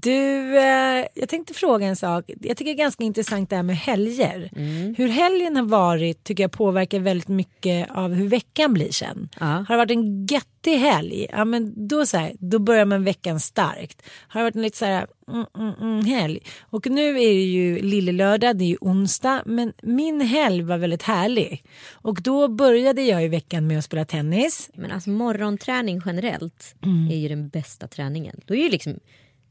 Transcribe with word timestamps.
Du, 0.00 0.58
eh, 0.58 1.06
jag 1.14 1.28
tänkte 1.28 1.54
fråga 1.54 1.86
en 1.86 1.96
sak. 1.96 2.24
Jag 2.40 2.56
tycker 2.56 2.64
det 2.64 2.70
är 2.70 2.84
ganska 2.84 3.04
intressant 3.04 3.50
det 3.50 3.56
här 3.56 3.62
med 3.62 3.76
helger. 3.76 4.50
Hur 4.96 5.08
helgen 5.08 5.56
har 5.56 5.64
varit 5.64 6.24
tycker 6.24 6.44
jag 6.44 6.52
påverkar 6.52 7.00
väldigt 7.00 7.28
mycket 7.28 7.90
av 7.90 8.14
hur 8.14 8.28
veckan 8.28 8.74
blir 8.74 8.92
sen. 8.92 9.28
Har 9.38 9.66
det 9.68 9.76
varit 9.76 9.90
en 9.90 10.26
göttig 10.26 10.76
helg, 10.78 11.26
ja 11.30 11.44
men 11.44 11.88
då, 11.88 12.06
så 12.06 12.16
här, 12.16 12.32
då 12.38 12.58
börjar 12.58 12.84
man 12.84 13.04
veckan 13.04 13.40
starkt. 13.40 14.02
Har 14.28 14.40
det 14.40 14.44
varit 14.44 14.56
en 14.56 14.62
lite 14.62 14.78
så 14.78 14.84
här 14.84 15.06
mm, 15.28 15.46
mm, 15.58 15.74
mm, 15.80 16.04
helg. 16.04 16.40
Och 16.60 16.86
nu 16.90 17.08
är 17.08 17.34
det 17.34 17.42
ju 17.42 17.82
lillelördag, 17.82 18.58
det 18.58 18.64
är 18.64 18.68
ju 18.68 18.78
onsdag. 18.80 19.42
Men 19.46 19.72
min 19.82 20.20
helg 20.20 20.62
var 20.62 20.78
väldigt 20.78 21.02
härlig. 21.02 21.64
Och 21.92 22.22
då 22.22 22.48
började 22.48 23.02
jag 23.02 23.24
i 23.24 23.28
veckan 23.28 23.66
med 23.66 23.78
att 23.78 23.84
spela 23.84 24.04
tennis. 24.04 24.70
Men 24.74 24.90
alltså 24.90 25.10
morgonträning 25.10 26.00
generellt 26.06 26.74
Mm. 26.82 27.10
är 27.10 27.16
ju 27.16 27.28
den 27.28 27.48
bästa 27.48 27.88
träningen. 27.88 28.40
Då 28.46 28.54
är 28.54 28.58
ju 28.58 28.68
liksom, 28.68 29.00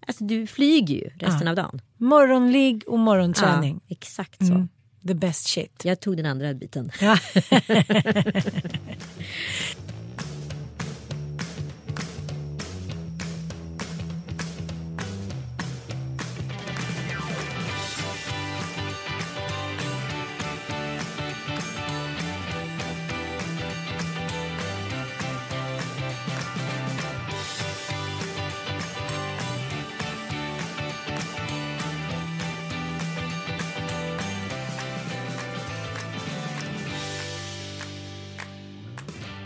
alltså 0.08 0.24
du 0.24 0.48
flyger 0.48 0.96
ju 0.96 1.10
resten 1.16 1.48
av 1.48 1.56
dagen. 1.56 1.82
Morgonligg 1.98 2.84
och 2.88 3.00
morgonträning. 3.00 3.82
Ja, 3.88 3.96
exakt 3.96 4.48
så. 4.48 4.68
The 5.08 5.14
best 5.14 5.48
shit. 5.48 5.82
Jag 5.86 6.00
tog 6.00 6.18
den 6.18 6.26
andra 6.26 6.54
biten. 6.54 6.92
Ja. 7.02 7.18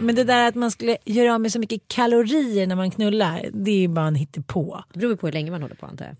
Men 0.05 0.15
det 0.15 0.23
där 0.23 0.47
att 0.47 0.55
man 0.55 0.71
skulle 0.71 0.97
göra 1.05 1.33
av 1.33 1.41
med 1.41 1.51
så 1.51 1.59
mycket 1.59 1.87
kalorier 1.87 2.67
när 2.67 2.75
man 2.75 2.91
knullar, 2.91 3.45
det 3.53 3.71
är 3.71 3.79
ju 3.79 3.87
bara 3.87 4.07
en 4.07 4.15
hittepå. 4.15 4.83
Det 4.93 4.99
beror 4.99 5.11
ju 5.11 5.17
på 5.17 5.27
hur 5.27 5.33
länge 5.33 5.51
man 5.51 5.61
håller 5.61 5.75
på 5.75 5.85
antar 5.85 6.05
jag. 6.05 6.15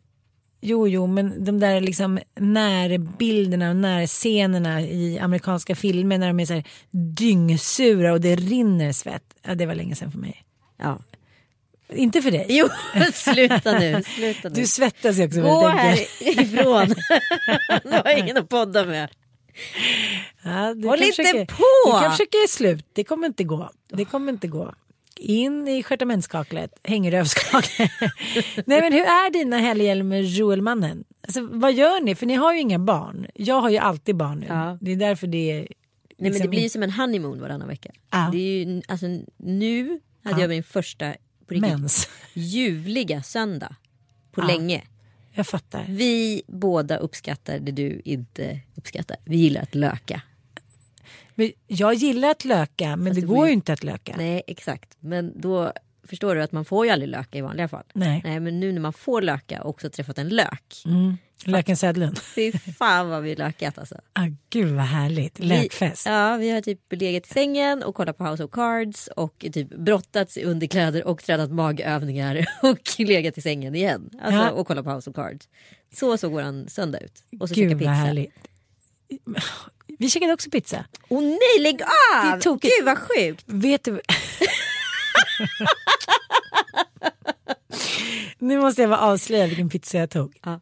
Jo, 0.61 0.87
jo, 0.87 1.07
men 1.07 1.43
de 1.43 1.59
där 1.59 1.81
liksom 1.81 2.19
närbilderna 2.39 3.69
och 3.69 3.75
närscenerna 3.75 4.81
i 4.81 5.19
amerikanska 5.19 5.75
filmer 5.75 6.17
när 6.17 6.27
de 6.27 6.39
är 6.39 6.45
så 6.45 6.53
här 6.53 6.63
dyngsura 6.91 8.13
och 8.13 8.21
det 8.21 8.35
rinner 8.35 8.91
svett. 8.91 9.35
Ja, 9.47 9.55
det 9.55 9.65
var 9.65 9.75
länge 9.75 9.95
sedan 9.95 10.11
för 10.11 10.19
mig. 10.19 10.43
Ja. 10.77 10.99
Inte 11.89 12.21
för 12.21 12.31
dig. 12.31 12.45
Jo, 12.49 12.67
sluta 13.13 13.79
nu. 13.79 14.03
Sluta 14.03 14.49
nu. 14.49 14.55
Du 14.55 14.67
svettas 14.67 15.17
ju 15.17 15.25
också 15.25 15.41
Gå 15.41 15.67
härifrån. 15.67 16.87
nu 17.83 17.91
har 17.91 18.19
ingen 18.19 18.37
att 18.37 18.49
podda 18.49 18.85
med. 18.85 19.09
Ja, 20.43 20.73
du 20.73 20.87
Håll 20.87 21.01
inte 21.03 21.23
försöka- 21.23 21.53
på! 21.53 21.63
Du 21.85 21.91
kan 22.01 22.11
försöka 22.11 22.37
göra 22.37 22.47
slut. 22.47 22.85
Det 22.93 23.03
kommer 23.03 23.27
inte 23.27 23.43
gå. 23.43 23.69
Det 23.87 24.05
kommer 24.05 24.31
inte 24.31 24.47
gå. 24.47 24.73
In 25.17 25.67
i 25.67 25.83
stjärtamentskaklet, 25.83 26.71
häng 26.83 27.07
i 27.07 27.11
rövskaklet. 27.11 27.91
Nej 28.65 28.81
men 28.81 28.93
hur 28.93 29.01
är 29.01 29.31
dina 29.33 29.57
helger 29.57 30.03
med 30.03 30.23
Joelmannen? 30.25 31.03
Alltså, 31.23 31.47
vad 31.51 31.73
gör 31.73 32.01
ni? 32.01 32.15
För 32.15 32.25
ni 32.25 32.33
har 32.35 32.53
ju 32.53 32.59
inga 32.59 32.79
barn. 32.79 33.27
Jag 33.35 33.61
har 33.61 33.69
ju 33.69 33.77
alltid 33.77 34.15
barn 34.15 34.39
nu. 34.39 34.45
Ja. 34.49 34.77
Det 34.81 34.91
är 34.91 34.95
därför 34.95 35.27
det 35.27 35.51
är... 35.51 35.55
Nej, 35.59 35.67
men 36.17 36.23
det 36.27 36.29
liksom 36.29 36.49
blir 36.49 36.61
ju 36.61 36.69
som 36.69 36.83
en 36.83 36.91
honeymoon 36.91 37.39
varannan 37.41 37.67
vecka. 37.67 37.91
Ja. 38.11 38.29
Det 38.31 38.37
är 38.37 38.65
ju, 38.65 38.81
alltså, 38.87 39.05
nu 39.37 39.99
hade 40.23 40.35
Ja. 40.35 40.41
jag 40.41 40.49
min 40.49 40.63
första 40.63 41.13
på 41.47 41.53
riktigt, 41.53 42.09
ljuvliga 42.33 43.23
söndag 43.23 43.75
på 44.31 44.41
länge. 44.41 44.81
Jag 45.35 45.47
fattar. 45.47 45.85
Vi 45.89 46.41
båda 46.47 46.97
uppskattar 46.97 47.59
det 47.59 47.71
du 47.71 48.01
inte 48.05 48.59
uppskattar. 48.75 49.17
Vi 49.23 49.37
gillar 49.37 49.61
att 49.61 49.75
löka. 49.75 50.21
Men 51.35 51.51
jag 51.67 51.93
gillar 51.93 52.29
att 52.29 52.45
löka 52.45 52.95
men 52.95 53.07
Fast 53.07 53.21
det 53.21 53.27
går 53.27 53.47
ju 53.47 53.53
inte 53.53 53.73
att 53.73 53.83
löka. 53.83 54.13
Nej 54.17 54.43
exakt. 54.47 54.97
Men 54.99 55.41
då 55.41 55.71
förstår 56.05 56.35
du 56.35 56.41
att 56.41 56.51
man 56.51 56.65
får 56.65 56.85
ju 56.85 56.91
aldrig 56.91 57.09
löka 57.09 57.37
i 57.37 57.41
vanliga 57.41 57.67
fall. 57.67 57.83
Nej. 57.93 58.21
Nej 58.23 58.39
men 58.39 58.59
nu 58.59 58.71
när 58.71 58.81
man 58.81 58.93
får 58.93 59.21
löka 59.21 59.61
och 59.63 59.69
också 59.69 59.89
träffat 59.89 60.17
en 60.17 60.29
lök. 60.29 60.83
Mm. 60.85 61.17
Löken 61.45 61.77
Sädlund. 61.77 62.19
Fy 62.19 62.51
fan 62.51 63.09
vad 63.09 63.23
vi 63.23 63.35
lökat 63.35 63.77
alltså. 63.77 63.95
Ah, 64.13 64.27
gud 64.49 64.71
vad 64.71 64.85
härligt. 64.85 65.39
Lökfest. 65.39 66.07
Vi, 66.07 66.11
ja, 66.11 66.37
vi 66.37 66.49
har 66.49 66.61
typ 66.61 66.79
legat 66.93 67.25
i 67.27 67.33
sängen 67.33 67.83
och 67.83 67.95
kollat 67.95 68.17
på 68.17 68.23
House 68.25 68.43
of 68.43 68.51
Cards 68.51 69.07
och 69.07 69.45
typ 69.53 69.69
brottats 69.69 70.37
i 70.37 70.43
underkläder 70.43 71.07
och 71.07 71.23
tränat 71.23 71.51
magövningar 71.51 72.45
och 72.61 72.79
legat 72.99 73.37
i 73.37 73.41
sängen 73.41 73.75
igen. 73.75 74.09
Alltså, 74.21 74.39
Ja. 74.39 74.49
Och 74.49 74.67
kollat 74.67 74.85
på 74.85 74.91
House 74.91 75.09
of 75.09 75.15
Cards. 75.15 75.49
Så 75.93 76.17
såg 76.17 76.31
våran 76.31 76.69
söndag 76.69 76.99
ut. 76.99 77.23
Och 77.39 77.49
så 77.49 77.55
Gud 77.55 77.81
vad 77.81 77.93
härligt. 77.93 78.33
Vi 79.99 80.09
käkade 80.09 80.33
också 80.33 80.49
pizza. 80.49 80.85
Åh 81.09 81.21
nej 81.21 81.61
lägg 81.61 81.81
av! 81.81 82.35
Det 82.35 82.41
tokigt. 82.41 82.73
Gud 82.77 82.85
vad 82.85 82.97
sjukt. 82.97 83.43
Vet 83.47 83.83
du? 83.83 83.91
nu 88.39 88.59
måste 88.59 88.81
jag 88.81 88.89
bara 88.89 88.99
avslöja 88.99 89.47
vilken 89.47 89.69
pizza 89.69 89.97
jag 89.97 90.09
tog. 90.09 90.37
Ja. 90.45 90.59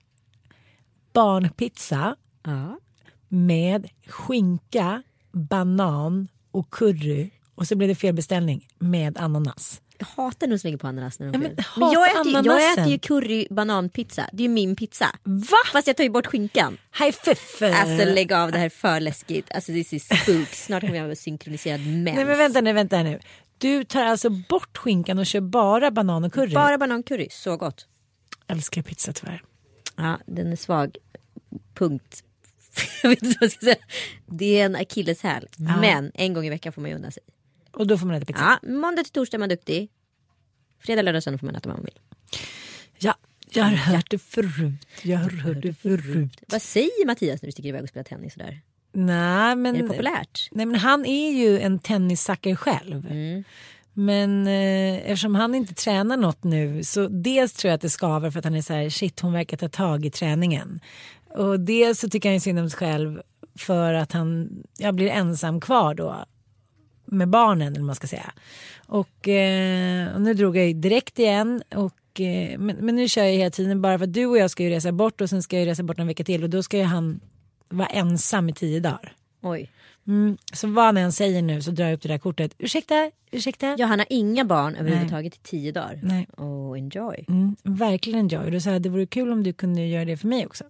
Barnpizza 1.13 2.15
Ja. 2.45 2.79
med 3.27 3.89
skinka, 4.07 5.03
banan 5.31 6.27
och 6.51 6.69
curry. 6.71 7.29
Och 7.55 7.67
så 7.67 7.75
blev 7.75 7.89
det 7.89 7.95
fel 7.95 8.13
beställning 8.13 8.67
med 8.79 9.17
ananas. 9.17 9.81
Jag 9.97 10.05
hatar 10.23 10.47
när 10.47 10.55
de 10.55 10.59
slänger 10.59 10.77
på 10.77 10.87
ananas 10.87 11.19
när 11.19 11.27
de 11.31 11.33
Ja, 11.33 11.39
men 11.39 11.55
men 11.77 11.91
jag 11.91 12.11
äter, 12.11 12.25
ju- 12.25 12.31
jag 12.31 12.37
ananasen. 12.47 12.83
äter 12.83 12.91
ju 12.91 12.99
curry 12.99 13.47
bananpizza. 13.49 14.29
Det 14.33 14.43
är 14.43 14.47
ju 14.47 14.53
min 14.53 14.75
pizza. 14.75 15.05
Va? 15.23 15.57
Fast 15.71 15.87
jag 15.87 15.97
tar 15.97 16.03
ju 16.03 16.09
bort 16.09 16.27
skinkan. 16.27 16.77
Hej! 16.91 17.13
Alltså 17.61 18.05
lägg 18.05 18.33
av 18.33 18.51
det 18.51 18.57
här 18.57 18.65
är 18.65 18.69
för 18.69 18.99
läskigt. 18.99 19.51
Alltså 19.51 19.71
this 19.71 19.93
is 19.93 20.05
spook. 20.05 20.47
Snart 20.47 20.81
kommer 20.81 20.95
jag 20.95 21.03
vara 21.03 21.15
synkroniserad 21.15 21.79
mens. 21.79 22.15
Nej 22.15 22.25
men 22.25 22.37
vänta 22.37 22.61
nu, 22.61 22.73
vänta 22.73 23.03
nu. 23.03 23.19
Du 23.63 23.83
tar 23.83 24.03
alltså 24.05 24.29
bort 24.29 24.77
skinkan 24.77 25.19
och 25.19 25.25
kör 25.25 25.41
bara 25.41 25.91
banan 25.91 26.23
och 26.23 26.33
curry? 26.33 26.53
Bara 26.53 26.77
banancurry, 26.77 27.27
så 27.31 27.57
gott. 27.57 27.87
Älskar 28.47 28.81
pizza 28.81 29.13
tyvärr. 29.13 29.43
Ja, 29.95 30.19
den 30.25 30.51
är 30.51 30.55
svag. 30.55 30.97
Punkt. 31.73 32.23
jag 33.03 33.09
vet 33.09 33.23
inte 33.23 33.37
vad 33.39 33.45
jag 33.45 33.51
ska 33.51 33.65
säga. 33.65 33.75
Det 34.25 34.59
är 34.59 34.65
en 34.65 34.75
akilleshäl. 34.75 35.47
Men 35.57 36.11
en 36.13 36.33
gång 36.33 36.45
i 36.45 36.49
veckan 36.49 36.73
får 36.73 36.81
man 36.81 36.91
ju 36.91 36.95
unna 36.95 37.11
sig. 37.11 37.23
Och 37.71 37.87
då 37.87 37.97
får 37.97 38.05
man 38.07 38.15
äta 38.15 38.25
pizza. 38.25 38.59
Ja, 38.63 38.69
måndag 38.69 39.03
till 39.03 39.11
torsdag 39.11 39.37
är 39.37 39.39
man 39.39 39.49
duktig. 39.49 39.89
Fredag, 40.79 41.01
lördag, 41.01 41.23
söndag 41.23 41.39
får 41.39 41.45
man 41.45 41.55
äta 41.55 41.69
vad 41.69 41.77
man 41.77 41.85
vill. 41.85 41.99
Ja, 42.97 43.15
jag 43.49 43.63
har 43.63 43.75
hört 43.75 44.09
det 44.09 44.19
förut. 44.19 44.87
Jag 45.01 45.19
har 45.19 45.29
hört 45.29 45.61
det 45.61 45.73
förut. 45.73 46.43
Vad 46.47 46.61
säger 46.61 47.05
Mattias 47.05 47.41
när 47.41 47.47
du 47.47 47.51
sticker 47.51 47.69
iväg 47.69 47.83
och 47.83 47.89
spelar 47.89 48.03
tennis? 48.03 48.33
Sådär? 48.33 48.61
Nej 48.93 49.55
men, 49.55 49.75
Är 49.75 49.81
det 49.81 49.87
populärt? 49.87 50.49
nej 50.51 50.65
men 50.65 50.79
han 50.79 51.05
är 51.05 51.31
ju 51.31 51.59
en 51.59 51.79
tennissacker 51.79 52.55
själv. 52.55 53.07
Mm. 53.09 53.43
Men 53.93 54.47
eh, 54.47 54.95
eftersom 55.11 55.35
han 55.35 55.55
inte 55.55 55.73
tränar 55.73 56.17
något 56.17 56.43
nu 56.43 56.83
så 56.83 57.07
dels 57.07 57.53
tror 57.53 57.69
jag 57.69 57.75
att 57.75 57.81
det 57.81 57.89
skaver 57.89 58.31
för 58.31 58.39
att 58.39 58.45
han 58.45 58.55
är 58.55 58.61
så 58.61 58.73
här 58.73 58.89
shit 58.89 59.19
hon 59.19 59.33
verkar 59.33 59.57
ta 59.57 59.69
tag 59.69 60.05
i 60.05 60.11
träningen. 60.11 60.79
Och 61.29 61.59
dels 61.59 61.99
så 61.99 62.09
tycker 62.09 62.29
han 62.29 62.33
ju 62.33 62.39
synd 62.39 62.59
om 62.59 62.69
sig 62.69 62.79
själv 62.79 63.21
för 63.55 63.93
att 63.93 64.11
han 64.11 64.49
ja, 64.77 64.91
blir 64.91 65.09
ensam 65.09 65.61
kvar 65.61 65.93
då. 65.93 66.25
med 67.05 67.29
barnen 67.29 67.67
eller 67.67 67.79
vad 67.79 67.85
man 67.85 67.95
ska 67.95 68.07
säga. 68.07 68.33
Och, 68.87 69.27
eh, 69.27 70.13
och 70.15 70.21
nu 70.21 70.33
drog 70.33 70.57
jag 70.57 70.67
ju 70.67 70.73
direkt 70.73 71.19
igen. 71.19 71.63
Och, 71.75 72.21
eh, 72.21 72.59
men, 72.59 72.75
men 72.75 72.95
nu 72.95 73.07
kör 73.07 73.23
jag 73.23 73.31
hela 73.31 73.51
tiden 73.51 73.81
bara 73.81 73.97
för 73.97 74.05
att 74.05 74.13
du 74.13 74.25
och 74.25 74.37
jag 74.37 74.51
ska 74.51 74.63
ju 74.63 74.69
resa 74.69 74.91
bort 74.91 75.21
och 75.21 75.29
sen 75.29 75.43
ska 75.43 75.59
jag 75.59 75.67
resa 75.67 75.83
bort 75.83 75.99
en 75.99 76.07
vecka 76.07 76.23
till 76.23 76.43
och 76.43 76.49
då 76.49 76.63
ska 76.63 76.77
ju 76.77 76.83
han 76.83 77.19
vara 77.73 77.87
ensam 77.87 78.49
i 78.49 78.53
tio 78.53 78.79
dagar. 78.79 79.15
Oj. 79.41 79.69
Mm, 80.07 80.37
så 80.53 80.67
vad 80.67 80.85
han 80.85 80.97
än 80.97 81.11
säger 81.11 81.41
nu 81.41 81.61
så 81.61 81.71
drar 81.71 81.85
jag 81.85 81.93
upp 81.93 82.01
det 82.01 82.09
där 82.09 82.17
kortet. 82.17 82.55
Ursäkta, 82.57 83.11
ursäkta. 83.31 83.75
Ja, 83.77 83.85
han 83.85 83.99
har 83.99 84.07
inga 84.09 84.45
barn 84.45 84.75
överhuvudtaget 84.75 85.35
i 85.35 85.39
tio 85.43 85.71
dagar. 85.71 85.99
Nej. 86.03 86.27
Oh, 86.37 86.77
enjoy. 86.77 87.25
Mm, 87.27 87.55
verkligen 87.63 88.19
enjoy. 88.19 88.51
Då 88.51 88.59
sa 88.59 88.79
det 88.79 88.89
vore 88.89 89.05
kul 89.05 89.31
om 89.31 89.43
du 89.43 89.53
kunde 89.53 89.85
göra 89.85 90.05
det 90.05 90.17
för 90.17 90.27
mig 90.27 90.45
också. 90.45 90.63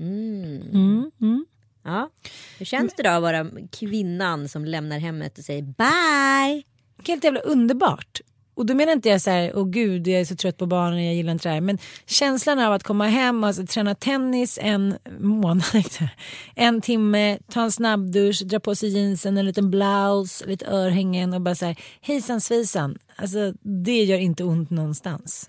Mm. 0.00 0.62
Mm, 0.72 1.10
mm. 1.20 1.46
Ja. 1.82 2.10
Hur 2.58 2.66
känns 2.66 2.94
det 2.94 3.02
då 3.02 3.10
att 3.10 3.22
vara 3.22 3.46
kvinnan 3.72 4.48
som 4.48 4.64
lämnar 4.64 4.98
hemmet 4.98 5.38
och 5.38 5.44
säger 5.44 5.62
bye? 5.62 6.62
Helt 7.06 7.24
jävla 7.24 7.40
underbart. 7.40 8.20
Och 8.54 8.66
då 8.66 8.74
menar 8.74 8.92
inte 8.92 9.08
jag 9.08 9.20
så 9.20 9.30
här, 9.30 9.52
åh 9.54 9.68
gud 9.68 10.08
jag 10.08 10.20
är 10.20 10.24
så 10.24 10.36
trött 10.36 10.56
på 10.56 10.66
barnen, 10.66 11.04
jag 11.04 11.14
gillar 11.14 11.32
inte 11.32 11.48
det 11.48 11.52
här. 11.52 11.60
Men 11.60 11.78
känslan 12.06 12.58
av 12.58 12.72
att 12.72 12.82
komma 12.82 13.06
hem 13.06 13.42
och 13.42 13.46
alltså, 13.46 13.66
träna 13.66 13.94
tennis 13.94 14.58
en 14.62 14.98
månad, 15.18 15.64
en 16.54 16.80
timme, 16.80 17.38
ta 17.48 17.62
en 17.62 17.72
snabbdusch, 17.72 18.42
dra 18.44 18.60
på 18.60 18.74
sig 18.74 18.88
jeansen, 18.88 19.38
en 19.38 19.46
liten 19.46 19.70
blouse, 19.70 20.46
lite 20.46 20.66
örhängen 20.66 21.34
och 21.34 21.40
bara 21.40 21.54
så 21.54 21.66
här, 21.66 21.76
hejsan 22.00 22.40
svejsan. 22.40 22.98
Alltså 23.16 23.52
det 23.62 24.04
gör 24.04 24.18
inte 24.18 24.44
ont 24.44 24.70
någonstans. 24.70 25.48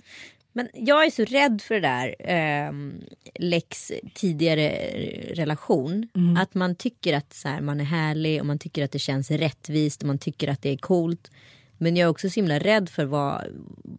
Men 0.54 0.70
jag 0.74 1.06
är 1.06 1.10
så 1.10 1.26
rädd 1.26 1.62
för 1.62 1.76
det 1.76 1.82
där 1.82 2.16
eh, 2.20 2.74
Lex 3.36 3.92
tidigare 4.14 4.70
relation. 5.34 6.08
Att 6.38 6.54
man 6.54 6.76
tycker 6.76 7.18
att 7.18 7.34
så 7.34 7.48
här, 7.48 7.62
man 7.62 7.80
är 7.80 7.86
härlig 7.86 8.40
och 8.40 8.46
man 8.46 8.60
tycker 8.60 8.84
att 8.84 8.92
det 8.92 9.00
känns 9.00 9.32
rättvist 9.32 10.02
och 10.02 10.08
man 10.08 10.18
tycker 10.18 10.48
att 10.48 10.62
det 10.62 10.70
är 10.70 10.78
coolt. 10.78 11.32
Men 11.82 11.96
jag 11.96 12.06
är 12.06 12.10
också 12.10 12.30
så 12.30 12.36
himla 12.36 12.60
rädd 12.60 12.90
för 12.90 13.06
vad, 13.06 13.46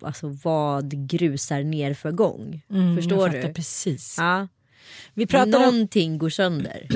alltså 0.01 0.29
vad 0.43 1.09
grusar 1.09 1.63
ner 1.63 1.95
för 1.95 2.11
gång. 2.13 2.63
Förstår 2.97 3.19
jag 3.19 3.33
fattar 3.33 3.49
du? 3.49 3.55
precis. 3.55 4.17
Ja. 4.19 4.49
Vi 5.15 5.27
pratar 5.27 5.45
om, 5.45 5.51
Någonting 5.51 6.19
går 6.19 6.31
sönder 6.31 6.87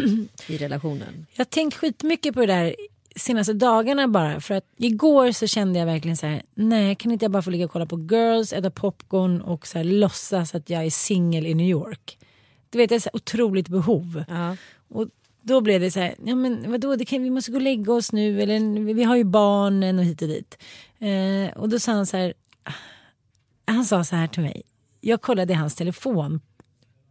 i 0.49 0.57
relationen. 0.59 1.27
jag 1.33 1.39
har 1.41 1.45
tänkt 1.45 1.75
skitmycket 1.77 2.35
på 2.35 2.41
det 2.41 2.47
där 2.47 2.77
senaste 3.17 3.53
dagarna 3.53 4.09
bara. 4.09 4.41
För 4.41 4.55
att 4.55 4.65
igår 4.77 5.33
så 5.33 5.47
kände 5.47 5.79
jag 5.79 5.87
verkligen 5.87 6.17
så 6.17 6.27
här, 6.27 6.43
nej 6.55 6.95
kan 6.95 7.13
inte 7.13 7.25
jag 7.25 7.33
bara 7.33 7.43
få 7.43 7.51
ligga 7.51 7.65
och 7.65 7.71
kolla 7.71 7.87
på 7.87 7.99
girls, 7.99 8.53
äta 8.53 8.71
popcorn 8.71 9.41
och 9.41 9.67
så 9.67 9.79
här, 9.79 9.85
låtsas 9.85 10.55
att 10.55 10.71
jag 10.71 10.85
är 10.85 10.91
singel 10.91 11.47
i 11.47 11.55
New 11.55 11.69
York. 11.69 12.19
Du 12.71 12.79
vet, 12.79 12.89
det 12.89 12.95
är 12.95 13.01
så 13.01 13.11
otroligt 13.13 13.69
behov. 13.69 14.25
Ja. 14.29 14.57
Och 14.89 15.09
då 15.47 15.61
blev 15.61 15.81
det 15.81 15.91
så 15.91 16.01
här, 16.01 16.15
ja 16.25 16.35
men 16.35 16.71
vadå, 16.71 16.97
det 16.97 17.05
kan, 17.05 17.23
vi 17.23 17.31
måste 17.31 17.51
gå 17.51 17.57
och 17.57 17.63
lägga 17.63 17.93
oss 17.93 18.13
nu, 18.13 18.43
eller 18.43 18.95
vi 18.95 19.05
har 19.05 19.17
ju 19.17 19.25
barnen 19.25 19.99
och 19.99 20.05
hit 20.05 20.23
och 20.23 20.29
dit. 20.29 20.59
Eh, 20.99 21.57
och 21.57 21.69
då 21.69 21.79
sa 21.79 21.93
han 21.93 22.07
så 22.07 22.17
här, 22.17 22.35
han 23.65 23.85
sa 23.85 24.05
så 24.05 24.17
här 24.17 24.27
till 24.27 24.43
mig, 24.43 24.63
jag 25.01 25.23
kollade 25.23 25.53
i 25.53 25.57
hans 25.57 25.75
telefon 25.75 26.41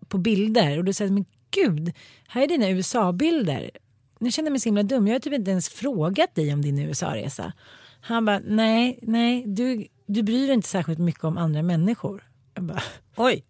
på 0.08 0.18
bilder 0.18 0.78
och 0.78 0.84
då 0.84 0.94
sa 0.94 1.04
jag, 1.04 1.14
men 1.14 1.26
gud, 1.52 1.94
här 2.28 2.44
är 2.44 2.48
dina 2.48 2.70
USA-bilder. 2.70 3.72
Nu 4.20 4.32
känner 4.32 4.48
jag 4.48 4.52
mig 4.52 4.60
så 4.60 4.70
himla 4.70 4.84
dum, 4.84 5.08
jag 5.08 5.16
har 5.16 5.20
typ 5.20 5.34
inte 5.34 5.52
ens 5.52 5.70
frågat 5.70 6.36
dig 6.36 6.54
om 6.54 6.62
din 6.62 6.80
USA-resa. 6.80 7.54
Han 8.02 8.26
bara, 8.26 8.42
nej, 8.46 9.00
nej, 9.02 9.44
du, 9.48 9.88
du 10.06 10.24
bryr 10.24 10.48
dig 10.48 10.54
inte 10.54 10.68
särskilt 10.68 11.00
mycket 11.00 11.24
om 11.24 11.38
andra 11.38 11.62
människor. 11.62 12.24
Jag 12.54 12.64
bara, 12.64 12.82
Oj. 13.16 13.44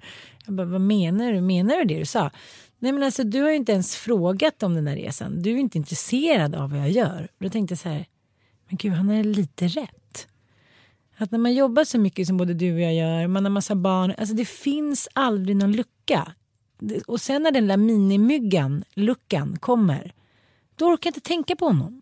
jag 0.45 0.55
bara, 0.55 0.67
vad 0.67 0.81
menar 0.81 1.33
du? 1.33 1.41
Menar 1.41 1.77
du 1.77 1.83
det 1.83 1.99
du 1.99 2.05
sa? 2.05 2.31
Nej 2.85 2.91
men 2.91 3.03
alltså 3.03 3.23
du 3.23 3.41
har 3.41 3.49
ju 3.49 3.55
inte 3.55 3.71
ens 3.71 3.95
frågat 3.95 4.63
om 4.63 4.73
den 4.73 4.87
här 4.87 4.95
resan. 4.95 5.41
Du 5.41 5.51
är 5.51 5.57
inte 5.57 5.77
intresserad 5.77 6.55
av 6.55 6.69
vad 6.71 6.79
jag 6.79 6.89
gör. 6.89 7.27
Då 7.39 7.49
tänkte 7.49 7.71
jag 7.71 7.79
så 7.79 7.89
här, 7.89 8.05
men 8.67 8.77
gud 8.77 8.93
han 8.93 9.09
är 9.09 9.23
lite 9.23 9.67
rätt. 9.67 10.27
Att 11.17 11.31
när 11.31 11.39
man 11.39 11.53
jobbar 11.53 11.83
så 11.83 11.99
mycket 11.99 12.27
som 12.27 12.37
både 12.37 12.53
du 12.53 12.73
och 12.73 12.81
jag 12.81 12.93
gör, 12.93 13.27
man 13.27 13.45
har 13.45 13.49
massa 13.49 13.75
barn, 13.75 14.13
alltså 14.17 14.35
det 14.35 14.45
finns 14.45 15.07
aldrig 15.13 15.57
någon 15.57 15.71
lucka. 15.71 16.33
Och 17.07 17.21
sen 17.21 17.43
när 17.43 17.51
den 17.51 17.67
där 17.67 17.77
minimyggan, 17.77 18.83
luckan, 18.93 19.57
kommer, 19.59 20.13
då 20.75 20.85
orkar 20.85 21.07
jag 21.07 21.11
inte 21.11 21.27
tänka 21.27 21.55
på 21.55 21.65
honom. 21.65 22.01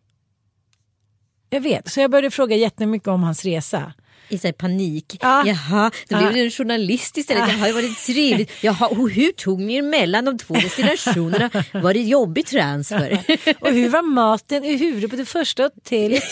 Jag 1.49 1.61
vet, 1.61 1.91
så 1.91 1.99
jag 1.99 2.11
började 2.11 2.31
fråga 2.31 2.55
jättemycket 2.55 3.07
om 3.07 3.23
hans 3.23 3.45
resa. 3.45 3.93
I 4.29 4.37
så 4.37 4.53
panik. 4.53 5.17
Ja. 5.21 5.43
Jaha, 5.45 5.91
då 6.09 6.17
blev 6.17 6.29
Ja. 6.29 6.33
du 6.35 6.43
en 6.43 6.51
journalist 6.51 7.17
istället. 7.17 7.49
Jaha, 7.49 7.67
det 7.67 7.73
var 7.73 7.81
det 7.81 8.13
trevligt. 8.13 8.51
Jaha, 8.63 8.87
och 8.87 9.09
hur 9.09 9.31
tog 9.31 9.61
ni 9.61 9.75
er 9.75 9.81
mellan 9.81 10.25
de 10.25 10.37
två 10.37 10.53
destinationerna? 10.53 11.49
Var 11.73 11.93
det 11.93 11.99
jobbig 12.01 12.45
transfer? 12.45 13.23
Och 13.59 13.69
hur 13.71 13.89
var 13.89 14.01
maten 14.01 14.63
i 14.63 14.77
huvudet 14.77 15.09
på 15.09 15.15
det 15.15 15.25
första 15.25 15.63
hotellet? 15.63 16.23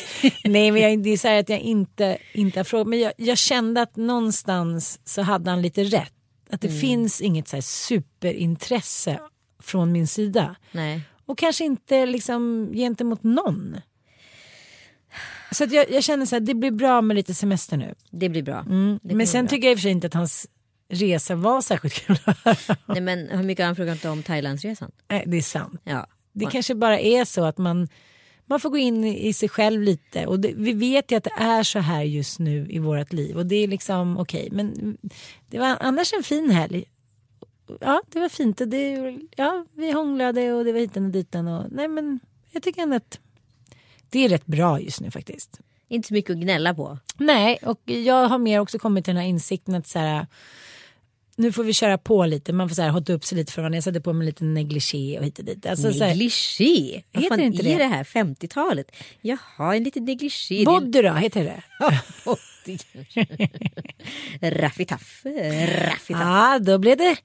Nej 0.43 0.71
men 0.71 0.81
jag, 0.81 1.03
det 1.03 1.09
är 1.09 1.17
så 1.17 1.27
här 1.27 1.39
att 1.39 1.49
jag 1.49 1.59
inte, 1.59 2.17
inte 2.33 2.59
har 2.59 2.63
frågat. 2.63 2.87
Men 2.87 2.99
jag, 2.99 3.13
jag 3.17 3.37
kände 3.37 3.81
att 3.81 3.95
någonstans 3.95 4.99
så 5.05 5.21
hade 5.21 5.49
han 5.49 5.61
lite 5.61 5.83
rätt. 5.83 6.13
Att 6.49 6.61
det 6.61 6.69
finns 6.81 7.21
inget 7.21 7.47
så 7.47 7.61
superintresse 7.61 9.19
från 9.63 9.91
min 9.91 10.07
sida. 10.07 10.55
Nej. 10.71 11.01
Och 11.25 11.37
kanske 11.37 11.63
inte 11.65 12.05
liksom 12.05 12.71
gentemot 12.73 13.23
någon. 13.23 13.77
Så 15.51 15.63
att 15.63 15.71
jag, 15.71 15.91
jag 15.91 16.03
känner 16.03 16.25
så 16.25 16.35
här, 16.35 16.39
det 16.39 16.53
blir 16.53 16.71
bra 16.71 17.01
med 17.01 17.15
lite 17.15 17.33
semester 17.33 17.77
nu. 17.77 17.95
Det 18.09 18.29
blir 18.29 18.43
bra. 18.43 18.65
Det 19.01 19.15
Men 19.15 19.27
sen 19.27 19.45
bra. 19.45 19.49
tycker 19.49 19.67
jag 19.67 19.71
i 19.71 19.75
och 19.75 19.79
för 19.79 19.81
sig 19.81 19.91
inte 19.91 20.07
att 20.07 20.13
hans 20.13 20.47
resa 20.89 21.35
var 21.35 21.61
särskilt 21.61 21.93
kul. 21.93 22.17
Nej, 22.85 23.01
men 23.01 23.27
hur 23.29 23.43
mycket 23.43 23.63
har 23.63 23.67
han 23.67 23.75
frågat 23.75 24.05
om 24.05 24.23
Thailandsresan? 24.23 24.91
Nej, 25.09 25.23
det 25.27 25.37
är 25.37 25.41
sant. 25.41 25.81
Ja. 25.83 26.07
Det 26.33 26.45
kanske 26.45 26.75
bara 26.75 26.99
är 26.99 27.25
så 27.25 27.43
att 27.43 27.57
man, 27.57 27.87
man 28.45 28.59
får 28.59 28.69
gå 28.69 28.77
in 28.77 29.03
i 29.05 29.33
sig 29.33 29.49
själv 29.49 29.81
lite. 29.81 30.25
Och 30.25 30.39
det, 30.39 30.53
vi 30.55 30.73
vet 30.73 31.11
ju 31.11 31.15
att 31.17 31.23
det 31.23 31.33
är 31.37 31.63
så 31.63 31.79
här 31.79 32.03
just 32.03 32.39
nu 32.39 32.67
i 32.69 32.79
vårt 32.79 33.13
liv. 33.13 33.37
Och 33.37 33.45
det 33.45 33.55
är 33.55 33.67
liksom 33.67 34.17
okej. 34.17 34.49
Men 34.51 34.97
det 35.49 35.59
var 35.59 35.77
annars 35.79 36.13
en 36.13 36.23
fin 36.23 36.49
helg. 36.49 36.83
Ja, 37.79 38.01
det 38.07 38.19
var 38.19 38.29
fint. 38.29 38.61
Och 38.61 38.67
det, 38.67 39.17
ja, 39.35 39.65
vi 39.75 39.91
hånglade 39.91 40.53
och 40.53 40.65
det 40.65 40.71
var 40.71 40.79
hiten 40.79 41.05
och 41.05 41.11
diten. 41.11 41.47
Och, 41.47 41.71
nej, 41.71 41.87
men 41.87 42.19
jag 42.51 42.63
tycker 42.63 42.81
ändå 42.81 42.95
att 42.95 43.19
det 44.11 44.25
är 44.25 44.29
rätt 44.29 44.45
bra 44.45 44.79
just 44.79 45.01
nu 45.01 45.11
faktiskt. 45.11 45.59
Inte 45.87 46.07
så 46.07 46.13
mycket 46.13 46.31
att 46.31 46.37
gnälla 46.37 46.73
på. 46.73 46.97
Nej, 47.17 47.59
och 47.61 47.81
jag 47.85 48.27
har 48.27 48.37
mer 48.37 48.59
också 48.59 48.79
kommit 48.79 49.05
till 49.05 49.13
den 49.13 49.21
här 49.21 49.29
insikten 49.29 49.75
att 49.75 49.87
så 49.87 49.99
här, 49.99 50.27
nu 51.35 51.51
får 51.51 51.63
vi 51.63 51.73
köra 51.73 51.97
på 51.97 52.25
lite. 52.25 52.53
Man 52.53 52.69
får 52.69 52.75
så 52.75 52.81
här 52.81 52.89
hotta 52.89 53.13
upp 53.13 53.25
sig 53.25 53.37
lite 53.37 53.51
för 53.53 53.61
varandra. 53.61 53.77
Jag 53.77 53.83
satte 53.83 54.01
på 54.01 54.13
mig 54.13 54.25
lite 54.25 54.43
negligé 54.43 55.19
och 55.19 55.25
hit 55.25 55.39
och 55.39 55.45
dit. 55.45 55.65
Alltså, 55.65 55.87
Negligé? 55.87 57.03
Vad 57.11 57.27
fan 57.27 57.39
inte 57.39 57.63
är 57.63 57.77
det? 57.77 57.83
det 57.83 57.87
här 57.87 58.03
50-talet? 58.03 58.91
Jaha, 59.21 59.75
en 59.75 59.83
liten 59.83 60.05
negligé. 60.05 60.65
Body 60.65 61.01
då, 61.01 61.13
heter 61.13 61.43
det? 61.43 61.63
Raffitaff, 64.59 65.21
raffitaff. 65.25 66.09
Ja, 66.09 66.59
då 66.59 66.77
blev 66.77 66.97
det, 66.97 67.17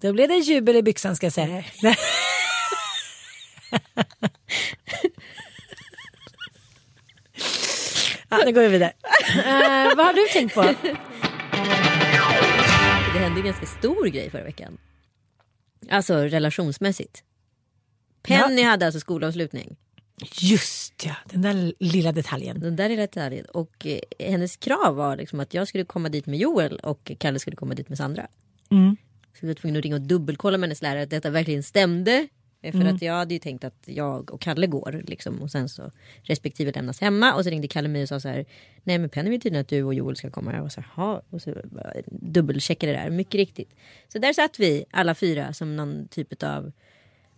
då 0.00 0.12
blev 0.12 0.28
det 0.28 0.36
jubel 0.36 0.76
i 0.76 0.82
byxan 0.82 1.16
ska 1.16 1.26
jag 1.26 1.32
säga. 1.32 1.64
ja, 8.28 8.42
nu 8.46 8.52
går 8.52 8.62
vi 8.62 8.68
vidare. 8.68 8.92
Eh, 9.28 9.96
vad 9.96 10.06
har 10.06 10.12
du 10.12 10.26
tänkt 10.32 10.54
på? 10.54 10.62
Det 13.12 13.18
hände 13.18 13.40
en 13.40 13.46
ganska 13.46 13.66
stor 13.66 14.06
grej 14.06 14.30
förra 14.30 14.44
veckan. 14.44 14.78
Alltså 15.90 16.14
relationsmässigt. 16.14 17.22
Penny 18.22 18.62
hade 18.62 18.86
alltså 18.86 19.00
skolavslutning. 19.00 19.76
Just 20.40 21.04
ja, 21.04 21.14
den 21.24 21.42
där 21.42 21.72
lilla 21.78 22.12
detaljen. 22.12 22.60
Den 22.60 22.76
där 22.76 22.90
är 22.90 22.96
rätt 22.96 23.16
ärlig. 23.16 23.44
Och 23.54 23.86
eh, 23.86 23.98
hennes 24.18 24.56
krav 24.56 24.96
var 24.96 25.16
liksom 25.16 25.40
att 25.40 25.54
jag 25.54 25.68
skulle 25.68 25.84
komma 25.84 26.08
dit 26.08 26.26
med 26.26 26.38
Joel 26.38 26.76
och 26.76 27.12
Kalle 27.18 27.38
skulle 27.38 27.56
komma 27.56 27.74
dit 27.74 27.88
med 27.88 27.98
Sandra. 27.98 28.26
Mm. 28.70 28.96
Så 29.32 29.38
vi 29.40 29.46
var 29.46 29.54
tvungna 29.54 29.78
att 29.78 29.84
ringa 29.84 29.96
och 29.96 30.02
dubbelkolla 30.02 30.58
med 30.58 30.68
hennes 30.68 30.82
lärare 30.82 31.02
att 31.02 31.10
detta 31.10 31.30
verkligen 31.30 31.62
stämde. 31.62 32.28
Eh, 32.66 32.72
För 32.72 32.80
Mm. 32.80 32.94
att 32.96 33.02
jag 33.02 33.12
hade 33.14 33.34
ju 33.34 33.40
tänkt 33.40 33.64
att 33.64 33.82
jag 33.84 34.30
och 34.30 34.40
Kalle 34.40 34.66
går 34.66 35.02
liksom, 35.06 35.42
och 35.42 35.50
sen 35.50 35.68
så 35.68 35.90
respektive 36.22 36.72
lämnas 36.72 37.00
hemma. 37.00 37.34
Och 37.34 37.44
så 37.44 37.50
ringde 37.50 37.68
Kalle 37.68 37.88
mig 37.88 38.02
och 38.02 38.08
sa 38.08 38.20
så 38.20 38.28
här. 38.28 38.44
Nej 38.84 38.98
men 38.98 39.08
Penny 39.10 39.30
vill 39.30 39.40
tydligen 39.40 39.60
att 39.60 39.68
du 39.68 39.82
och 39.82 39.94
Joel 39.94 40.16
ska 40.16 40.30
komma. 40.30 40.54
Jag 40.54 40.62
var 40.62 40.68
så 40.68 40.82
här. 40.96 41.20
Och 41.30 41.42
så 41.42 41.54
dubbelcheckade 42.06 42.92
det 42.92 42.98
där. 42.98 43.10
Mycket 43.10 43.34
riktigt. 43.34 43.70
Så 44.08 44.18
där 44.18 44.32
satt 44.32 44.58
vi 44.58 44.84
alla 44.90 45.14
fyra 45.14 45.52
som 45.52 45.76
någon 45.76 46.08
typ 46.08 46.42
av 46.42 46.72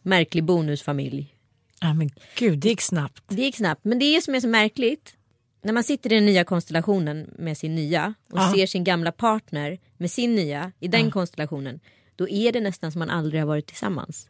märklig 0.02 0.44
bonusfamilj. 0.44 1.35
Ja 1.80 1.94
men 1.94 2.11
gud, 2.38 2.58
det 2.58 2.68
gick 2.68 2.80
snabbt. 2.80 3.23
Det 3.28 3.42
gick 3.42 3.56
snabbt. 3.56 3.85
Men 3.85 3.99
det 3.99 4.04
är 4.04 4.20
som 4.20 4.35
är 4.35 4.40
så 4.40 4.49
märkligt. 4.49 5.14
När 5.62 5.73
man 5.73 5.85
sitter 5.85 6.12
i 6.12 6.14
den 6.14 6.26
nya 6.26 6.44
konstellationen 6.44 7.30
med 7.38 7.58
sin 7.58 7.75
nya 7.75 8.14
och 8.32 8.38
Ja. 8.38 8.52
ser 8.56 8.66
sin 8.66 8.85
gamla 8.85 9.12
partner 9.12 9.78
med 9.97 10.11
sin 10.11 10.35
nya 10.35 10.73
i 10.80 10.88
den 10.88 11.11
konstellationen. 11.11 11.80
Då 12.16 12.28
är 12.28 12.52
det 12.52 12.61
nästan 12.61 12.92
som 12.92 12.99
man 12.99 13.11
aldrig 13.11 13.40
har 13.40 13.47
varit 13.47 13.66
tillsammans. 13.66 14.28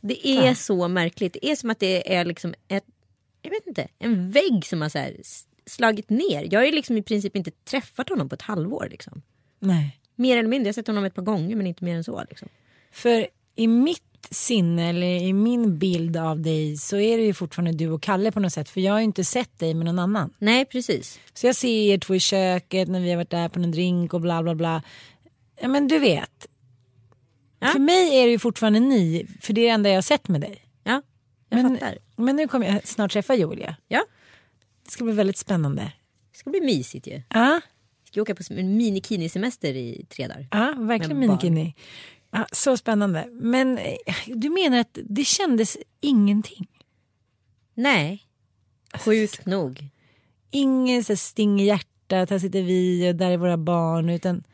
Det 0.00 0.28
är 0.28 0.54
så 0.54 0.88
märkligt. 0.88 1.32
Det 1.32 1.50
är 1.50 1.56
som 1.56 1.70
att 1.70 1.80
det 1.80 2.14
är 2.14 2.24
liksom 2.24 2.54
ett, 2.68 2.84
jag 3.42 3.50
vet 3.50 3.66
inte, 3.66 3.88
en 3.98 4.30
vägg 4.30 4.66
som 4.66 4.82
har 4.82 4.88
så 4.88 5.08
slagit 5.66 6.10
ner. 6.10 6.48
Jag 6.50 6.60
har 6.60 6.64
ju 6.64 6.72
liksom 6.72 6.96
i 6.96 7.02
princip 7.02 7.36
inte 7.36 7.50
träffat 7.50 8.08
honom 8.08 8.28
på 8.28 8.34
ett 8.34 8.42
halvår. 8.42 8.88
Liksom. 8.90 9.22
Nej. 9.58 10.00
Mer 10.16 10.36
eller 10.38 10.48
mindre. 10.48 10.66
Jag 10.66 10.68
har 10.68 10.74
sett 10.74 10.86
honom 10.86 11.04
ett 11.04 11.14
par 11.14 11.22
gånger 11.22 11.56
men 11.56 11.66
inte 11.66 11.84
mer 11.84 11.96
än 11.96 12.04
så. 12.04 12.24
Liksom. 12.28 12.48
För 12.92 13.26
i 13.54 13.66
mitt 13.66 14.02
mitt 14.24 14.34
sinne 14.34 14.88
eller 14.88 15.06
i 15.06 15.32
min 15.32 15.78
bild 15.78 16.16
av 16.16 16.40
dig 16.40 16.76
så 16.76 16.96
är 16.96 17.18
det 17.18 17.24
ju 17.24 17.34
fortfarande 17.34 17.72
du 17.72 17.90
och 17.90 18.02
Kalle 18.02 18.32
på 18.32 18.40
något 18.40 18.52
sätt. 18.52 18.68
För 18.68 18.80
jag 18.80 18.92
har 18.92 18.98
ju 18.98 19.04
inte 19.04 19.24
sett 19.24 19.58
dig 19.58 19.74
med 19.74 19.84
någon 19.84 19.98
annan. 19.98 20.34
Nej 20.38 20.64
precis. 20.64 21.20
Så 21.34 21.46
jag 21.46 21.56
ser 21.56 21.92
er 21.92 21.98
två 21.98 22.14
i 22.14 22.20
köket 22.20 22.88
när 22.88 23.00
vi 23.00 23.10
har 23.10 23.16
varit 23.16 23.30
där 23.30 23.48
på 23.48 23.58
någon 23.58 23.70
drink 23.70 24.14
och 24.14 24.20
bla 24.20 24.42
bla 24.42 24.54
bla. 24.54 24.82
Ja 25.60 25.68
men 25.68 25.88
du 25.88 25.98
vet. 25.98 26.46
Ja. 27.64 27.72
För 27.72 27.78
mig 27.78 28.16
är 28.20 28.24
det 28.26 28.30
ju 28.32 28.38
fortfarande 28.38 28.80
ni, 28.80 29.26
för 29.40 29.52
det 29.52 29.60
är 29.60 29.64
det 29.64 29.68
enda 29.70 29.88
jag 29.88 29.96
har 29.96 30.02
sett 30.02 30.28
med 30.28 30.40
dig. 30.40 30.62
Ja, 30.84 31.02
jag 31.48 31.62
Men, 31.62 31.74
fattar. 31.78 31.98
men 32.16 32.36
nu 32.36 32.48
kommer 32.48 32.66
jag 32.66 32.86
snart 32.86 33.12
träffa 33.12 33.34
Julia. 33.34 33.76
Ja, 33.88 34.04
Det 34.84 34.90
ska 34.90 35.04
bli 35.04 35.12
väldigt 35.12 35.38
spännande. 35.38 35.92
det 36.32 36.38
ska 36.38 36.50
bli 36.50 36.60
mysigt 36.60 37.06
ju. 37.06 37.22
Ja, 37.28 37.60
Ska 38.10 38.22
åka 38.22 38.34
på 38.34 38.42
en 38.50 38.76
mini-kini-semester 38.76 39.74
i 39.74 40.06
tre 40.08 40.26
dagar. 40.28 40.46
ja 40.50 40.74
verkligen 40.78 41.18
minikini. 41.20 41.74
Ja, 42.30 42.46
så 42.52 42.76
spännande. 42.76 43.26
Men 43.30 43.78
eh, 43.78 43.94
du 44.26 44.48
menar 44.50 44.78
att 44.78 44.98
det 45.04 45.24
kändes 45.24 45.76
ingenting? 46.00 46.66
Nej, 47.74 48.22
sjukt 48.98 49.46
nog. 49.46 49.88
Ingen 50.50 51.04
så 51.04 51.16
sting 51.16 51.60
i 51.60 51.64
hjärtat, 51.66 52.30
här 52.30 52.38
sitter 52.38 52.62
vi 52.62 53.10
och 53.10 53.14
där 53.16 53.30
är 53.30 53.36
våra 53.36 53.56
barn. 53.56 54.08
Utan 54.10 54.44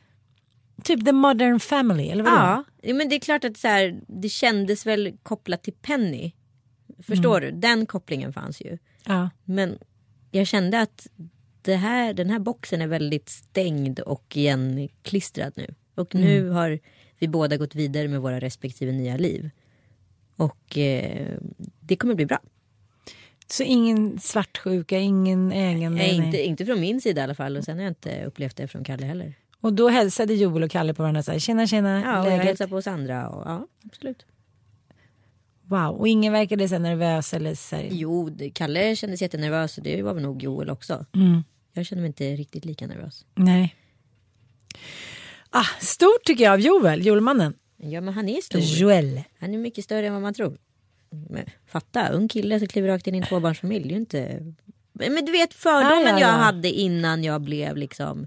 typ 0.85 1.05
the 1.05 1.13
modern 1.13 1.61
family, 1.61 2.09
eller 2.09 2.25
vadå? 2.25 2.37
Ja, 2.37 2.65
ja, 2.83 2.95
men 2.95 3.09
det 3.09 3.15
är 3.15 3.21
klart 3.21 3.45
att 3.45 3.57
så 3.57 3.69
här, 3.69 4.01
det 4.07 4.29
kändes 4.29 4.87
väl 4.87 5.17
kopplat 5.23 5.63
till 5.63 5.75
Penny. 5.83 6.33
Förstår 7.03 7.41
du? 7.41 7.51
Den 7.51 7.87
kopplingen 7.87 8.33
fanns 8.33 8.61
ju. 8.61 8.79
Ja. 9.05 9.31
Men 9.45 9.79
jag 10.31 10.47
kände 10.47 10.81
att 10.81 11.07
det 11.63 11.77
här, 11.77 12.15
den 12.15 12.31
här 12.31 12.39
boxen 12.39 12.83
är 12.83 12.87
väldigt 12.87 13.29
stängd 13.29 14.01
och 14.01 14.37
igenklistrad 14.37 15.53
nu. 15.57 15.75
Och 15.95 16.15
nu 16.15 16.49
har 16.49 16.79
vi 17.19 17.29
båda 17.29 17.57
gått 17.57 17.75
vidare 17.75 18.09
med 18.09 18.21
våra 18.21 18.41
respektive 18.41 18.93
nya 18.93 19.17
liv. 19.17 19.51
Och 20.37 20.79
eh, 20.79 21.39
det 21.81 21.97
kommer 21.97 22.15
bli 22.15 22.27
bra. 22.27 22.41
Så 23.47 23.63
ingen 23.63 24.19
svartsjuka, 24.19 24.99
ingen? 24.99 25.49
Nej, 25.49 25.91
nej. 25.91 26.17
inte, 26.17 26.47
inte 26.47 26.67
från 26.67 26.81
min 26.81 27.01
sida 27.01 27.21
i 27.21 27.25
alla 27.25 27.35
fall. 27.35 27.57
Och 27.57 27.65
sen 27.65 27.77
har 27.77 27.85
jag 27.85 27.91
inte 27.91 28.25
upplevt 28.25 28.57
det 28.57 28.69
från 28.69 28.85
Kalle 28.85 29.07
heller. 29.07 29.35
Och 29.61 29.73
då 29.73 29.89
hälsade 29.89 30.35
Joel 30.35 30.63
och 30.63 30.71
Kalle 30.71 30.95
på 30.95 31.03
varandra 31.03 31.23
så 31.23 31.33
här, 31.33 31.39
tjena 31.39 31.67
tjena, 31.67 32.01
Ja, 32.01 32.21
och 32.21 32.27
jag 32.27 32.31
läget? 32.31 32.45
hälsar 32.45 32.67
på 32.67 32.77
oss 32.77 32.87
andra. 32.87 33.29
Och, 33.29 33.43
ja, 33.51 33.67
absolut. 33.87 34.27
Wow, 35.63 35.89
och 35.97 36.09
ingen 36.09 36.33
verkade 36.33 36.69
så 36.69 36.79
nervös 36.79 37.35
eller 37.35 37.55
så 37.55 37.77
här. 37.77 37.89
Jo, 37.91 38.37
Kalle 38.55 38.97
kändes 38.97 39.23
jättenervös 39.23 39.79
och 39.79 39.85
det 39.85 40.03
var 40.03 40.15
väl 40.15 40.23
nog 40.23 40.43
Joel 40.43 40.71
också. 40.71 41.07
Mm. 41.15 41.45
Jag 41.73 41.87
känner 41.87 42.03
mig 42.03 42.07
inte 42.07 42.37
riktigt 42.37 42.65
lika 42.65 42.87
nervös. 42.87 43.25
Nej. 43.35 43.77
Ah, 45.51 45.67
stort 45.81 46.25
tycker 46.25 46.45
jag 46.45 46.53
av 46.53 46.61
Joel, 46.61 47.07
Joelmannen. 47.07 47.55
Ja, 47.77 48.01
men 48.01 48.15
han 48.15 48.29
är 48.29 48.41
stor. 48.41 48.61
Joel. 48.61 49.23
Han 49.39 49.55
är 49.55 49.59
mycket 49.59 49.85
större 49.85 50.07
än 50.07 50.13
vad 50.13 50.23
man 50.23 50.35
tror. 50.35 50.59
Men, 51.31 51.45
fatta, 51.67 52.09
ung 52.09 52.29
kille 52.29 52.59
som 52.59 52.69
kliver 52.69 52.89
rakt 52.89 53.07
in 53.07 53.15
i 53.15 53.19
en 53.19 53.25
tvåbarnsfamilj. 53.25 53.83
Det 53.83 53.89
är 53.89 53.95
ju 53.95 54.01
inte... 54.01 54.55
Men 54.93 55.25
du 55.25 55.33
vet 55.33 55.55
fördomen 55.55 56.03
Ja, 56.03 56.11
ja, 56.11 56.21
jag 56.21 56.21
ja. 56.21 56.27
hade 56.27 56.69
innan 56.71 57.25
jag 57.25 57.41
blev 57.41 57.77
liksom... 57.77 58.27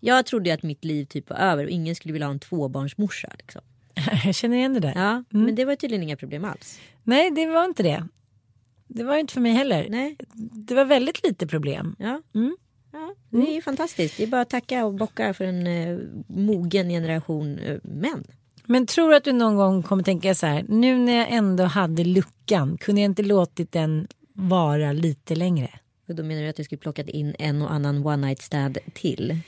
Jag 0.00 0.26
trodde 0.26 0.54
att 0.54 0.62
mitt 0.62 0.84
liv 0.84 1.04
typ 1.04 1.30
var 1.30 1.36
över 1.36 1.64
och 1.64 1.70
ingen 1.70 1.94
skulle 1.94 2.12
vilja 2.12 2.26
ha 2.26 2.32
en 2.32 2.38
tvåbarnsmorsa. 2.38 3.32
Liksom. 3.38 3.62
Jag 4.24 4.34
känner 4.34 4.56
igen 4.56 4.74
det 4.74 4.80
där. 4.80 4.92
Ja, 4.96 5.24
men 5.28 5.54
det 5.54 5.64
var 5.64 5.76
tydligen 5.76 6.02
inga 6.02 6.16
problem 6.16 6.44
alls. 6.44 6.78
Nej, 7.02 7.30
det 7.30 7.46
var 7.46 7.64
inte 7.64 7.82
det. 7.82 8.04
Det 8.88 9.04
var 9.04 9.16
inte 9.16 9.32
för 9.34 9.40
mig 9.40 9.52
heller. 9.52 9.86
Nej, 9.90 10.16
Det 10.68 10.74
var 10.74 10.84
väldigt 10.84 11.22
lite 11.24 11.46
problem. 11.46 11.96
ja. 11.98 12.22
Mm. 12.34 12.56
ja 12.92 13.14
det 13.30 13.50
är 13.50 13.54
ju 13.54 13.62
fantastiskt. 13.62 14.16
Det 14.16 14.22
är 14.22 14.26
bara 14.26 14.40
att 14.40 14.50
tacka 14.50 14.84
och 14.84 14.94
bocka 14.94 15.34
för 15.34 15.44
en 15.44 15.66
eh, 15.66 15.98
mogen 16.26 16.88
generation 16.88 17.58
eh, 17.58 17.78
män. 17.82 18.24
Men 18.64 18.86
tror 18.86 19.10
du 19.10 19.16
att 19.16 19.24
du 19.24 19.32
någon 19.32 19.56
gång 19.56 19.82
kommer 19.82 20.02
tänka 20.02 20.34
så 20.34 20.46
här, 20.46 20.64
nu 20.68 20.98
när 20.98 21.16
jag 21.16 21.26
ändå 21.30 21.64
hade 21.64 22.04
luckan, 22.04 22.78
kunde 22.78 23.00
jag 23.00 23.08
inte 23.08 23.22
låtit 23.22 23.72
den 23.72 24.08
vara 24.32 24.92
lite 24.92 25.34
längre? 25.34 25.70
Och 26.08 26.14
då 26.14 26.22
menar 26.22 26.42
du 26.42 26.48
att 26.48 26.58
jag 26.58 26.64
skulle 26.64 26.78
plockat 26.78 27.08
in 27.08 27.34
en 27.38 27.62
och 27.62 27.72
annan 27.72 28.06
one 28.06 28.26
night 28.26 28.42
stand 28.42 28.78
till? 28.94 29.38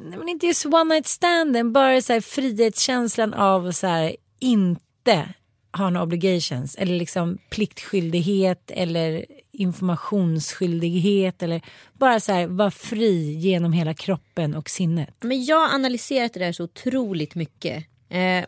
Nej, 0.00 0.18
men 0.18 0.28
inte 0.28 0.46
just 0.46 0.66
one 0.66 0.94
night 0.94 1.06
standen, 1.06 1.72
bara 1.72 2.02
så 2.02 2.12
här 2.12 2.20
frihetskänslan 2.20 3.34
av 3.34 3.66
att 3.66 3.76
så 3.76 3.86
här, 3.86 4.16
inte 4.38 5.34
ha 5.72 5.90
några 5.90 6.02
obligations 6.02 6.74
eller 6.74 6.98
liksom 6.98 7.38
pliktskyldighet 7.50 8.70
eller 8.70 9.24
informationsskyldighet 9.52 11.42
eller 11.42 11.62
bara 11.92 12.20
så 12.20 12.32
här 12.32 12.46
vara 12.46 12.70
fri 12.70 13.32
genom 13.32 13.72
hela 13.72 13.94
kroppen 13.94 14.54
och 14.54 14.70
sinnet. 14.70 15.14
Men 15.20 15.44
jag 15.44 15.56
har 15.56 15.74
analyserat 15.74 16.32
det 16.34 16.40
där 16.40 16.52
så 16.52 16.64
otroligt 16.64 17.34
mycket. 17.34 17.84
Eh, 18.08 18.44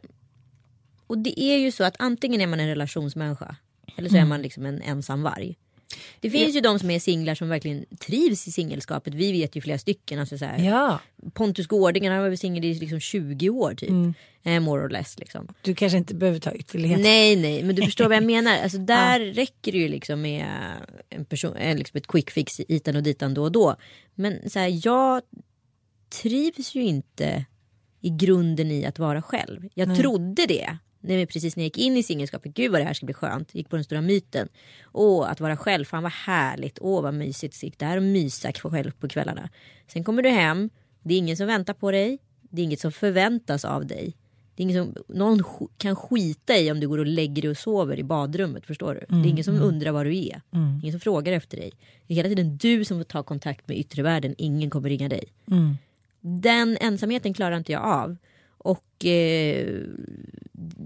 och 1.06 1.18
det 1.18 1.40
är 1.40 1.58
ju 1.58 1.72
så 1.72 1.84
att 1.84 1.96
antingen 1.98 2.40
är 2.40 2.46
man 2.46 2.60
en 2.60 2.68
relationsmänniska 2.68 3.56
eller 3.96 4.08
så 4.08 4.16
är 4.16 4.24
man 4.24 4.42
liksom 4.42 4.66
en 4.66 4.82
ensam 4.82 5.22
varg. 5.22 5.56
Det 6.20 6.30
finns 6.30 6.56
ju 6.56 6.60
de 6.60 6.78
som 6.78 6.90
är 6.90 6.98
singlar 6.98 7.34
som 7.34 7.48
verkligen 7.48 7.84
trivs 8.00 8.48
i 8.48 8.52
singelskapet. 8.52 9.14
Vi 9.14 9.32
vet 9.32 9.56
ju 9.56 9.60
flera 9.60 9.78
stycken. 9.78 10.18
Alltså 10.18 10.38
så 10.38 10.44
här, 10.44 10.58
Ja, 10.58 11.00
Pontus 11.32 11.66
Gårding 11.66 12.08
han 12.08 12.22
var 12.22 12.28
väl 12.28 12.38
singel 12.38 12.64
i 12.64 12.74
liksom 12.74 13.00
20 13.00 13.50
år 13.50 13.74
typ. 13.74 13.90
Eh, 14.42 14.60
more 14.60 14.82
or 14.82 14.88
less 14.88 15.18
liksom. 15.18 15.48
du 15.62 15.74
kanske 15.74 15.98
inte 15.98 16.14
behöver 16.14 16.38
ta 16.38 16.52
ytterligheter. 16.52 17.02
Nej 17.02 17.36
nej 17.36 17.62
men 17.62 17.76
du 17.76 17.82
förstår 17.82 18.04
vad 18.04 18.16
jag 18.16 18.24
menar. 18.36 18.58
Alltså, 18.62 18.78
där 18.78 19.20
räcker 19.20 19.72
det 19.72 19.78
ju 19.78 19.88
liksom 19.88 20.22
med 20.22 20.46
en 21.08 21.24
person, 21.24 21.56
eh, 21.56 21.76
liksom 21.76 21.98
ett 21.98 22.06
quick 22.06 22.30
fix 22.30 22.60
hitan 22.68 22.96
och 22.96 23.02
ditan 23.02 23.34
då 23.34 23.42
och 23.42 23.52
då. 23.52 23.76
Men 24.14 24.50
så 24.50 24.58
här, 24.58 24.80
jag 24.86 25.22
trivs 26.22 26.74
ju 26.74 26.82
inte 26.82 27.44
i 28.00 28.10
grunden 28.10 28.70
i 28.70 28.84
att 28.84 28.98
vara 28.98 29.22
själv. 29.22 29.68
Jag 29.74 29.96
trodde 29.96 30.46
det. 30.46 30.76
När 31.00 31.16
vi 31.16 31.26
precis 31.26 31.56
när 31.56 31.62
jag 31.62 31.66
gick 31.66 31.78
in 31.78 31.96
i 31.96 32.02
singelskapet, 32.02 32.54
gud 32.54 32.72
vad 32.72 32.80
det 32.80 32.84
här 32.84 32.94
ska 32.94 33.06
bli 33.06 33.14
skönt. 33.14 33.54
Gick 33.54 33.68
på 33.68 33.76
den 33.76 33.84
stora 33.84 34.00
myten. 34.00 34.48
Åh, 34.92 35.30
att 35.30 35.40
vara 35.40 35.56
själv, 35.56 35.84
fan 35.84 36.02
vad 36.02 36.12
härligt. 36.12 36.78
Åh, 36.80 37.02
vad 37.02 37.14
mysigt. 37.14 37.54
Sitta 37.54 37.86
där 37.86 37.96
och 37.96 38.02
mysa 38.02 38.52
själv 38.52 38.90
på 38.90 39.08
kvällarna. 39.08 39.48
Sen 39.86 40.04
kommer 40.04 40.22
du 40.22 40.28
hem, 40.28 40.70
det 41.02 41.14
är 41.14 41.18
ingen 41.18 41.36
som 41.36 41.46
väntar 41.46 41.74
på 41.74 41.90
dig. 41.90 42.18
Det 42.40 42.62
är 42.62 42.64
inget 42.64 42.80
som 42.80 42.92
förväntas 42.92 43.64
av 43.64 43.86
dig. 43.86 44.16
Det 44.54 44.62
är 44.62 44.64
ingen 44.64 44.84
som, 44.84 45.16
någon 45.16 45.42
kan 45.78 45.96
skita 45.96 46.56
i 46.56 46.70
om 46.70 46.80
du 46.80 46.88
går 46.88 46.98
och 46.98 47.06
lägger 47.06 47.42
dig 47.42 47.50
och 47.50 47.56
sover 47.56 47.98
i 47.98 48.02
badrummet. 48.02 48.66
Förstår 48.66 48.94
du? 48.94 49.00
det 49.16 49.28
är 49.28 49.30
ingen 49.30 49.44
som 49.44 49.54
undrar 49.62 49.92
var 49.92 50.04
du 50.04 50.18
är. 50.18 50.40
Ingen 50.82 50.92
som 50.92 51.00
frågar 51.00 51.32
efter 51.32 51.56
dig. 51.56 51.72
Det 52.06 52.14
är 52.14 52.16
hela 52.16 52.28
tiden 52.28 52.56
du 52.56 52.84
som 52.84 52.98
får 52.98 53.04
ta 53.04 53.22
kontakt 53.22 53.68
med 53.68 53.78
yttre 53.78 54.02
världen. 54.02 54.34
Ingen 54.38 54.70
kommer 54.70 54.88
ringa 54.88 55.08
dig. 55.08 55.24
Den 56.20 56.76
ensamheten 56.80 57.34
klarar 57.34 57.56
inte 57.56 57.72
jag 57.72 57.82
av. 57.84 58.16
Och 58.64 59.04
eh, 59.04 59.84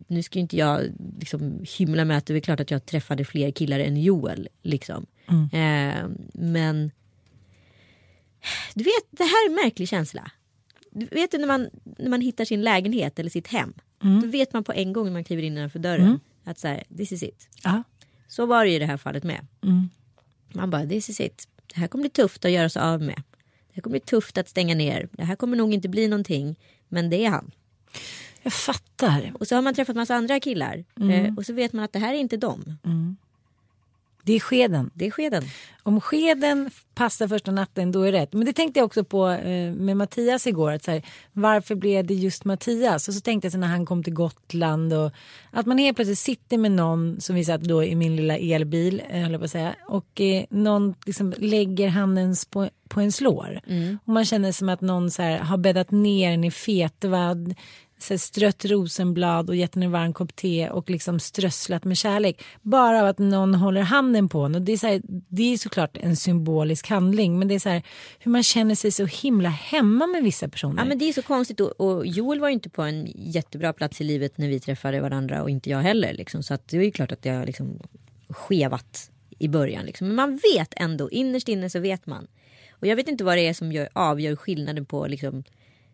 nu 0.07 0.23
ska 0.23 0.39
ju 0.39 0.41
inte 0.41 0.57
jag 0.57 0.83
liksom 1.19 1.65
hymla 1.79 2.05
med 2.05 2.19
att 2.19 2.27
det 2.27 2.35
är 2.35 2.41
klart 2.41 2.61
att 2.61 2.71
jag 2.71 2.87
träffade 2.87 3.25
fler 3.25 3.51
killar 3.51 3.81
än 3.81 4.03
Joel. 4.03 4.49
Liksom. 4.63 5.07
Eh, 5.53 6.09
men 6.35 6.91
du 8.75 8.85
vet, 8.85 9.05
det 9.11 9.25
här 9.25 9.47
är 9.47 9.51
en 9.51 9.55
märklig 9.55 9.89
känsla. 9.89 10.31
Du 10.91 11.07
vet 11.07 11.33
när 11.33 11.47
man, 11.47 11.71
när 11.99 12.11
man 12.11 12.21
hittar 12.21 12.45
sin 12.45 12.63
lägenhet 12.63 13.19
eller 13.19 13.31
sitt 13.31 13.47
hem. 13.47 13.73
Då 14.23 14.27
vet 14.27 14.53
man 14.53 14.65
på 14.65 14.73
en 14.73 14.93
gång 14.93 15.05
när 15.05 15.13
man 15.13 15.25
kliver 15.25 15.43
in 15.43 15.53
innanför 15.59 15.79
dörren 15.79 16.21
att 16.45 16.59
så 16.59 16.69
här, 16.69 16.85
this 16.97 17.13
is 17.13 17.23
it. 17.23 17.49
Ja. 17.65 17.83
Så 18.29 18.47
var 18.47 18.65
det 18.65 18.71
ju 18.71 18.77
i 18.77 18.79
det 18.79 18.87
här 18.87 18.97
fallet 18.97 19.25
med. 19.25 19.47
Man 20.55 20.71
bara, 20.71 20.87
this 20.87 21.11
is 21.11 21.21
it. 21.21 21.49
Det 21.75 21.81
här 21.81 21.89
kommer 21.89 22.03
bli 22.03 22.11
tufft 22.11 22.45
att 22.45 22.51
göra 22.51 22.69
sig 22.69 22.83
av 22.83 23.03
med. 23.03 23.23
Det 23.69 23.75
här 23.75 23.83
kommer 23.83 23.95
bli 23.99 24.01
tufft 24.01 24.39
att 24.39 24.49
stänga 24.49 24.75
ner. 24.75 25.09
Det 25.13 25.25
här 25.25 25.37
kommer 25.37 25.57
nog 25.57 25.75
inte 25.75 25.89
bli 25.89 26.09
någonting. 26.09 26.57
Men 26.89 27.11
det 27.11 27.25
är 27.25 27.31
han. 27.31 27.51
Jag 28.43 28.53
fattar. 28.53 29.33
Och 29.35 29.47
så 29.47 29.55
har 29.55 29.63
man 29.63 29.75
träffat 29.75 29.97
massa 29.97 30.15
andra 30.15 30.41
killar. 30.41 30.85
Eh, 31.11 31.35
och 31.37 31.47
så 31.47 31.53
vet 31.53 31.73
man 31.73 31.85
att 31.85 31.93
det 31.93 31.99
här 31.99 32.15
är 32.15 32.19
inte 32.19 32.37
dem. 32.37 32.77
Det 34.27 34.33
är 34.33 34.41
skeden. 34.41 34.91
Det 34.95 35.07
är 35.07 35.11
skeden. 35.11 35.45
Om 35.83 36.01
skeden 36.01 36.71
passar 36.95 37.29
första 37.29 37.51
natten 37.51 37.93
då 37.93 38.03
är 38.03 38.13
det 38.13 38.19
rätt. 38.19 38.33
Men 38.33 38.45
det 38.45 38.53
tänkte 38.53 38.81
jag 38.81 38.87
också 38.87 39.05
på 39.05 39.29
eh, 39.29 39.73
med 39.73 39.97
Mattias 39.97 40.47
igår. 40.47 40.73
Att 40.73 40.85
så 40.85 40.91
här, 40.91 41.03
varför 41.33 41.75
blev 41.75 42.07
det 42.07 42.15
just 42.15 42.45
Mattias? 42.45 43.09
Och 43.09 43.15
så 43.15 43.21
tänkte 43.21 43.47
jag 43.47 43.53
så 43.53 43.59
när 43.59 43.67
han 43.67 43.87
kom 43.87 44.03
till 44.03 44.15
Gotland 44.15 44.93
och 44.93 45.11
att 45.51 45.67
man 45.67 45.79
helt 45.79 45.97
plötsligt 45.97 46.19
sitter 46.19 46.59
med 46.59 46.73
någon 46.73 47.21
som 47.21 47.37
vi 47.37 47.45
satt 47.45 47.61
då 47.61 47.85
i 47.85 47.95
min 47.95 48.17
lilla 48.17 48.39
elbil 48.39 49.03
eh, 49.09 49.23
höll 49.23 49.33
jag 49.33 49.41
på 49.41 49.45
att 49.45 49.51
säga. 49.51 49.75
Och 49.87 50.21
eh, 50.21 50.45
någon 50.51 50.95
liksom 51.07 51.35
lägger 51.39 51.89
handen 51.89 52.35
på, 52.51 52.69
på 52.89 53.01
en 53.01 53.13
slår. 53.13 53.61
Och 54.05 54.13
man 54.13 54.25
känner 54.25 54.53
som 54.53 54.69
att 54.69 54.81
någon 54.81 55.11
så 55.11 55.23
här, 55.23 55.39
har 55.39 55.57
bäddat 55.57 55.91
ner 55.91 56.31
en 56.31 56.45
i 56.45 56.51
fetvad 56.51 57.55
så 57.99 58.15
här, 58.15 58.19
strött 58.19 58.65
rosenblad 58.65 59.49
och 59.49 59.57
gett 59.57 59.77
en 59.77 59.83
en 59.83 59.91
varm 59.91 60.13
kopp 60.13 60.37
te 60.37 60.71
och 60.71 60.91
liksom 60.91 61.21
strösslat 61.21 61.85
med 61.85 61.97
kärlek. 61.97 62.45
Bara 62.63 63.01
av 63.01 63.07
att 63.07 63.19
någon 63.19 63.55
håller 63.55 63.81
handen 63.81 64.29
på 64.29 64.41
en. 64.41 64.55
Och 64.55 64.63
det, 64.63 64.73
är 64.73 64.77
så 64.77 64.87
här, 64.87 65.03
det 65.29 65.53
är 65.53 65.57
såklart 65.57 65.97
en 65.97 66.17
symbolisk 66.17 66.89
handling 66.89 67.39
men 67.39 67.49
det 67.49 67.55
är 67.55 67.59
så 67.59 67.69
här 67.69 67.83
hur 68.19 68.31
man 68.31 68.43
känner 68.43 68.75
sig 68.75 68.91
så 68.91 69.07
himla 69.07 69.49
hemma 69.49 70.07
med 70.07 70.23
vissa 70.23 70.49
personer. 70.49 70.83
Ja 70.83 70.85
men 70.85 70.99
det 70.99 71.09
är 71.09 71.13
så 71.13 71.23
konstigt 71.23 71.61
och, 71.61 71.81
och 71.81 72.07
Joel 72.07 72.41
var 72.41 72.49
ju 72.49 72.55
inte 72.55 72.71
på 72.71 72.83
en 72.83 73.13
jättebra 73.15 73.73
plats 73.73 74.01
i 74.01 74.05
livet 74.05 74.39
när 74.39 74.49
vi 74.49 74.61
träffade 74.61 75.01
varandra 75.01 75.43
och 75.43 75.51
inte 75.51 75.71
jag 75.71 75.79
heller. 75.79 76.13
Liksom. 76.13 76.43
Så 76.43 76.55
att 76.55 76.69
det 76.69 76.77
är 76.77 76.83
ju 76.83 76.91
klart 76.91 77.13
att 77.13 77.23
det 77.23 77.31
har 77.31 77.47
liksom 77.47 77.81
skevat 78.29 79.11
i 79.39 79.49
början. 79.49 79.85
Liksom. 79.85 80.07
Men 80.07 80.17
man 80.17 80.41
vet 80.55 80.75
ändå, 80.77 81.11
innerst 81.11 81.49
inne 81.49 81.71
så 81.71 81.79
vet 81.79 82.07
man. 82.07 82.27
Och 82.71 82.87
jag 82.87 82.97
vet 82.97 83.09
inte 83.09 83.25
vad 83.25 83.37
det 83.37 83.49
är 83.49 83.55
som 83.55 83.73
gör, 83.73 83.89
avgör 83.93 84.37
skillnaden 84.37 84.87
på 84.87 85.07
liksom, 85.07 85.45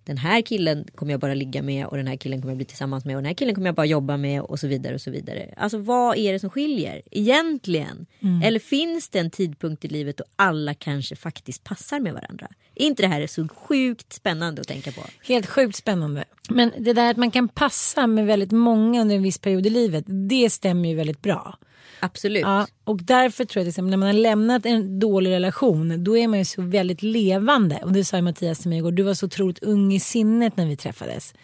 den 0.04 0.18
här 0.18 0.42
killen 0.42 0.86
kommer 0.94 1.12
jag 1.12 1.20
bara 1.20 1.34
ligga 1.34 1.62
med 1.62 1.86
och 1.86 1.96
den 1.96 2.06
här 2.06 2.16
killen 2.16 2.40
kommer 2.40 2.52
jag 2.52 2.56
bli 2.56 2.66
tillsammans 2.66 3.04
med 3.04 3.16
och 3.16 3.22
den 3.22 3.26
här 3.26 3.34
killen 3.34 3.54
kommer 3.54 3.68
jag 3.68 3.74
bara 3.74 3.86
jobba 3.86 4.16
med 4.16 4.42
och 4.42 4.60
så 4.60 4.66
vidare 4.66 4.94
och 4.94 5.00
så 5.00 5.10
vidare. 5.10 5.54
Alltså 5.56 5.78
vad 5.78 6.16
är 6.16 6.32
det 6.32 6.38
som 6.38 6.50
skiljer 6.50 7.02
egentligen? 7.10 8.06
Mm. 8.20 8.42
Eller 8.42 8.58
finns 8.58 9.08
det 9.08 9.18
en 9.18 9.30
tidpunkt 9.30 9.84
i 9.84 9.88
livet 9.88 10.16
då 10.16 10.24
alla 10.36 10.74
kanske 10.74 11.16
faktiskt 11.16 11.64
passar 11.64 12.00
med 12.00 12.14
varandra? 12.14 12.48
Är 12.74 12.86
inte 12.86 13.02
det 13.02 13.08
här 13.08 13.26
så 13.26 13.48
sjukt 13.48 14.12
spännande 14.12 14.60
att 14.60 14.68
tänka 14.68 14.92
på? 14.92 15.00
Helt 15.22 15.46
sjukt 15.46 15.76
spännande. 15.76 16.24
Men 16.48 16.72
det 16.78 16.92
där 16.92 17.10
att 17.10 17.16
man 17.16 17.30
kan 17.30 17.48
passa 17.48 18.06
med 18.06 18.26
väldigt 18.26 18.52
många 18.52 19.00
under 19.00 19.16
en 19.16 19.22
viss 19.22 19.38
period 19.38 19.66
i 19.66 19.70
livet, 19.70 20.04
det 20.06 20.50
stämmer 20.50 20.88
ju 20.88 20.94
väldigt 20.94 21.22
bra. 21.22 21.58
Absolut. 22.00 22.42
Ja, 22.42 22.66
och 22.84 23.02
därför 23.02 23.44
tror 23.44 23.60
jag 23.60 23.64
till 23.64 23.68
exempel 23.68 23.90
när 23.90 23.96
man 23.96 24.06
har 24.06 24.12
lämnat 24.12 24.66
en 24.66 24.98
dålig 24.98 25.30
relation 25.30 26.04
då 26.04 26.16
är 26.16 26.28
man 26.28 26.38
ju 26.38 26.44
så 26.44 26.62
väldigt 26.62 27.02
levande. 27.02 27.80
Och 27.82 27.92
det 27.92 28.04
sa 28.04 28.16
ju 28.16 28.22
Mattias 28.22 28.58
till 28.58 28.68
mig 28.68 28.78
igår, 28.78 28.92
du 28.92 29.02
var 29.02 29.14
så 29.14 29.26
otroligt 29.26 29.62
ung 29.62 29.92
i 29.92 30.00
sinnet 30.00 30.56
när 30.56 30.66
vi 30.66 30.76
träffades. 30.76 31.34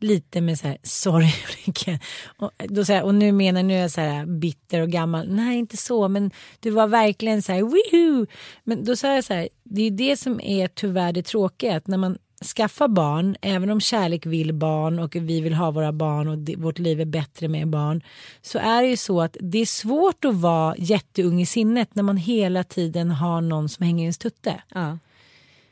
Lite 0.00 0.40
med 0.40 0.58
så 0.58 0.68
här, 0.68 0.78
sorry 0.82 1.32
Ulrika. 1.48 1.98
Och, 2.38 2.50
då 2.68 2.84
så 2.84 2.92
här, 2.92 3.02
och 3.02 3.14
nu 3.14 3.32
menar 3.32 3.62
nu 3.62 3.74
är 3.74 3.80
jag 3.80 3.90
så 3.90 4.00
här 4.00 4.26
bitter 4.26 4.80
och 4.80 4.90
gammal. 4.90 5.28
Nej 5.28 5.58
inte 5.58 5.76
så 5.76 6.08
men 6.08 6.30
du 6.60 6.70
var 6.70 6.86
verkligen 6.86 7.42
så 7.42 7.52
här 7.52 7.62
woohoo. 7.62 8.26
Men 8.64 8.84
då 8.84 8.96
sa 8.96 9.14
jag 9.14 9.24
så 9.24 9.34
här, 9.34 9.48
det 9.64 9.80
är 9.80 9.84
ju 9.84 9.96
det 9.96 10.16
som 10.16 10.40
är 10.40 10.68
tyvärr 10.68 11.12
det 11.12 11.22
tråkiga. 11.22 11.76
Att 11.76 11.86
när 11.86 11.98
man 11.98 12.18
skaffar 12.44 12.88
barn, 12.88 13.36
även 13.40 13.70
om 13.70 13.80
kärlek 13.80 14.26
vill 14.26 14.52
barn 14.52 14.98
och 14.98 15.16
vi 15.16 15.40
vill 15.40 15.54
ha 15.54 15.70
våra 15.70 15.92
barn 15.92 16.28
och 16.28 16.62
vårt 16.62 16.78
liv 16.78 17.00
är 17.00 17.04
bättre 17.04 17.48
med 17.48 17.68
barn. 17.68 18.02
Så 18.42 18.58
är 18.58 18.82
det 18.82 18.88
ju 18.88 18.96
så 18.96 19.20
att 19.20 19.36
det 19.40 19.58
är 19.58 19.66
svårt 19.66 20.24
att 20.24 20.34
vara 20.34 20.74
jätteung 20.78 21.40
i 21.40 21.46
sinnet 21.46 21.94
när 21.94 22.02
man 22.02 22.16
hela 22.16 22.64
tiden 22.64 23.10
har 23.10 23.40
någon 23.40 23.68
som 23.68 23.86
hänger 23.86 24.02
i 24.02 24.04
ens 24.04 24.18
tutte. 24.18 24.62
Ja. 24.74 24.98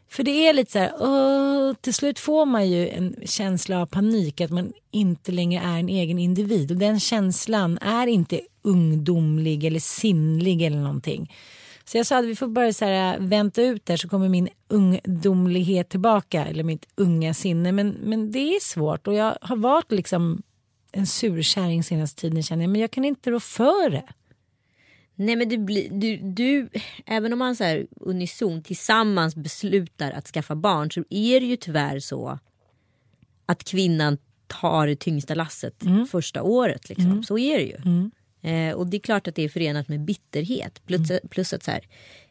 För 0.08 0.22
det 0.22 0.48
är 0.48 0.52
lite 0.52 0.72
så 0.72 0.78
här, 0.78 1.74
till 1.74 1.94
slut 1.94 2.18
får 2.18 2.46
man 2.46 2.70
ju 2.70 2.88
en 2.88 3.16
känsla 3.24 3.82
av 3.82 3.86
panik 3.86 4.40
att 4.40 4.50
man 4.50 4.72
inte 4.90 5.32
längre 5.32 5.62
är 5.64 5.78
en 5.78 5.88
egen 5.88 6.18
individ 6.18 6.70
och 6.70 6.76
den 6.76 7.00
känslan 7.00 7.78
är 7.78 8.06
inte 8.06 8.40
ungdomlig 8.62 9.64
eller 9.64 9.80
sinnlig 9.80 10.62
eller 10.62 10.78
någonting. 10.78 11.32
Så 11.88 11.96
jag 11.96 12.06
sa 12.06 12.18
att 12.18 12.24
vi 12.24 12.36
får 12.36 12.48
bara 12.48 12.72
så 12.72 12.84
här, 12.84 13.18
vänta 13.18 13.62
ut 13.62 13.86
där 13.86 13.96
så 13.96 14.08
kommer 14.08 14.28
min 14.28 14.48
ungdomlighet 14.68 15.88
tillbaka 15.88 16.44
eller 16.44 16.64
mitt 16.64 16.86
unga 16.94 17.34
sinne. 17.34 17.72
Men, 17.72 17.88
men 17.88 18.32
det 18.32 18.38
är 18.56 18.60
svårt 18.60 19.06
och 19.06 19.14
jag 19.14 19.38
har 19.40 19.56
varit 19.56 19.92
liksom 19.92 20.42
en 20.92 21.06
surkärring 21.06 21.84
senaste 21.84 22.20
tiden 22.20 22.42
känner 22.42 22.64
jag 22.64 22.70
men 22.70 22.80
jag 22.80 22.90
kan 22.90 23.04
inte 23.04 23.30
rå 23.30 23.40
för 23.40 23.90
det. 23.90 24.04
Nej 25.14 25.36
men 25.36 25.48
du, 25.48 25.58
blir, 25.58 25.90
du, 25.90 26.16
du, 26.16 26.68
även 27.06 27.32
om 27.32 27.38
man 27.38 27.56
så 27.56 27.64
här 27.64 27.86
unison 28.00 28.62
tillsammans 28.62 29.36
beslutar 29.36 30.10
att 30.10 30.26
skaffa 30.26 30.54
barn 30.54 30.90
så 30.90 31.04
är 31.10 31.40
det 31.40 31.46
ju 31.46 31.56
tyvärr 31.56 31.98
så 32.00 32.38
att 33.46 33.64
kvinnan 33.64 34.18
tar 34.46 34.86
det 34.86 34.96
tyngsta 34.96 35.34
lasset 35.34 35.82
första 36.10 36.42
året. 36.42 36.88
Liksom. 36.88 37.24
Så 37.24 37.38
är 37.38 37.58
det 37.58 37.64
ju. 37.64 37.76
Eh, 38.42 38.74
och 38.74 38.86
det 38.86 38.96
är 38.96 39.00
klart 39.00 39.28
att 39.28 39.34
det 39.34 39.42
är 39.42 39.48
förenat 39.48 39.88
med 39.88 40.00
bitterhet. 40.00 40.86
Plus, 40.86 41.00
plus 41.30 41.52
att 41.52 41.62
så 41.62 41.70
här, 41.70 41.88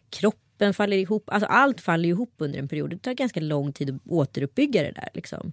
kroppen 0.10 0.74
faller 0.74 0.98
ihop. 0.98 1.30
Alltså 1.30 1.48
allt 1.48 1.82
faller 1.82 2.10
ihop 2.10 2.34
under 2.38 2.60
en 2.60 2.68
period. 2.68 2.90
Det 2.90 2.98
tar 2.98 3.14
ganska 3.14 3.40
lång 3.40 3.74
tid 3.74 3.90
att 3.90 4.12
återuppbygga 4.12 4.84
det 4.84 4.92
där. 4.92 5.10
Liksom. 5.14 5.52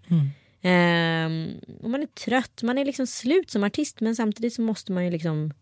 Ehm, 0.63 1.51
och 1.83 1.91
man 1.91 2.03
är 2.03 2.07
trött, 2.07 2.63
man 2.63 2.79
är 2.79 2.85
liksom 2.85 3.07
slut 3.07 3.51
som 3.51 3.65
artist 3.65 4.01
men 4.01 4.17
samtidigt 4.17 4.55
så 4.55 4.63
måste 4.63 4.93
man 4.93 5.05
ju 5.05 5.11
liksom 5.11 5.53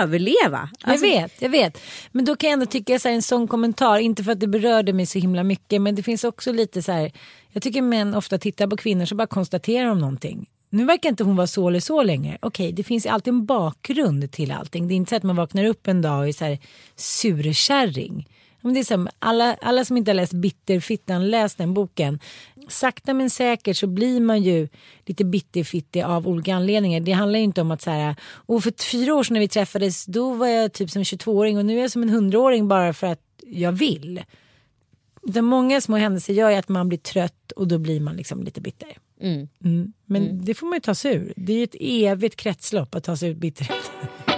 överleva. 0.00 0.70
Alltså, 0.80 1.06
jag 1.06 1.22
vet, 1.22 1.42
jag 1.42 1.50
vet. 1.50 1.80
Men 2.12 2.24
då 2.24 2.36
kan 2.36 2.50
jag 2.50 2.52
ändå 2.52 2.66
tycka 2.66 2.98
så 2.98 3.08
här, 3.08 3.14
en 3.14 3.22
sån 3.22 3.48
kommentar, 3.48 3.98
inte 3.98 4.24
för 4.24 4.32
att 4.32 4.40
det 4.40 4.46
berörde 4.46 4.92
mig 4.92 5.06
så 5.06 5.18
himla 5.18 5.42
mycket, 5.42 5.82
men 5.82 5.94
det 5.94 6.02
finns 6.02 6.24
också 6.24 6.52
lite 6.52 6.82
så 6.82 6.92
här, 6.92 7.12
jag 7.50 7.62
tycker 7.62 7.82
män 7.82 8.14
ofta 8.14 8.38
tittar 8.38 8.66
på 8.66 8.76
kvinnor 8.76 9.04
så 9.04 9.14
bara 9.14 9.26
konstaterar 9.26 9.88
de 9.88 9.98
någonting. 9.98 10.50
Nu 10.74 10.84
verkar 10.84 11.08
inte 11.08 11.24
hon 11.24 11.36
vara 11.36 11.46
så 11.46 11.68
eller 11.68 11.80
så 11.80 12.02
längre. 12.02 12.38
Okej, 12.42 12.72
det 12.72 12.82
finns 12.82 13.06
alltid 13.06 13.34
en 13.34 13.46
bakgrund 13.46 14.32
till 14.32 14.52
allting. 14.52 14.88
Det 14.88 14.94
är 14.94 14.96
inte 14.96 15.10
så 15.10 15.16
att 15.16 15.22
man 15.22 15.36
vaknar 15.36 15.64
upp 15.64 15.88
en 15.88 16.02
dag 16.02 16.18
och 16.18 16.28
är 16.28 16.32
så 16.32 16.44
här 16.44 16.58
surkärring. 16.96 18.28
Men 18.60 18.74
det 18.74 18.90
är 18.90 19.08
alla, 19.18 19.56
alla 19.60 19.84
som 19.84 19.96
inte 19.96 20.10
har 20.10 20.14
läst 20.14 20.32
Bitterfittan, 20.32 21.30
läs 21.30 21.54
den 21.54 21.74
boken. 21.74 22.20
Sakta 22.68 23.14
men 23.14 23.30
säkert 23.30 23.76
så 23.76 23.86
blir 23.86 24.20
man 24.20 24.42
ju 24.42 24.68
lite 25.06 25.24
bitterfittig 25.24 26.02
av 26.02 26.28
olika 26.28 26.54
anledningar. 26.54 27.00
Det 27.00 27.12
handlar 27.12 27.38
ju 27.38 27.44
inte 27.44 27.60
om 27.60 27.70
att 27.70 27.82
så 27.82 27.90
här, 27.90 28.16
och 28.22 28.62
för 28.62 28.72
fyra 28.90 29.14
år 29.14 29.22
sedan 29.22 29.34
när 29.34 29.40
vi 29.40 29.48
träffades 29.48 30.04
då 30.04 30.34
var 30.34 30.46
jag 30.46 30.72
typ 30.72 30.90
som 30.90 31.02
22-åring 31.02 31.58
och 31.58 31.64
nu 31.64 31.78
är 31.78 31.82
jag 31.82 31.90
som 31.90 32.02
en 32.02 32.10
100-åring 32.10 32.68
bara 32.68 32.92
för 32.92 33.06
att 33.06 33.22
jag 33.46 33.72
vill. 33.72 34.22
Utan 35.22 35.44
många 35.44 35.80
små 35.80 35.96
händelser 35.96 36.34
gör 36.34 36.50
ju 36.50 36.56
att 36.56 36.68
man 36.68 36.88
blir 36.88 36.98
trött 36.98 37.52
och 37.56 37.68
då 37.68 37.78
blir 37.78 38.00
man 38.00 38.16
liksom 38.16 38.42
lite 38.42 38.60
bitter. 38.60 38.98
Mm. 39.24 39.48
Mm. 39.64 39.92
Men 40.06 40.44
det 40.44 40.54
får 40.54 40.66
man 40.66 40.76
ju 40.76 40.80
ta 40.80 40.94
sig 40.94 41.14
ur. 41.14 41.32
Det 41.36 41.52
är 41.52 41.64
ett 41.64 41.76
evigt 41.80 42.36
kretslopp 42.36 42.94
att 42.94 43.04
ta 43.04 43.16
sig 43.16 43.30
ur 43.30 43.34
bitterhet. 43.34 43.90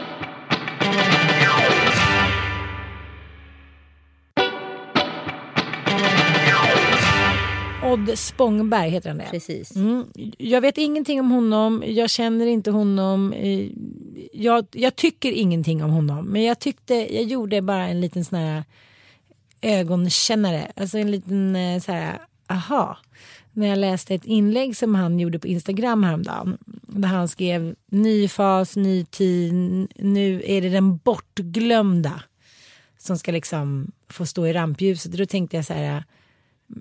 Odd 7.82 8.18
Spångberg 8.18 8.90
heter 8.90 9.08
han 9.10 9.18
det. 9.18 9.28
Precis. 9.30 9.76
Mm. 9.76 10.04
Jag 10.38 10.60
vet 10.60 10.78
ingenting 10.78 11.20
om 11.20 11.30
honom, 11.30 11.82
jag 11.86 12.10
känner 12.10 12.46
inte 12.46 12.70
honom. 12.70 13.32
eh, 13.32 13.68
Jag, 14.32 14.66
jag 14.72 14.96
tycker 14.96 15.32
ingenting 15.32 15.84
om 15.84 15.90
honom. 15.90 16.24
Men 16.26 16.42
jag 16.42 16.58
tyckte, 16.58 16.94
jag 16.94 17.24
gjorde 17.24 17.62
bara 17.62 17.88
en 17.88 18.00
liten 18.00 18.24
sån 18.24 18.38
här 18.38 18.64
ögonkännare. 19.60 20.72
Alltså 20.76 20.98
en 20.98 21.10
liten 21.10 21.56
eh, 21.56 21.80
så 21.80 21.92
här, 21.92 22.18
aha. 22.46 22.98
När 23.56 23.66
jag 23.66 23.78
läste 23.78 24.14
ett 24.14 24.24
inlägg 24.24 24.76
som 24.76 24.94
han 24.94 25.20
gjorde 25.20 25.38
på 25.38 25.46
Instagram 25.46 26.02
häromdagen. 26.02 26.58
Där 26.82 27.08
han 27.08 27.28
skrev 27.28 27.74
ny 27.90 28.28
fas, 28.28 28.76
ny 28.76 29.04
tid, 29.04 29.52
nu 29.96 30.42
är 30.46 30.62
det 30.62 30.68
den 30.68 30.96
bortglömda. 30.96 32.22
Som 32.98 33.18
ska 33.18 33.32
liksom 33.32 33.92
få 34.08 34.26
stå 34.26 34.46
i 34.46 34.52
rampljuset. 34.52 35.12
Då 35.12 35.26
tänkte 35.26 35.56
jag 35.56 35.64
så 35.64 35.72
här 35.72 36.04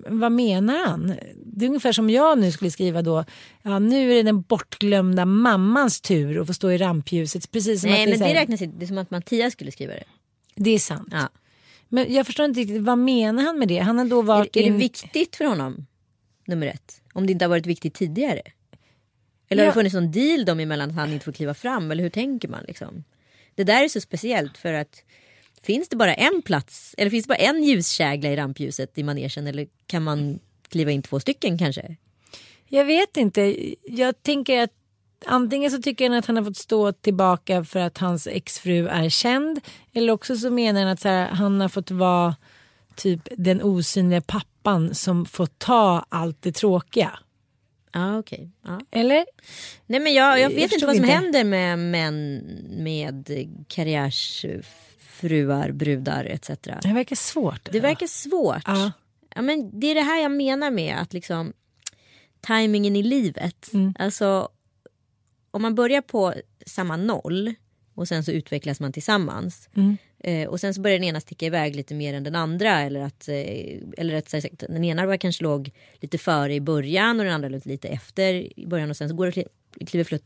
vad 0.08 0.32
menar 0.32 0.86
han? 0.88 1.14
Det 1.44 1.64
är 1.64 1.68
ungefär 1.68 1.92
som 1.92 2.10
jag 2.10 2.38
nu 2.38 2.52
skulle 2.52 2.70
skriva 2.70 3.02
då. 3.02 3.24
Ja, 3.62 3.78
nu 3.78 4.10
är 4.10 4.14
det 4.14 4.22
den 4.22 4.42
bortglömda 4.42 5.24
mammans 5.24 6.00
tur 6.00 6.40
att 6.40 6.46
få 6.46 6.54
stå 6.54 6.70
i 6.70 6.78
rampljuset. 6.78 7.50
Precis 7.50 7.80
som 7.80 7.90
Nej 7.90 8.00
att 8.02 8.06
det, 8.06 8.10
är 8.10 8.10
men 8.10 8.18
så 8.18 8.24
det 8.24 8.28
här, 8.28 8.40
räknas 8.40 8.62
inte. 8.62 8.78
Det 8.78 8.84
är 8.84 8.86
som 8.86 8.98
att 8.98 9.10
Mattias 9.10 9.52
skulle 9.52 9.70
skriva 9.72 9.92
det. 9.92 10.04
det 10.54 10.70
är 10.70 10.78
sant. 10.78 11.08
Ja. 11.10 11.28
Men 11.88 12.14
jag 12.14 12.26
förstår 12.26 12.44
inte 12.46 12.60
riktigt, 12.60 12.82
vad 12.82 12.98
menar 12.98 13.42
han 13.42 13.58
med 13.58 13.68
det? 13.68 13.78
Han 13.78 13.98
har 13.98 14.04
då 14.04 14.22
varit 14.22 14.56
Är, 14.56 14.60
är 14.60 14.64
det 14.64 14.70
en- 14.70 14.78
viktigt 14.78 15.36
för 15.36 15.44
honom? 15.44 15.86
Nummer 16.46 16.66
ett. 16.66 17.02
Om 17.12 17.26
det 17.26 17.32
inte 17.32 17.44
har 17.44 17.50
varit 17.50 17.66
viktigt 17.66 17.94
tidigare. 17.94 18.42
Eller 19.48 19.62
har 19.62 19.66
Ja. 19.66 19.70
det 19.70 19.74
funnits 19.74 19.94
någon 19.94 20.10
deal 20.12 20.44
dem 20.44 20.60
emellan 20.60 20.90
att 20.90 20.96
han 20.96 21.12
inte 21.12 21.24
får 21.24 21.32
kliva 21.32 21.54
fram? 21.54 21.90
Eller 21.90 22.02
hur 22.02 22.10
tänker 22.10 22.48
man 22.48 22.64
liksom? 22.68 23.04
Det 23.54 23.64
där 23.64 23.84
är 23.84 23.88
så 23.88 24.00
speciellt 24.00 24.58
för 24.58 24.72
att 24.72 25.02
finns 25.62 25.88
det 25.88 25.96
bara 25.96 26.14
en 26.14 26.42
plats 26.42 26.94
eller 26.98 27.10
finns 27.10 27.24
det 27.24 27.28
bara 27.28 27.38
en 27.38 27.64
ljuskägla 27.64 28.30
i 28.30 28.36
rampljuset 28.36 28.98
i 28.98 29.02
manegen 29.02 29.46
eller 29.46 29.66
kan 29.86 30.02
man 30.02 30.38
kliva 30.68 30.90
in 30.90 31.02
två 31.02 31.20
stycken 31.20 31.58
kanske? 31.58 31.96
Jag 32.68 32.84
vet 32.84 33.16
inte. 33.16 33.56
Jag 33.82 34.22
tänker 34.22 34.62
att 34.62 34.72
antingen 35.26 35.70
så 35.70 35.82
tycker 35.82 36.08
han 36.08 36.18
att 36.18 36.26
han 36.26 36.36
har 36.36 36.44
fått 36.44 36.56
stå 36.56 36.92
tillbaka 36.92 37.64
för 37.64 37.80
att 37.80 37.98
hans 37.98 38.26
exfru 38.26 38.88
är 38.88 39.08
känd. 39.08 39.60
Eller 39.92 40.12
också 40.12 40.36
så 40.36 40.50
menar 40.50 40.80
han 40.80 40.90
att 40.90 41.00
så 41.00 41.08
här, 41.08 41.28
han 41.28 41.60
har 41.60 41.68
fått 41.68 41.90
vara 41.90 42.36
typ 42.96 43.28
den 43.36 43.62
osynliga 43.62 44.20
pappan 44.20 44.50
som 44.94 45.26
får 45.26 45.46
ta 45.46 46.04
allt 46.08 46.42
det 46.42 46.52
tråkiga. 46.52 47.18
Ja 47.92 48.18
okej. 48.18 48.50
Ja. 48.64 48.80
Eller? 48.90 49.24
Nej 49.86 50.00
men 50.00 50.14
jag, 50.14 50.32
jag 50.32 50.40
Jag 50.40 50.48
vet 50.48 50.58
inte 50.58 50.68
förstod 50.68 50.86
vad 50.86 50.96
som 50.96 51.04
inte. 51.04 51.14
händer 51.16 51.44
med 51.44 51.78
män 51.78 52.36
med 52.70 53.30
karriärsfruar, 53.68 55.70
brudar 55.72 56.24
etc. 56.24 56.50
Det 56.82 56.92
verkar 56.92 57.16
svårt. 57.16 57.68
Det 57.72 57.80
verkar 57.80 58.06
svårt. 58.06 58.62
Ja. 58.66 58.92
Ja, 59.34 59.42
men 59.42 59.80
det 59.80 59.86
är 59.86 59.94
det 59.94 60.00
här 60.02 60.22
jag 60.22 60.32
menar 60.32 60.70
med 60.70 60.96
att 61.00 61.12
liksom 61.12 61.52
tajmingen 62.40 62.96
i 62.96 63.02
livet. 63.02 63.72
Mm. 63.72 63.94
Alltså 63.98 64.48
om 65.50 65.62
man 65.62 65.74
börjar 65.74 66.00
på 66.00 66.34
samma 66.66 66.96
noll 66.96 67.54
och 67.94 68.08
sen 68.08 68.24
så 68.24 68.32
utvecklas 68.32 68.80
man 68.80 68.92
tillsammans. 68.92 69.68
Mm. 69.76 69.96
Eh, 70.26 70.48
och 70.48 70.60
sen 70.60 70.74
så 70.74 70.80
börjar 70.80 70.98
den 70.98 71.08
ena 71.08 71.20
sticka 71.20 71.46
iväg 71.46 71.76
lite 71.76 71.94
mer 71.94 72.14
än 72.14 72.24
den 72.24 72.34
andra. 72.34 72.80
Eller 72.80 73.00
att, 73.00 73.28
eh, 73.28 73.78
eller 73.98 74.14
att 74.14 74.28
sagt, 74.28 74.58
den 74.58 74.84
ena 74.84 75.06
var 75.06 75.16
kanske 75.16 75.44
låg 75.44 75.70
lite 75.94 76.18
före 76.18 76.54
i 76.54 76.60
början 76.60 77.18
och 77.18 77.24
den 77.24 77.34
andra 77.34 77.48
lite 77.48 77.88
efter 77.88 78.34
i 78.60 78.66
början. 78.66 78.90
Och 78.90 78.96
sen 78.96 79.08
så 79.08 79.14
går 79.14 79.26
det 79.26 79.32
kli- 79.32 79.86
kliver 79.86 80.04
flut- 80.04 80.24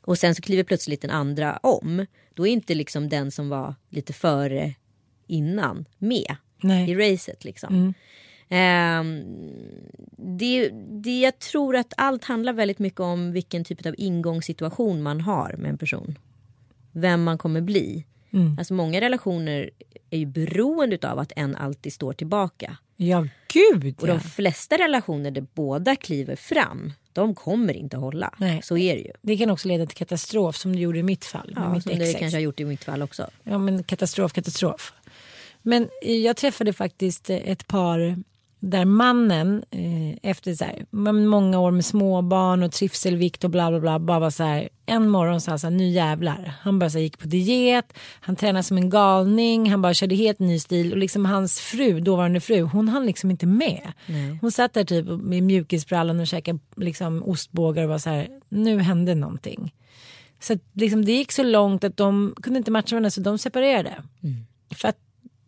och 0.00 0.18
sen 0.18 0.34
så 0.34 0.42
kliver 0.42 0.64
plötsligt 0.64 1.00
den 1.00 1.10
andra 1.10 1.56
om. 1.62 2.06
Då 2.34 2.46
är 2.46 2.52
inte 2.52 2.74
liksom 2.74 3.08
den 3.08 3.30
som 3.30 3.48
var 3.48 3.74
lite 3.88 4.12
före 4.12 4.74
innan 5.26 5.84
med 5.98 6.36
Nej. 6.62 6.90
i 6.90 6.94
racet. 6.94 7.44
Liksom. 7.44 7.94
Ehm, 8.48 9.22
det, 10.16 10.68
det, 11.02 11.20
jag 11.20 11.38
tror 11.38 11.76
att 11.76 11.94
allt 11.96 12.24
handlar 12.24 12.52
väldigt 12.52 12.78
mycket 12.78 13.00
om 13.00 13.32
vilken 13.32 13.64
typ 13.64 13.86
av 13.86 13.94
ingångssituation 13.98 15.02
man 15.02 15.20
har 15.20 15.54
med 15.58 15.70
en 15.70 15.78
person. 15.78 16.18
Vem 16.92 17.22
man 17.22 17.38
kommer 17.38 17.60
bli. 17.60 18.04
Alltså 18.58 18.74
många 18.74 19.00
relationer 19.00 19.70
är 20.10 20.18
ju 20.18 20.26
beroende 20.26 21.10
av 21.10 21.18
att 21.18 21.32
en 21.36 21.56
alltid 21.56 21.92
står 21.92 22.12
tillbaka. 22.12 22.76
Ja, 22.96 23.26
gud 23.52 23.96
Och 24.00 24.08
ja. 24.08 24.12
de 24.12 24.20
flesta 24.20 24.78
relationer 24.78 25.30
där 25.30 25.46
båda 25.54 25.96
kliver 25.96 26.36
fram, 26.36 26.92
de 27.12 27.34
kommer 27.34 27.74
inte 27.74 27.96
hålla. 27.96 28.34
Nej. 28.38 28.60
Så 28.62 28.76
är 28.76 28.94
det 28.94 29.00
ju. 29.00 29.12
Det 29.22 29.36
kan 29.36 29.50
också 29.50 29.68
leda 29.68 29.86
till 29.86 29.96
katastrof 29.96 30.56
som 30.56 30.72
det 30.72 30.82
gjorde 30.82 30.98
i 30.98 31.02
mitt 31.02 31.24
fall. 31.24 31.52
Ja, 31.56 31.74
mitt 31.74 31.82
som 31.82 31.98
det 31.98 32.12
kanske 32.12 32.36
har 32.36 32.42
gjort 32.42 32.60
i 32.60 32.64
mitt 32.64 32.84
fall 32.84 33.02
också. 33.02 33.30
Ja 33.44 33.58
men 33.58 33.82
katastrof, 33.82 34.32
katastrof. 34.32 34.92
Men 35.62 35.88
jag 36.02 36.36
träffade 36.36 36.72
faktiskt 36.72 37.30
ett 37.30 37.66
par 37.66 38.22
där 38.62 38.84
mannen 38.84 39.64
eh, 39.70 40.30
efter 40.30 40.54
så 40.54 40.64
här, 40.64 40.86
många 41.26 41.60
år 41.60 41.70
med 41.70 41.84
småbarn 41.84 42.62
och 42.62 42.72
trivselvikt 42.72 43.44
och 43.44 43.50
bla 43.50 43.70
bla 43.70 43.80
bla 43.80 43.98
bara 43.98 44.18
var 44.18 44.30
så 44.30 44.42
här 44.42 44.68
en 44.86 45.08
morgon 45.08 45.40
sa 45.40 45.50
han 45.50 45.58
så 45.58 45.66
här, 45.66 45.74
nu 45.74 45.88
jävlar. 45.88 46.54
Han 46.60 46.78
bara 46.78 46.90
så 46.90 46.98
här, 46.98 47.02
gick 47.02 47.18
på 47.18 47.28
diet, 47.28 47.98
han 48.20 48.36
tränade 48.36 48.62
som 48.62 48.76
en 48.76 48.90
galning, 48.90 49.70
han 49.70 49.82
bara 49.82 49.94
körde 49.94 50.14
helt 50.14 50.38
ny 50.38 50.58
stil 50.58 50.92
och 50.92 50.98
liksom 50.98 51.24
hans 51.24 51.60
fru, 51.60 52.00
dåvarande 52.00 52.40
fru, 52.40 52.60
hon 52.60 52.88
hann 52.88 53.06
liksom 53.06 53.30
inte 53.30 53.46
med. 53.46 53.92
Hon 54.40 54.52
satt 54.52 54.74
där 54.74 54.84
typ 54.84 55.06
med 55.06 55.42
mjukisbrallan 55.42 56.20
och 56.20 56.26
käkade 56.26 56.58
liksom 56.76 57.22
ostbågar 57.22 57.82
och 57.82 57.88
var 57.88 57.98
så 57.98 58.10
här, 58.10 58.28
nu 58.48 58.78
hände 58.78 59.14
någonting. 59.14 59.74
Så 60.40 60.52
att 60.52 60.60
liksom, 60.72 61.04
det 61.04 61.12
gick 61.12 61.32
så 61.32 61.42
långt 61.42 61.84
att 61.84 61.96
de 61.96 62.34
kunde 62.42 62.58
inte 62.58 62.70
matcha 62.70 62.94
varandra 62.94 63.10
så 63.10 63.20
de 63.20 63.38
separerade. 63.38 64.02
För 64.74 64.88
att 64.88 64.98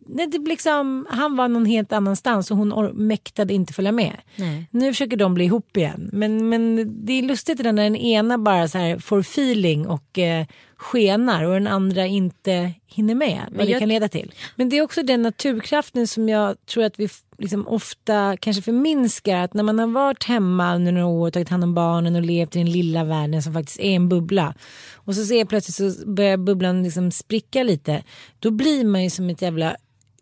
nej, 0.05 0.27
det 0.27 0.37
liksom, 0.37 1.07
han 1.09 1.35
var 1.35 1.47
någon 1.47 1.65
helt 1.65 1.93
annanstans 1.93 2.51
och 2.51 2.57
hon 2.57 2.85
mäktade 3.07 3.53
inte 3.53 3.73
följa 3.73 3.91
med. 3.91 4.13
Nej. 4.35 4.67
Nu 4.71 4.93
försöker 4.93 5.17
de 5.17 5.33
bli 5.33 5.45
ihop 5.45 5.77
igen. 5.77 6.09
Men, 6.13 6.49
men 6.49 6.91
det 7.05 7.13
är 7.13 7.23
lustigt 7.23 7.57
det 7.57 7.71
när 7.71 7.83
den 7.83 7.95
ena 7.95 8.37
bara 8.37 8.67
så 8.67 8.77
här 8.77 8.99
får 8.99 9.19
feeling 9.19 9.87
och 9.87 10.19
eh, 10.19 10.45
skenar 10.77 11.43
och 11.43 11.53
den 11.53 11.67
andra 11.67 12.05
inte 12.05 12.71
hinner 12.87 13.15
med. 13.15 13.41
Vad 13.51 13.65
det 13.67 13.71
jag- 13.71 13.79
kan 13.79 13.89
leda 13.89 14.07
till. 14.07 14.33
Men 14.55 14.69
det 14.69 14.77
är 14.77 14.81
också 14.81 15.03
den 15.03 15.21
naturkraften 15.21 16.07
som 16.07 16.29
jag 16.29 16.65
tror 16.65 16.83
att 16.83 16.99
vi 16.99 17.09
liksom 17.37 17.67
ofta 17.67 18.37
kanske 18.37 18.61
förminskar. 18.61 19.35
Att 19.37 19.53
när 19.53 19.63
man 19.63 19.79
har 19.79 19.87
varit 19.87 20.23
hemma 20.23 20.75
under 20.75 20.91
några 20.91 21.07
år, 21.07 21.31
tagit 21.31 21.49
hand 21.49 21.63
om 21.63 21.73
barnen 21.73 22.15
och 22.15 22.21
levt 22.21 22.55
i 22.55 22.59
den 22.59 22.71
lilla 22.71 23.03
världen 23.03 23.43
som 23.43 23.53
faktiskt 23.53 23.79
är 23.79 23.95
en 23.95 24.09
bubbla. 24.09 24.53
Och 24.95 25.15
så 25.15 25.25
ser 25.25 25.37
jag 25.37 25.49
plötsligt 25.49 25.93
så 25.95 26.07
börjar 26.09 26.37
bubblan 26.37 26.83
liksom 26.83 27.11
spricka 27.11 27.63
lite. 27.63 28.03
Då 28.39 28.51
blir 28.51 28.85
man 28.85 29.03
ju 29.03 29.09
som 29.09 29.29
ett 29.29 29.41
jävla 29.41 29.75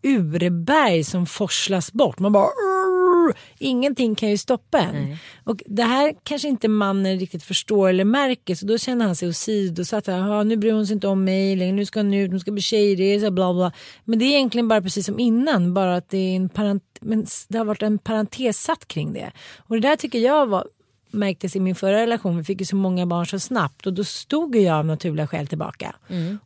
urberg 0.04 1.04
som 1.04 1.26
forslas 1.26 1.92
bort. 1.92 2.18
Man 2.18 2.32
bara 2.32 2.46
"Urr!" 2.46 3.34
Ingenting 3.58 4.14
kan 4.14 4.30
ju 4.30 4.38
stoppa 4.38 4.78
en. 4.78 5.16
Och 5.44 5.62
det 5.66 5.82
här 5.82 6.14
kanske 6.22 6.48
inte 6.48 6.68
mannen 6.68 7.18
riktigt 7.18 7.42
förstår 7.42 7.88
eller 7.88 8.04
märker 8.04 8.54
så 8.54 8.66
då 8.66 8.78
känner 8.78 9.06
han 9.06 9.16
sig 9.16 9.28
åsidosatt. 9.28 10.06
"Jaha, 10.06 10.42
Nu 10.42 10.56
bryr 10.56 10.72
hon 10.72 10.86
sig 10.86 10.94
inte 10.94 11.08
om 11.08 11.24
mig 11.24 11.56
längre, 11.56 11.72
nu 11.72 11.86
ska 11.86 12.00
hon 12.00 12.14
ut, 12.14 12.30
nu 12.32 12.38
ska 12.38 12.52
bli 12.52 12.62
tjejresa, 12.62 13.30
bla 13.30 13.54
bla. 13.54 13.72
Men 14.04 14.18
det 14.18 14.24
är 14.24 14.28
egentligen 14.36 14.68
bara 14.68 14.82
precis 14.82 15.06
som 15.06 15.18
innan, 15.20 15.74
bara 15.74 15.96
att 15.96 16.08
det, 16.10 16.18
är 16.18 16.36
en 16.36 16.48
parent- 16.48 16.98
men 17.00 17.26
det 17.48 17.58
har 17.58 17.64
varit 17.64 17.82
en 17.82 17.98
parentes 17.98 18.62
satt 18.62 18.88
kring 18.88 19.12
det. 19.12 19.32
Och 19.58 19.74
det 19.74 19.88
där 19.88 19.96
tycker 19.96 20.18
jag 20.18 20.46
var 20.46 20.64
märktes 21.14 21.56
i 21.56 21.60
min 21.60 21.74
förra 21.74 21.96
relation, 21.96 22.36
vi 22.36 22.44
fick 22.44 22.60
ju 22.60 22.66
så 22.66 22.76
många 22.76 23.06
barn 23.06 23.26
så 23.26 23.38
snabbt 23.38 23.86
och 23.86 23.92
då 23.92 24.04
stod 24.04 24.56
ju 24.56 24.62
jag 24.62 24.76
av 24.76 24.86
naturliga 24.86 25.26
skäl 25.26 25.46
tillbaka. 25.46 25.96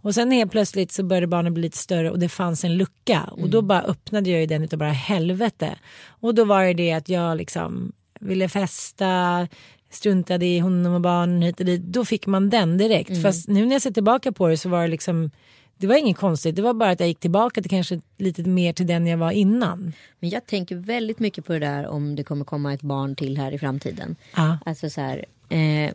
Och 0.02 0.14
sen 0.14 0.30
helt 0.30 0.52
plötsligt 0.52 0.92
så 0.92 1.02
började 1.02 1.26
barnen 1.26 1.54
bli 1.54 1.62
lite 1.62 1.78
större 1.78 2.10
och 2.10 2.18
det 2.18 2.28
fanns 2.28 2.64
en 2.64 2.76
lucka 2.76 3.22
och 3.30 3.48
då 3.50 3.62
bara 3.62 3.82
öppnade 3.82 4.30
jag 4.30 4.40
ju 4.40 4.46
den 4.46 4.62
utav 4.62 4.78
bara 4.78 4.90
helvete. 4.90 5.78
Och 6.20 6.34
då 6.34 6.44
var 6.44 6.64
det 6.64 6.74
det 6.74 6.92
att 6.92 7.08
jag 7.08 7.36
liksom 7.36 7.92
ville 8.20 8.48
festa, 8.48 9.48
struntade 9.90 10.46
i 10.46 10.58
honom 10.58 10.94
och 10.94 11.00
barnen 11.00 11.42
hit 11.42 11.60
och 11.60 11.66
dit. 11.66 11.82
Då 11.82 12.04
fick 12.04 12.26
man 12.26 12.50
den 12.50 12.78
direkt. 12.78 13.22
Fast 13.22 13.48
nu 13.48 13.66
när 13.66 13.72
jag 13.72 13.82
ser 13.82 13.90
tillbaka 13.90 14.32
på 14.32 14.48
det 14.48 14.56
så 14.56 14.68
var 14.68 14.82
det 14.82 14.88
liksom 14.88 15.30
det 15.78 15.86
var 15.86 15.96
inget 15.96 16.16
konstigt, 16.16 16.56
det 16.56 16.62
var 16.62 16.74
bara 16.74 16.90
att 16.90 17.00
jag 17.00 17.08
gick 17.08 17.20
tillbaka 17.20 17.62
till 17.62 17.70
kanske 17.70 18.00
lite 18.16 18.42
mer 18.42 18.72
till 18.72 18.86
den 18.86 19.06
jag 19.06 19.18
var 19.18 19.30
innan. 19.30 19.92
Men 20.20 20.30
jag 20.30 20.46
tänker 20.46 20.76
väldigt 20.76 21.18
mycket 21.18 21.44
på 21.44 21.52
det 21.52 21.58
där 21.58 21.86
om 21.86 22.16
det 22.16 22.24
kommer 22.24 22.44
komma 22.44 22.74
ett 22.74 22.82
barn 22.82 23.16
till 23.16 23.38
här 23.38 23.52
i 23.52 23.58
framtiden. 23.58 24.16
Ja. 24.36 24.58
Alltså 24.66 24.90
så 24.90 25.00
här, 25.00 25.24
eh, 25.48 25.92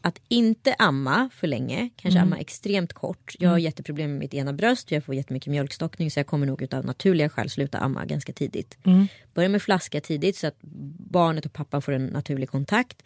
att 0.00 0.20
inte 0.28 0.74
amma 0.78 1.30
för 1.34 1.46
länge, 1.46 1.90
kanske 1.96 2.20
amma 2.20 2.38
extremt 2.38 2.92
kort. 2.92 3.34
Jag 3.38 3.50
har 3.50 3.58
jätteproblem 3.58 4.10
med 4.10 4.18
mitt 4.18 4.34
ena 4.34 4.52
bröst, 4.52 4.90
jag 4.90 5.04
får 5.04 5.14
jättemycket 5.14 5.50
mjölkstockning 5.50 6.10
så 6.10 6.18
jag 6.18 6.26
kommer 6.26 6.46
nog 6.46 6.74
av 6.74 6.84
naturliga 6.84 7.28
skäl 7.28 7.50
sluta 7.50 7.78
amma 7.78 8.04
ganska 8.04 8.32
tidigt. 8.32 8.78
Börja 9.34 9.48
med 9.48 9.62
flaska 9.62 10.00
tidigt 10.00 10.36
så 10.36 10.46
att 10.46 10.56
barnet 11.10 11.46
och 11.46 11.52
pappa 11.52 11.80
får 11.80 11.92
en 11.92 12.06
naturlig 12.06 12.50
kontakt. 12.50 13.02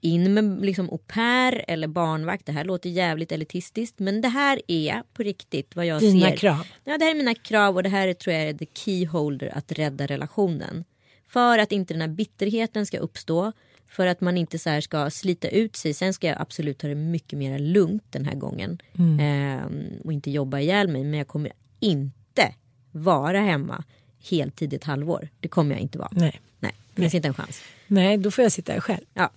In 0.00 0.34
med 0.34 0.60
liksom 0.62 0.90
au 0.90 0.98
pair 0.98 1.64
eller 1.68 1.88
barnvakt. 1.88 2.46
Det 2.46 2.52
här 2.52 2.64
låter 2.64 2.90
jävligt 2.90 3.32
elitistiskt 3.32 3.98
men 3.98 4.20
det 4.20 4.28
här 4.28 4.62
är 4.66 5.02
på 5.12 5.22
riktigt 5.22 5.76
vad 5.76 5.86
jag 5.86 6.00
Dina 6.00 6.28
ser. 6.28 6.36
krav. 6.36 6.66
Ja, 6.84 6.98
det 6.98 7.04
här 7.04 7.10
är 7.10 7.16
mina 7.16 7.34
krav 7.34 7.76
och 7.76 7.82
det 7.82 7.88
här 7.88 8.08
är, 8.08 8.14
tror 8.14 8.36
jag 8.36 8.48
är 8.48 8.52
the 8.54 8.66
keyholder 8.74 9.58
att 9.58 9.72
rädda 9.72 10.06
relationen. 10.06 10.84
För 11.26 11.58
att 11.58 11.72
inte 11.72 11.94
den 11.94 12.00
här 12.00 12.08
bitterheten 12.08 12.86
ska 12.86 12.98
uppstå. 12.98 13.52
För 13.88 14.06
att 14.06 14.20
man 14.20 14.36
inte 14.38 14.58
så 14.58 14.70
här 14.70 14.80
ska 14.80 15.10
slita 15.10 15.48
ut 15.48 15.76
sig. 15.76 15.94
Sen 15.94 16.14
ska 16.14 16.26
jag 16.26 16.40
absolut 16.40 16.78
ta 16.78 16.88
det 16.88 16.94
mycket 16.94 17.38
mer 17.38 17.58
lugnt 17.58 18.04
den 18.10 18.24
här 18.24 18.34
gången. 18.34 18.78
Ehm, 19.20 19.86
och 20.04 20.12
inte 20.12 20.30
jobba 20.30 20.58
ihjäl 20.60 20.88
mig. 20.88 21.04
Men 21.04 21.18
jag 21.18 21.28
kommer 21.28 21.52
inte 21.80 22.54
vara 22.92 23.40
hemma 23.40 23.84
heltid 24.30 24.72
ett 24.72 24.84
halvår. 24.84 25.28
Det 25.40 25.48
kommer 25.48 25.74
jag 25.74 25.80
inte 25.80 25.98
vara. 25.98 26.10
Nej. 26.12 26.40
Nej, 26.60 26.72
det 26.94 27.02
finns 27.02 27.14
inte 27.14 27.28
en 27.28 27.34
chans. 27.34 27.62
Nej, 27.88 28.16
då 28.18 28.30
får 28.30 28.42
jag 28.42 28.52
sitta 28.52 28.72
här 28.72 28.80
själv. 28.80 29.04
Ja. 29.14 29.30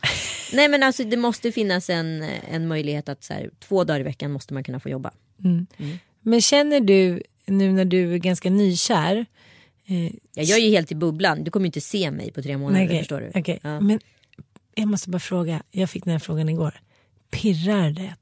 Nej 0.54 0.70
men 0.70 0.84
alltså 0.84 1.04
det 1.04 1.18
måste 1.18 1.52
finnas 1.52 1.90
en, 1.90 2.24
en 2.52 2.68
möjlighet 2.68 3.10
att 3.10 3.24
så 3.24 3.34
här, 3.34 3.50
två 3.60 3.84
dagar 3.84 4.00
i 4.00 4.04
veckan 4.04 4.32
måste 4.32 4.54
man 4.54 4.64
kunna 4.64 4.80
få 4.80 4.90
jobba. 4.90 5.12
Men 6.22 6.42
känner 6.42 6.80
du 6.80 7.24
nu 7.46 7.72
när 7.72 7.86
du 7.86 8.14
är 8.14 8.18
ganska 8.18 8.50
nykär. 8.50 9.26
Eh, 9.86 10.06
Ja, 10.34 10.44
jag 10.44 10.60
är 10.60 10.64
ju 10.64 10.70
helt 10.70 10.92
i 10.92 10.96
bubblan. 10.96 11.44
Du 11.44 11.52
kommer 11.52 11.64
ju 11.64 11.68
inte 11.68 11.82
se 11.82 12.12
mig 12.12 12.32
på 12.32 12.42
tre 12.42 12.58
månader. 12.58 12.86
okej, 12.86 12.98
förstår 12.98 13.22
du? 13.22 13.40
okej. 13.40 13.60
Ja. 13.64 13.80
Men 13.80 14.00
jag 14.76 14.88
måste 14.88 15.10
bara 15.10 15.20
fråga. 15.20 15.64
Jag 15.72 15.90
fick 15.90 16.04
den 16.04 16.12
här 16.12 16.20
frågan 16.20 16.50
igår. 16.50 16.82
Pirrar 17.32 17.90
det? 17.92 18.16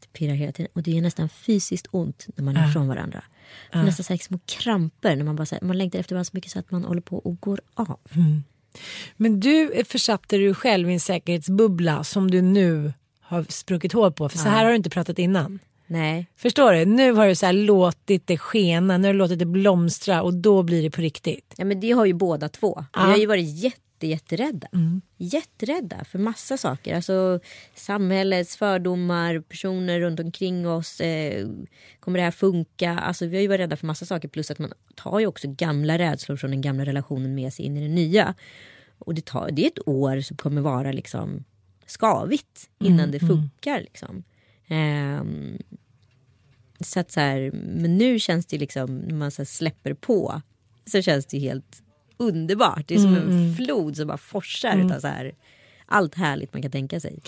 Det 0.00 0.12
pirrar 0.12 0.34
hela 0.34 0.52
tiden. 0.52 0.70
Och 0.74 0.82
det 0.82 0.98
är 0.98 1.02
nästan 1.02 1.28
fysiskt 1.28 1.86
ont 1.90 2.26
när 2.36 2.44
man 2.44 2.56
är 2.56 2.68
ifrån 2.70 2.88
varandra. 2.88 3.24
Det 3.72 3.78
är 3.78 3.82
Nästan 3.82 4.04
så 4.04 4.12
här 4.12 4.18
små 4.18 4.38
kramper 4.46 5.16
när 5.16 5.24
man 5.24 5.36
bara 5.36 5.46
så 5.46 5.54
här, 5.54 5.62
man 5.62 5.78
längtar 5.78 5.98
efter 5.98 6.14
varandra 6.14 6.24
så 6.24 6.36
mycket 6.36 6.50
så 6.52 6.58
att 6.58 6.70
man 6.70 6.84
håller 6.84 7.00
på 7.00 7.18
och 7.18 7.40
går 7.40 7.60
av. 7.74 7.98
Men 9.16 9.40
du 9.40 9.84
försatte 9.88 10.36
dig 10.36 10.54
själv 10.54 10.90
i 10.90 10.92
en 10.92 11.00
säkerhetsbubbla 11.00 12.04
som 12.04 12.30
du 12.30 12.42
nu 12.42 12.92
har 13.20 13.46
spruckit 13.48 13.92
hål 13.92 14.12
på. 14.12 14.28
För 14.28 14.38
så 14.38 14.48
här 14.48 14.64
har 14.64 14.70
du 14.70 14.76
inte 14.76 14.90
pratat 14.90 15.18
innan. 15.18 15.58
Nej, 15.86 16.26
Förstår 16.36 16.72
du? 16.72 16.84
Nu 16.84 17.12
har 17.12 17.26
du 17.28 17.34
så 17.34 17.46
här 17.46 17.52
låtit 17.52 18.26
det 18.26 18.38
skena, 18.38 18.98
nu 18.98 19.08
har 19.08 19.12
du 19.12 19.18
låtit 19.18 19.38
det 19.38 19.46
blomstra 19.46 20.22
och 20.22 20.34
då 20.34 20.62
blir 20.62 20.82
det 20.82 20.90
på 20.90 21.00
riktigt. 21.00 21.54
ja, 21.56 21.64
men 21.64 21.80
det 21.80 21.90
har 21.92 22.04
ju 22.06 22.12
båda 22.12 22.48
två. 22.48 22.84
Vi 22.94 23.00
har 23.00 23.16
ju 23.16 23.26
varit 23.26 23.58
jätte, 23.58 23.78
jätterädda. 24.06 24.68
Jätterädda 25.16 26.04
för 26.04 26.18
massa 26.18 26.56
saker. 26.56 26.94
Alltså 26.94 27.40
samhällets 27.74 28.56
fördomar, 28.56 29.40
personer 29.40 30.00
runt 30.00 30.20
omkring 30.20 30.68
oss. 30.68 31.00
Eh, 31.00 31.48
kommer 32.00 32.18
det 32.18 32.24
här 32.24 32.30
funka? 32.30 32.98
Alltså 32.98 33.26
vi 33.26 33.36
har 33.36 33.42
ju 33.42 33.48
varit 33.48 33.60
rädda 33.60 33.76
för 33.76 33.86
massa 33.86 34.06
saker. 34.06 34.28
Plus 34.28 34.50
att 34.50 34.58
man 34.58 34.72
tar 34.94 35.18
ju 35.18 35.26
också 35.26 35.48
gamla 35.48 35.98
rädslor 35.98 36.36
från 36.36 36.50
den 36.50 36.60
gamla 36.60 36.84
relationen 36.84 37.34
med 37.34 37.52
sig 37.52 37.64
in 37.64 37.76
i 37.76 37.80
den 37.80 37.94
nya. 37.94 38.34
Och 38.98 39.14
det, 39.14 39.24
tar, 39.24 39.50
det 39.52 39.62
är 39.62 39.66
ett 39.66 39.88
år 39.88 40.20
som 40.20 40.36
kommer 40.36 40.60
vara 40.60 40.92
liksom 40.92 41.44
skavigt 41.86 42.70
innan 42.78 43.10
det 43.10 43.20
funkar. 43.20 43.80
Liksom. 43.80 44.22
Ehm, 44.68 45.58
så 46.80 47.00
att 47.00 47.10
så 47.10 47.20
här, 47.20 47.50
men 47.52 47.98
nu 47.98 48.18
känns 48.18 48.46
det 48.46 48.58
liksom, 48.58 48.98
när 48.98 49.14
man 49.14 49.30
så 49.30 49.44
släpper 49.44 49.94
på, 49.94 50.42
så 50.86 51.02
känns 51.02 51.26
det 51.26 51.38
helt 51.38 51.82
underbart. 52.18 52.84
Det 52.88 52.94
är 52.94 52.98
som 52.98 53.14
en 53.16 53.54
flod 53.56 53.96
som 53.96 54.06
bara 54.06 54.18
forsar 54.18 54.78
utav 54.78 55.00
så 55.00 55.06
här, 55.06 55.34
allt 55.86 56.14
härligt 56.14 56.52
man 56.52 56.62
kan 56.62 56.70
tänka 56.70 57.00
sig. 57.00 57.20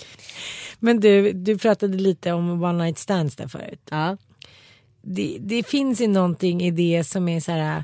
Men 0.79 0.99
du, 0.99 1.31
du 1.31 1.57
pratade 1.57 1.97
lite 1.97 2.31
om 2.31 2.63
one 2.63 2.83
night 2.83 2.97
stands 2.97 3.35
där 3.35 3.47
förut. 3.47 3.87
Ja. 3.91 4.17
det, 5.01 5.37
det 5.39 5.67
finns 5.67 6.01
ju 6.01 6.07
någonting 6.07 6.61
i 6.61 6.71
det 6.71 7.03
som 7.03 7.27
är 7.27 7.39
så 7.39 7.51
här 7.51 7.83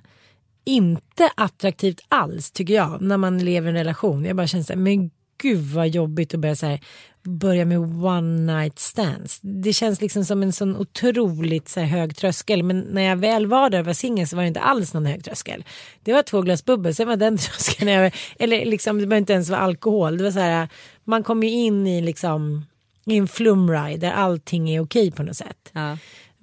inte 0.68 1.30
attraktivt 1.36 2.06
alls 2.10 2.52
tycker 2.52 2.74
jag 2.74 3.02
när 3.02 3.18
man 3.18 3.40
lever 3.40 3.68
i 3.68 3.70
en 3.70 3.76
relation. 3.76 4.26
Jag 4.26 4.36
bara 4.36 4.48
känner 4.48 4.64
så 4.64 4.74
här, 4.74 4.80
men 4.80 5.12
gud 5.38 5.60
vad 5.60 5.88
jobbigt 5.88 6.34
att 6.34 6.40
börja 6.40 6.56
så 6.56 6.66
här 6.66 6.80
börja 7.28 7.66
med 7.66 7.80
one 8.06 8.54
night 8.54 8.80
stands. 8.80 9.40
Det 9.42 9.74
känns 9.74 10.02
liksom 10.02 10.26
som 10.26 10.44
en 10.44 10.54
sån 10.54 10.78
otroligt 10.78 11.70
så 11.70 11.80
här, 11.80 11.88
hög 11.88 12.16
tröskel. 12.16 12.64
Men 12.64 12.80
när 12.80 13.02
jag 13.02 13.16
väl 13.16 13.48
var 13.48 13.70
där 13.70 13.80
och 13.80 13.86
var 13.86 13.94
singel 13.94 14.28
så 14.28 14.36
var 14.36 14.44
det 14.44 14.48
inte 14.48 14.60
alls 14.60 14.94
någon 14.94 15.06
hög 15.06 15.24
tröskel. 15.24 15.66
Det 16.04 16.14
var 16.14 16.24
två 16.24 16.42
glas 16.42 16.66
bubbel, 16.66 16.96
sen 16.96 17.08
var 17.08 17.16
den 17.16 17.38
tröskeln 17.38 17.90
över. 17.90 18.16
Eller 18.40 18.66
liksom, 18.66 18.98
det 18.98 19.08
behöver 19.08 19.22
inte 19.22 19.34
ens 19.34 19.50
vara 19.50 19.60
alkohol. 19.60 20.18
Det 20.18 20.24
var 20.24 20.32
så 20.32 20.40
här, 20.40 20.70
man 21.04 21.24
kom 21.24 21.44
ju 21.44 21.50
in 21.50 21.88
i 21.88 22.02
liksom 22.02 22.66
i 23.06 23.18
en 23.18 23.28
flumride 23.28 23.98
där 23.98 24.12
allting 24.12 24.70
är 24.70 24.80
okej 24.80 25.12
på 25.12 25.24
något 25.24 25.38
sätt. 25.38 25.70
Ja. 25.72 25.98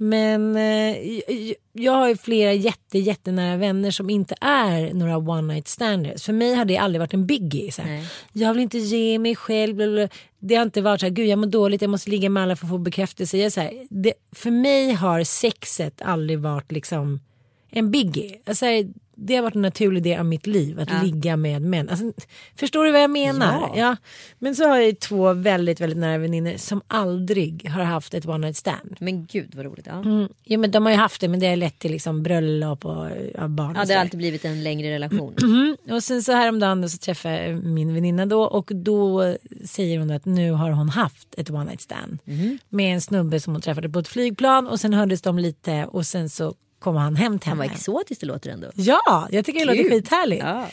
Men 0.05 0.57
eh, 0.57 0.97
jag 1.73 1.93
har 1.93 2.09
ju 2.09 2.17
flera 2.17 2.53
jätte, 2.53 2.99
jättenära 2.99 3.57
vänner 3.57 3.91
som 3.91 4.11
inte 4.11 4.35
är 4.41 4.95
några 4.95 5.17
one 5.17 5.55
night 5.55 5.69
standers. 5.69 6.25
För 6.25 6.33
mig 6.33 6.55
har 6.55 6.65
det 6.65 6.77
aldrig 6.77 7.01
varit 7.01 7.15
en 7.15 7.27
biggie. 7.27 7.73
Så. 7.73 7.83
Jag 8.33 8.55
vill 8.55 8.63
inte 8.63 8.79
ge 8.79 9.19
mig 9.19 9.37
själv. 9.37 9.77
Bla. 9.77 10.09
Det 10.39 10.55
har 10.55 10.63
inte 10.63 10.81
varit 10.83 11.01
så 11.01 11.07
här, 11.07 11.11
gud 11.11 11.27
jag 11.27 11.39
mår 11.39 11.47
dåligt, 11.47 11.83
jag 11.83 11.91
måste 11.91 12.11
ligga 12.11 12.29
med 12.29 12.43
alla 12.43 12.57
för 12.57 12.67
att 12.67 12.71
få 12.71 12.79
bekräftelse. 12.79 13.39
Jag 13.39 13.53
så 13.53 13.61
här, 13.61 13.87
det, 13.91 14.13
för 14.33 14.51
mig 14.51 14.93
har 14.93 15.25
sexet 15.25 16.03
aldrig 16.03 16.39
varit 16.39 16.73
liksom 16.73 17.21
en 17.71 17.91
biggie. 17.91 18.39
Alltså, 18.47 18.67
det 19.17 19.35
har 19.37 19.43
varit 19.43 19.55
en 19.55 19.63
naturlig 19.63 20.03
del 20.03 20.19
av 20.19 20.25
mitt 20.27 20.47
liv 20.47 20.81
att 20.81 21.05
ligga 21.05 21.37
med 21.37 21.63
män. 21.63 21.89
Alltså, 21.89 22.13
förstår 22.57 22.85
du 22.85 22.93
vad 22.93 23.03
jag 23.03 23.11
menar? 23.11 23.73
Ja. 23.77 23.97
Men 24.39 24.55
så 24.57 24.69
har 24.69 24.77
jag 24.77 24.87
ju 24.87 24.93
två 24.93 25.33
väldigt, 25.33 25.81
väldigt 25.81 25.99
nära 25.99 26.19
vänner 26.19 26.57
som 26.57 26.81
aldrig 26.89 27.69
har 27.69 27.83
haft 27.85 28.15
ett 28.15 28.27
one 28.27 28.39
night 28.39 28.57
stand. 28.57 28.97
Men 29.01 29.27
gud 29.27 29.55
vad 29.55 29.65
roligt. 29.67 29.87
Ja, 29.87 29.95
Mm. 30.05 30.29
Ja, 30.45 30.59
men 30.59 30.71
de 30.71 30.85
har 30.85 30.93
ju 30.93 30.99
haft 30.99 31.21
det 31.21 31.29
men 31.29 31.41
det 31.41 31.47
har 31.49 31.57
lett 31.57 31.79
till 31.79 31.91
liksom 31.93 32.23
bröllop 32.23 32.85
och 32.85 33.07
ja, 33.35 33.49
barn. 33.49 33.71
och 33.71 33.77
ja 33.77 33.85
det 33.85 33.95
har 33.95 34.01
alltid 34.01 34.19
blivit 34.19 34.45
en 34.45 34.63
längre 34.63 34.91
relation. 34.95 35.35
Mm. 35.43 35.77
Och 35.91 36.03
sen 36.03 36.23
så 36.23 36.33
häromdagen 36.33 36.91
så 36.91 36.99
träffade 36.99 37.47
jag 37.47 37.65
min 37.65 37.95
väninna 37.95 38.27
då 38.27 38.43
och 38.43 38.71
då 38.75 39.35
säger 39.65 39.99
hon 39.99 40.11
att 40.11 40.25
nu 40.25 40.51
har 40.53 40.71
hon 40.71 40.89
haft 40.89 41.35
ett 41.37 41.51
one 41.51 41.65
night 41.65 41.81
stand 41.81 42.19
Mhm. 42.25 42.59
med 42.69 42.95
en 42.95 43.01
snubbe 43.01 43.41
som 43.41 43.53
hon 43.53 43.63
träffade 43.63 43.89
på 43.89 43.99
ett 43.99 44.09
flygplan 44.09 44.67
och 44.67 44.81
sen 44.81 44.95
hördes 44.95 45.23
de 45.23 45.39
lite 45.39 45.85
och 45.85 46.07
sen 46.07 46.31
så 46.31 46.55
kom 46.85 46.97
han 46.97 47.17
hem 47.17 47.39
till 47.39 47.49
Han 47.49 47.59
var 47.59 47.65
henne. 47.65 47.75
exotiskt 47.75 48.21
det 48.21 48.27
låter 48.27 48.51
ändå. 48.51 48.71
Ja, 48.75 49.29
jag 49.31 49.45
tycker 49.45 49.59
det 49.61 49.67
låter 49.67 49.83
Kul. 49.83 49.91
skithärligt. 49.91 50.45
Ja. 50.45 50.67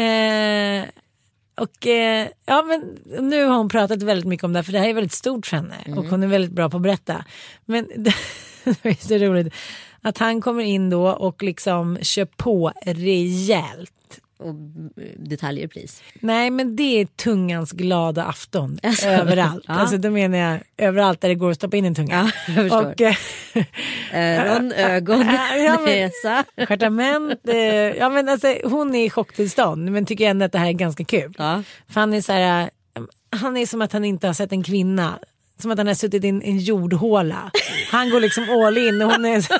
Eh, 0.00 0.84
och 1.56 1.86
eh, 1.86 2.28
ja 2.46 2.62
men 2.62 2.98
nu 3.30 3.44
har 3.44 3.56
hon 3.56 3.68
pratat 3.68 4.02
väldigt 4.02 4.26
mycket 4.26 4.44
om 4.44 4.52
det 4.52 4.58
här 4.58 4.62
för 4.64 4.72
det 4.72 4.78
här 4.78 4.88
är 4.88 4.94
väldigt 4.94 5.12
stort 5.12 5.46
för 5.46 5.56
henne 5.56 5.74
Mm. 5.86 5.98
och 5.98 6.04
hon 6.04 6.22
är 6.22 6.26
väldigt 6.26 6.50
bra 6.52 6.70
på 6.70 6.76
att 6.76 6.82
berätta. 6.82 7.24
Men 7.64 7.88
det 7.96 8.14
är 8.82 9.06
så 9.08 9.14
roligt 9.18 9.54
att 10.02 10.18
han 10.18 10.40
kommer 10.40 10.62
in 10.64 10.90
då 10.90 11.08
och 11.08 11.42
liksom 11.42 11.98
kör 12.02 12.24
på 12.24 12.72
rejält. 12.82 13.92
Och 14.44 14.50
mm, 14.50 14.90
detaljer 15.16 15.68
pris. 15.68 16.02
Nej 16.20 16.50
men 16.50 16.76
det 16.76 17.00
är 17.00 17.06
tungans 17.06 17.72
glada 17.72 18.24
afton 18.24 18.78
Alltså, 18.82 19.06
överallt. 19.06 19.64
ja. 19.68 19.74
Alltså 19.74 19.96
då 19.98 20.10
menar 20.10 20.38
jag 20.38 20.58
överallt 20.76 21.20
där 21.20 21.28
det 21.28 21.34
går 21.34 21.50
att 21.50 21.56
stoppa 21.56 21.76
in 21.76 21.84
en 21.84 21.94
tunga. 21.94 22.30
Ja, 22.46 22.54
jag 22.54 22.62
förstår. 22.70 22.86
och, 22.86 23.00
eh, 24.14 24.40
Öron, 24.52 24.72
ögon, 24.76 25.20
Ja, 25.64 25.78
men- 25.84 25.84
näsa. 25.84 26.44
Stjärtament. 26.68 27.48
Eh, 27.48 27.56
ja, 27.98 28.08
men 28.08 28.28
alltså, 28.28 28.54
hon 28.64 28.94
är 28.94 29.04
i 29.06 29.10
chocktillstånd 29.10 29.92
men 29.92 30.06
tycker 30.06 30.30
ändå 30.30 30.44
att 30.44 30.52
det 30.52 30.58
här 30.58 30.68
är 30.68 30.72
ganska 30.72 31.04
kul. 31.04 31.34
Ja. 31.38 31.62
För 31.88 32.00
han 32.00 32.14
är 32.14 32.20
så 32.20 32.32
här, 32.32 32.62
eh, 32.96 33.02
han 33.40 33.56
är 33.56 33.66
som 33.66 33.82
att 33.82 33.92
han 33.92 34.04
inte 34.04 34.26
har 34.26 34.34
sett 34.34 34.52
en 34.52 34.62
kvinna. 34.62 35.18
Som 35.60 35.70
att 35.70 35.78
han 35.78 35.86
har 35.86 35.94
suttit 35.94 36.24
i 36.24 36.28
en, 36.28 36.42
en 36.42 36.58
jordhåla. 36.58 37.50
Han 37.90 38.10
går 38.10 38.20
liksom 38.20 38.50
all 38.50 38.78
in 38.78 39.02
och 39.02 39.10
hon 39.12 39.24
är 39.24 39.40
så, 39.40 39.58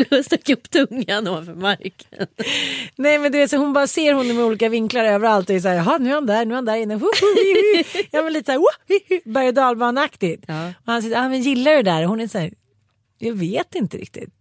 Du 0.10 0.22
stack 0.22 0.48
upp 0.48 0.70
tungan 0.70 1.28
ovanför 1.28 1.54
marken. 1.54 2.26
Nej 2.96 3.18
men 3.18 3.32
du 3.32 3.38
vet 3.38 3.50
så 3.50 3.56
hon 3.56 3.72
bara 3.72 3.86
ser 3.86 4.12
honom 4.12 4.40
i 4.40 4.42
olika 4.42 4.68
vinklar 4.68 5.04
överallt 5.04 5.50
och 5.50 5.56
är 5.56 5.60
så 5.60 5.68
här, 5.68 5.76
jaha 5.76 5.98
nu 5.98 6.10
är 6.10 6.14
han 6.14 6.26
där, 6.26 6.44
nu 6.44 6.50
är 6.50 6.54
han 6.54 6.64
där 6.64 6.76
inne. 6.76 6.94
Hu, 6.94 7.00
hu, 7.00 7.34
hi, 7.36 7.84
hi. 7.92 8.08
Ja 8.10 8.22
men 8.22 8.32
lite 8.32 8.52
så 8.52 8.52
här, 8.52 9.32
berg 9.32 9.48
och 9.48 9.54
dalbaneaktigt. 9.54 10.44
Ja. 10.46 10.68
Och 10.68 10.92
han 10.92 11.02
säger, 11.02 11.24
ah, 11.24 11.28
men 11.28 11.42
gillar 11.42 11.70
du 11.70 11.76
det 11.82 11.90
där? 11.90 12.02
Och 12.02 12.08
hon 12.08 12.20
är 12.20 12.28
så 12.28 12.38
här, 12.38 12.52
jag 13.18 13.34
vet 13.34 13.74
inte 13.74 13.96
riktigt. 13.96 14.34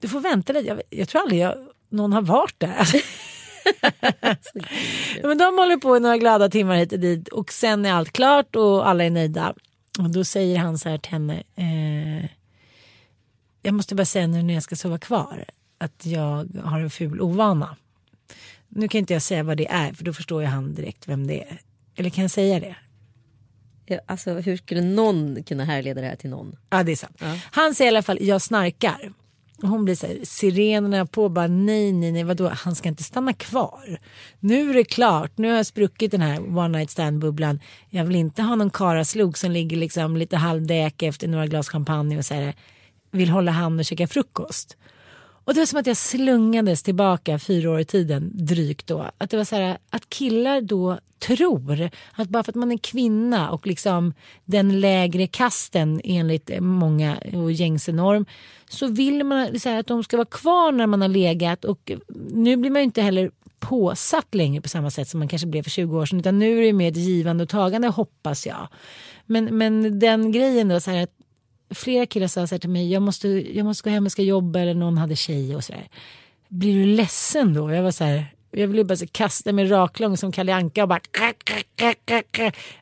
Du 0.00 0.08
får 0.08 0.20
vänta 0.20 0.52
lite, 0.52 0.68
jag, 0.68 0.82
jag 0.90 1.08
tror 1.08 1.22
aldrig 1.22 1.40
jag, 1.40 1.54
någon 1.88 2.12
har 2.12 2.22
varit 2.22 2.54
där. 2.58 3.02
Ja, 5.22 5.28
men 5.28 5.38
de 5.38 5.58
håller 5.58 5.76
på 5.76 5.96
i 5.96 6.00
några 6.00 6.18
glada 6.18 6.48
timmar 6.48 6.76
hit 6.76 6.92
och 6.92 6.98
dit 6.98 7.28
och 7.28 7.52
sen 7.52 7.86
är 7.86 7.92
allt 7.92 8.12
klart 8.12 8.56
och 8.56 8.88
alla 8.88 9.04
är 9.04 9.10
nöjda. 9.10 9.54
Och 9.98 10.10
då 10.10 10.24
säger 10.24 10.58
han 10.58 10.78
så 10.78 10.88
här 10.88 10.98
till 10.98 11.12
henne. 11.12 11.42
Eh, 11.56 12.30
jag 13.62 13.74
måste 13.74 13.94
bara 13.94 14.04
säga 14.04 14.26
nu 14.26 14.42
när 14.42 14.54
jag 14.54 14.62
ska 14.62 14.76
sova 14.76 14.98
kvar 14.98 15.44
att 15.78 16.06
jag 16.06 16.48
har 16.64 16.80
en 16.80 16.90
ful 16.90 17.20
ovana. 17.20 17.76
Nu 18.68 18.88
kan 18.88 18.98
inte 18.98 19.12
jag 19.12 19.22
säga 19.22 19.42
vad 19.42 19.56
det 19.56 19.68
är 19.68 19.92
för 19.92 20.04
då 20.04 20.12
förstår 20.12 20.42
ju 20.42 20.48
han 20.48 20.74
direkt 20.74 21.08
vem 21.08 21.26
det 21.26 21.42
är. 21.42 21.60
Eller 21.96 22.10
kan 22.10 22.22
jag 22.22 22.30
säga 22.30 22.60
det? 22.60 22.76
Ja, 23.86 24.00
Alltså, 24.06 24.34
hur 24.34 24.56
skulle 24.56 24.80
någon 24.80 25.42
kunna 25.42 25.64
härleda 25.64 26.00
det 26.00 26.06
här 26.06 26.16
till 26.16 26.30
någon? 26.30 26.56
Ja 26.70 26.82
det 26.82 26.92
är 26.92 26.96
sant. 26.96 27.22
Han 27.50 27.74
säger 27.74 27.92
i 27.92 27.94
alla 27.94 28.02
fall 28.02 28.18
jag 28.20 28.42
snarkar. 28.42 29.12
Hon 29.62 29.84
blir 29.84 29.94
så 29.94 30.06
här, 30.06 30.18
sirenerna 30.22 31.06
på 31.06 31.28
bara 31.28 31.46
nej 31.46 31.92
nej 31.92 32.12
nej 32.12 32.24
vadå 32.24 32.48
han 32.48 32.74
ska 32.74 32.88
inte 32.88 33.02
stanna 33.02 33.32
kvar. 33.32 33.98
Nu 34.40 34.70
är 34.70 34.74
det 34.74 34.84
klart, 34.84 35.38
nu 35.38 35.48
har 35.48 35.56
jag 35.56 35.66
spruckit 35.66 36.10
den 36.10 36.20
här 36.20 36.58
one 36.58 36.78
night 36.78 36.90
stand 36.90 37.18
bubblan. 37.18 37.60
Jag 37.90 38.04
vill 38.04 38.16
inte 38.16 38.42
ha 38.42 38.54
någon 38.54 38.70
karaslog 38.70 39.38
som 39.38 39.50
ligger 39.50 39.76
liksom 39.76 40.16
lite 40.16 40.36
halvdäk 40.36 41.02
efter 41.02 41.28
några 41.28 41.46
glas 41.46 41.68
champagne 41.68 42.18
och 42.18 42.24
så 42.24 42.34
här, 42.34 42.54
vill 43.10 43.28
hålla 43.28 43.52
hand 43.52 43.80
och 43.80 43.84
käka 43.84 44.06
frukost. 44.06 44.76
Och 45.44 45.54
det 45.54 45.60
var 45.60 45.66
som 45.66 45.78
att 45.78 45.86
jag 45.86 45.96
slungades 45.96 46.82
tillbaka 46.82 47.38
fyra 47.38 47.70
år 47.70 47.80
i 47.80 47.84
tiden 47.84 48.30
drygt 48.34 48.86
då. 48.86 49.10
Att 49.18 49.30
det 49.30 49.36
var 49.36 49.44
så 49.44 49.56
här 49.56 49.78
att 49.90 50.08
killar 50.10 50.60
då 50.60 50.98
tror 51.18 51.90
att 52.12 52.28
bara 52.28 52.42
för 52.42 52.52
att 52.52 52.56
man 52.56 52.72
är 52.72 52.78
kvinna 52.78 53.50
och 53.50 53.66
liksom 53.66 54.14
den 54.44 54.80
lägre 54.80 55.26
kasten 55.26 56.00
enligt 56.04 56.50
många 56.60 57.18
och 57.32 57.52
gängse 57.52 57.92
norm 57.92 58.26
så 58.68 58.86
vill 58.86 59.24
man 59.24 59.60
så 59.60 59.68
här, 59.68 59.80
att 59.80 59.86
de 59.86 60.04
ska 60.04 60.16
vara 60.16 60.26
kvar 60.26 60.72
när 60.72 60.86
man 60.86 61.00
har 61.00 61.08
legat 61.08 61.64
och 61.64 61.92
nu 62.32 62.56
blir 62.56 62.70
man 62.70 62.80
ju 62.80 62.84
inte 62.84 63.02
heller 63.02 63.30
påsatt 63.58 64.34
längre 64.34 64.62
på 64.62 64.68
samma 64.68 64.90
sätt 64.90 65.08
som 65.08 65.18
man 65.18 65.28
kanske 65.28 65.48
blev 65.48 65.62
för 65.62 65.70
20 65.70 65.98
år 65.98 66.06
sedan 66.06 66.20
utan 66.20 66.38
nu 66.38 66.58
är 66.58 66.62
det 66.62 66.72
mer 66.72 66.88
ett 66.88 66.96
givande 66.96 67.42
och 67.42 67.48
tagande 67.48 67.88
hoppas 67.88 68.46
jag. 68.46 68.68
Men, 69.26 69.58
men 69.58 69.98
den 69.98 70.32
grejen 70.32 70.68
då 70.68 70.80
så 70.80 70.90
här 70.90 71.02
att 71.02 71.21
flera 71.74 72.06
killar 72.06 72.26
sa 72.26 72.46
så 72.46 72.54
här 72.54 72.60
till 72.60 72.70
mig, 72.70 72.92
jag 72.92 73.02
måste, 73.02 73.28
jag 73.28 73.64
måste 73.64 73.88
gå 73.88 73.94
hem 73.94 74.06
och 74.06 74.12
ska 74.12 74.22
jobba 74.22 74.60
eller 74.60 74.74
någon 74.74 74.98
hade 74.98 75.16
tjej 75.16 75.56
och 75.56 75.64
sådär. 75.64 75.88
Blir 76.48 76.74
du 76.74 76.86
ledsen 76.86 77.54
då? 77.54 77.72
Jag 77.72 77.82
var 77.82 77.90
så 77.90 78.04
här, 78.04 78.26
jag 78.50 78.68
ville 78.68 78.84
bara 78.84 78.96
så 78.96 79.06
kasta 79.06 79.52
mig 79.52 79.64
raklång 79.64 80.16
som 80.16 80.32
Kalle 80.32 80.54
Anka 80.54 80.82
och 80.82 80.88
bara 80.88 81.00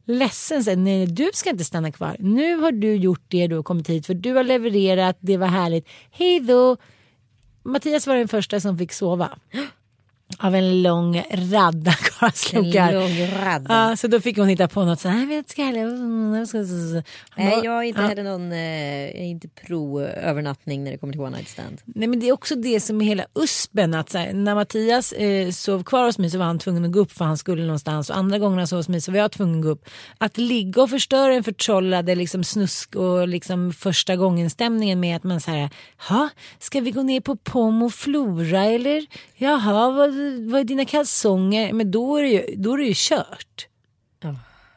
ledsen. 0.04 0.64
Så 0.64 0.70
här, 0.70 0.76
nej, 0.76 1.06
du 1.06 1.30
ska 1.34 1.50
inte 1.50 1.64
stanna 1.64 1.92
kvar. 1.92 2.16
Nu 2.18 2.56
har 2.56 2.72
du 2.72 2.94
gjort 2.94 3.24
det 3.28 3.46
du 3.46 3.56
har 3.56 3.62
kommit 3.62 3.90
hit 3.90 4.06
för 4.06 4.14
du 4.14 4.32
har 4.32 4.44
levererat, 4.44 5.16
det 5.20 5.36
var 5.36 5.46
härligt. 5.46 5.88
Hej 6.10 6.40
då! 6.40 6.76
Mattias 7.62 8.06
var 8.06 8.16
den 8.16 8.28
första 8.28 8.60
som 8.60 8.78
fick 8.78 8.92
sova. 8.92 9.38
Av 10.38 10.54
en 10.54 10.82
lång 10.82 11.22
radda 11.32 11.92
karlslokar. 12.18 12.92
Ja, 13.68 13.96
så 13.96 14.08
då 14.08 14.20
fick 14.20 14.38
hon 14.38 14.48
hitta 14.48 14.68
på 14.68 14.84
något 14.84 15.00
så 15.00 15.08
här, 15.08 15.20
"Jag 15.20 15.26
vet 15.26 15.50
ska. 15.50 15.62
Han 17.30 17.44
Nej, 17.44 17.60
jag 17.64 17.78
är 17.78 17.82
inte 17.82 18.00
ja. 18.00 18.06
heller 18.06 18.22
någon, 18.22 18.52
eh, 18.52 18.58
jag 18.58 19.14
är 19.14 19.24
inte 19.24 19.48
pro 19.48 20.00
övernattning 20.00 20.84
när 20.84 20.90
det 20.90 20.98
kommer 20.98 21.12
till 21.12 21.20
one 21.20 21.36
night 21.36 21.48
stand. 21.48 21.80
Nej 21.84 22.08
men 22.08 22.20
det 22.20 22.28
är 22.28 22.32
också 22.32 22.54
det 22.54 22.80
som 22.80 23.00
är 23.00 23.04
hela 23.04 23.26
uspen 23.34 23.94
att 23.94 24.10
så 24.10 24.18
här, 24.18 24.32
när 24.32 24.54
Mattias 24.54 25.12
eh, 25.12 25.50
sov 25.50 25.84
kvar 25.84 26.06
hos 26.06 26.18
mig 26.18 26.30
så 26.30 26.38
var 26.38 26.46
han 26.46 26.58
tvungen 26.58 26.84
att 26.84 26.92
gå 26.92 27.00
upp 27.00 27.12
för 27.12 27.24
han 27.24 27.38
skulle 27.38 27.62
någonstans 27.62 28.10
och 28.10 28.16
andra 28.16 28.38
gånger 28.38 28.58
han 28.58 28.66
sov 28.66 28.78
hos 28.78 28.88
mig 28.88 29.00
så 29.00 29.12
var 29.12 29.18
jag 29.18 29.32
tvungen 29.32 29.58
att 29.58 29.64
gå 29.64 29.68
upp. 29.70 29.88
Att 30.18 30.38
ligga 30.38 30.82
och 30.82 30.90
förstöra 30.90 31.32
den 31.32 31.44
förtrollade 31.44 32.14
liksom 32.14 32.44
snusk 32.44 32.96
och 32.96 33.28
liksom 33.28 33.72
första 33.72 34.16
gången 34.16 34.50
stämningen 34.50 35.00
med 35.00 35.16
att 35.16 35.24
man 35.24 35.40
så 35.40 35.50
här, 35.50 35.70
ha 36.08 36.28
ska 36.58 36.80
vi 36.80 36.90
gå 36.90 37.02
ner 37.02 37.20
på 37.20 37.36
Pom 37.36 37.82
och 37.82 37.92
Flora 37.92 38.64
eller 38.64 39.06
jaha 39.36 39.90
vad, 39.90 40.14
vad 40.50 40.60
är 40.60 40.64
dina 40.64 40.84
kalsonger? 40.84 41.72
Men 41.72 41.90
då 41.90 42.16
är 42.16 42.22
det 42.22 42.28
ju, 42.28 42.54
då 42.56 42.72
är 42.74 42.78
det 42.78 42.84
ju 42.84 42.94
kört. 42.96 43.66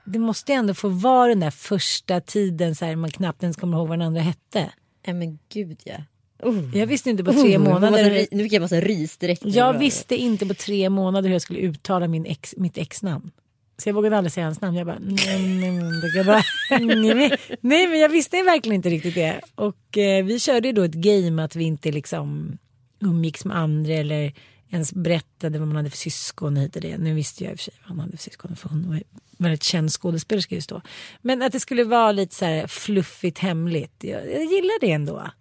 Det 0.06 0.20
måste 0.20 0.52
ju 0.52 0.56
ändå 0.56 0.74
få 0.74 0.88
vara 0.90 1.28
den 1.28 1.40
där 1.40 1.52
första 1.52 2.22
tiden 2.22 2.76
så 2.76 2.86
här 2.86 2.96
man 2.96 3.12
knappt 3.12 3.44
ens 3.44 3.58
kommer 3.58 3.78
ihåg 3.78 3.88
vad 3.88 4.00
den 4.00 4.08
andra 4.08 4.22
hette. 4.22 4.72
Nej 5.08 5.16
men 5.16 5.40
gud 5.50 5.80
ja. 5.84 5.96
Oh. 6.44 6.78
Jag 6.78 6.88
visste 6.88 7.10
inte 7.10 7.24
på 7.24 7.32
tre 7.34 7.58
Oh, 7.58 7.64
månader. 7.64 7.90
massa 7.90 8.28
Nu 8.32 8.44
fick 8.44 8.54
jag 8.54 8.62
massa 8.62 8.82
rys 8.82 9.18
direkt. 9.18 9.42
Jag 9.46 9.80
visste 9.80 10.16
inte 10.16 10.46
på 10.46 10.54
tre 10.54 10.90
månader 10.90 11.30
hur 11.30 11.36
jag 11.36 11.42
skulle 11.42 11.60
uttala 11.60 12.08
min 12.08 12.26
ex, 12.26 12.54
mitt 12.58 12.78
exnamn. 12.78 13.32
Så 13.78 13.90
jag 13.90 13.94
vågade 13.94 14.18
aldrig 14.18 14.32
säga 14.32 14.46
hans 14.46 14.62
namn. 14.62 14.78
Jag 14.78 14.88
bara, 14.88 15.00
nej, 15.00 15.44
nej, 15.60 15.72
nej, 15.72 16.12
kan 16.14 16.26
bara, 16.26 16.44
nej, 16.70 17.16
men, 17.16 17.32
nej 17.62 17.88
men 17.88 18.00
jag 18.00 18.10
visste 18.10 18.44
verkligen 18.44 18.76
inte 18.76 18.90
riktigt 18.90 19.16
det. 19.16 19.42
Och 19.56 19.98
eh, 19.98 20.26
vi 20.26 20.40
körde 20.40 20.68
ju 20.68 20.74
då 20.74 20.84
ett 20.84 20.94
game 20.94 21.44
att 21.44 21.56
vi 21.56 21.64
inte 21.64 21.92
liksom 21.92 22.58
umgicks 23.00 23.46
med 23.46 23.58
andra 23.58 23.94
eller 23.94 24.34
ens 24.74 24.94
berättade 24.94 25.60
vad 25.60 25.68
man 25.68 25.78
hade 25.78 25.90
för 25.90 25.98
syskon 25.98 26.58
hit 26.58 26.76
och 26.76 26.82
det. 26.82 26.98
Nu 26.98 27.14
visste 27.14 27.44
jag 27.44 27.52
i 27.52 27.56
och 27.56 27.60
för 27.60 27.64
sig 27.64 27.74
vad 27.82 27.88
han 27.90 28.00
hade 28.00 28.12
för 28.18 28.24
syskon 28.24 28.56
för 28.56 28.70
hon 28.70 28.90
var 28.90 29.04
väldigt 29.38 29.64
känd 29.64 29.92
skådespelerska 29.92 30.56
just 30.56 30.70
då. 30.70 30.82
Men 31.22 31.42
att 31.42 31.52
det 31.52 31.60
skulle 31.60 31.84
vara 31.84 32.12
lite 32.12 32.36
så 32.36 32.46
här 32.46 32.68
fluffigt 32.68 33.38
hemligt. 33.40 33.94
Jag, 34.04 34.32
jag 34.32 34.44
gillar 34.44 34.80
det 34.82 34.92
ändå. 34.92 35.32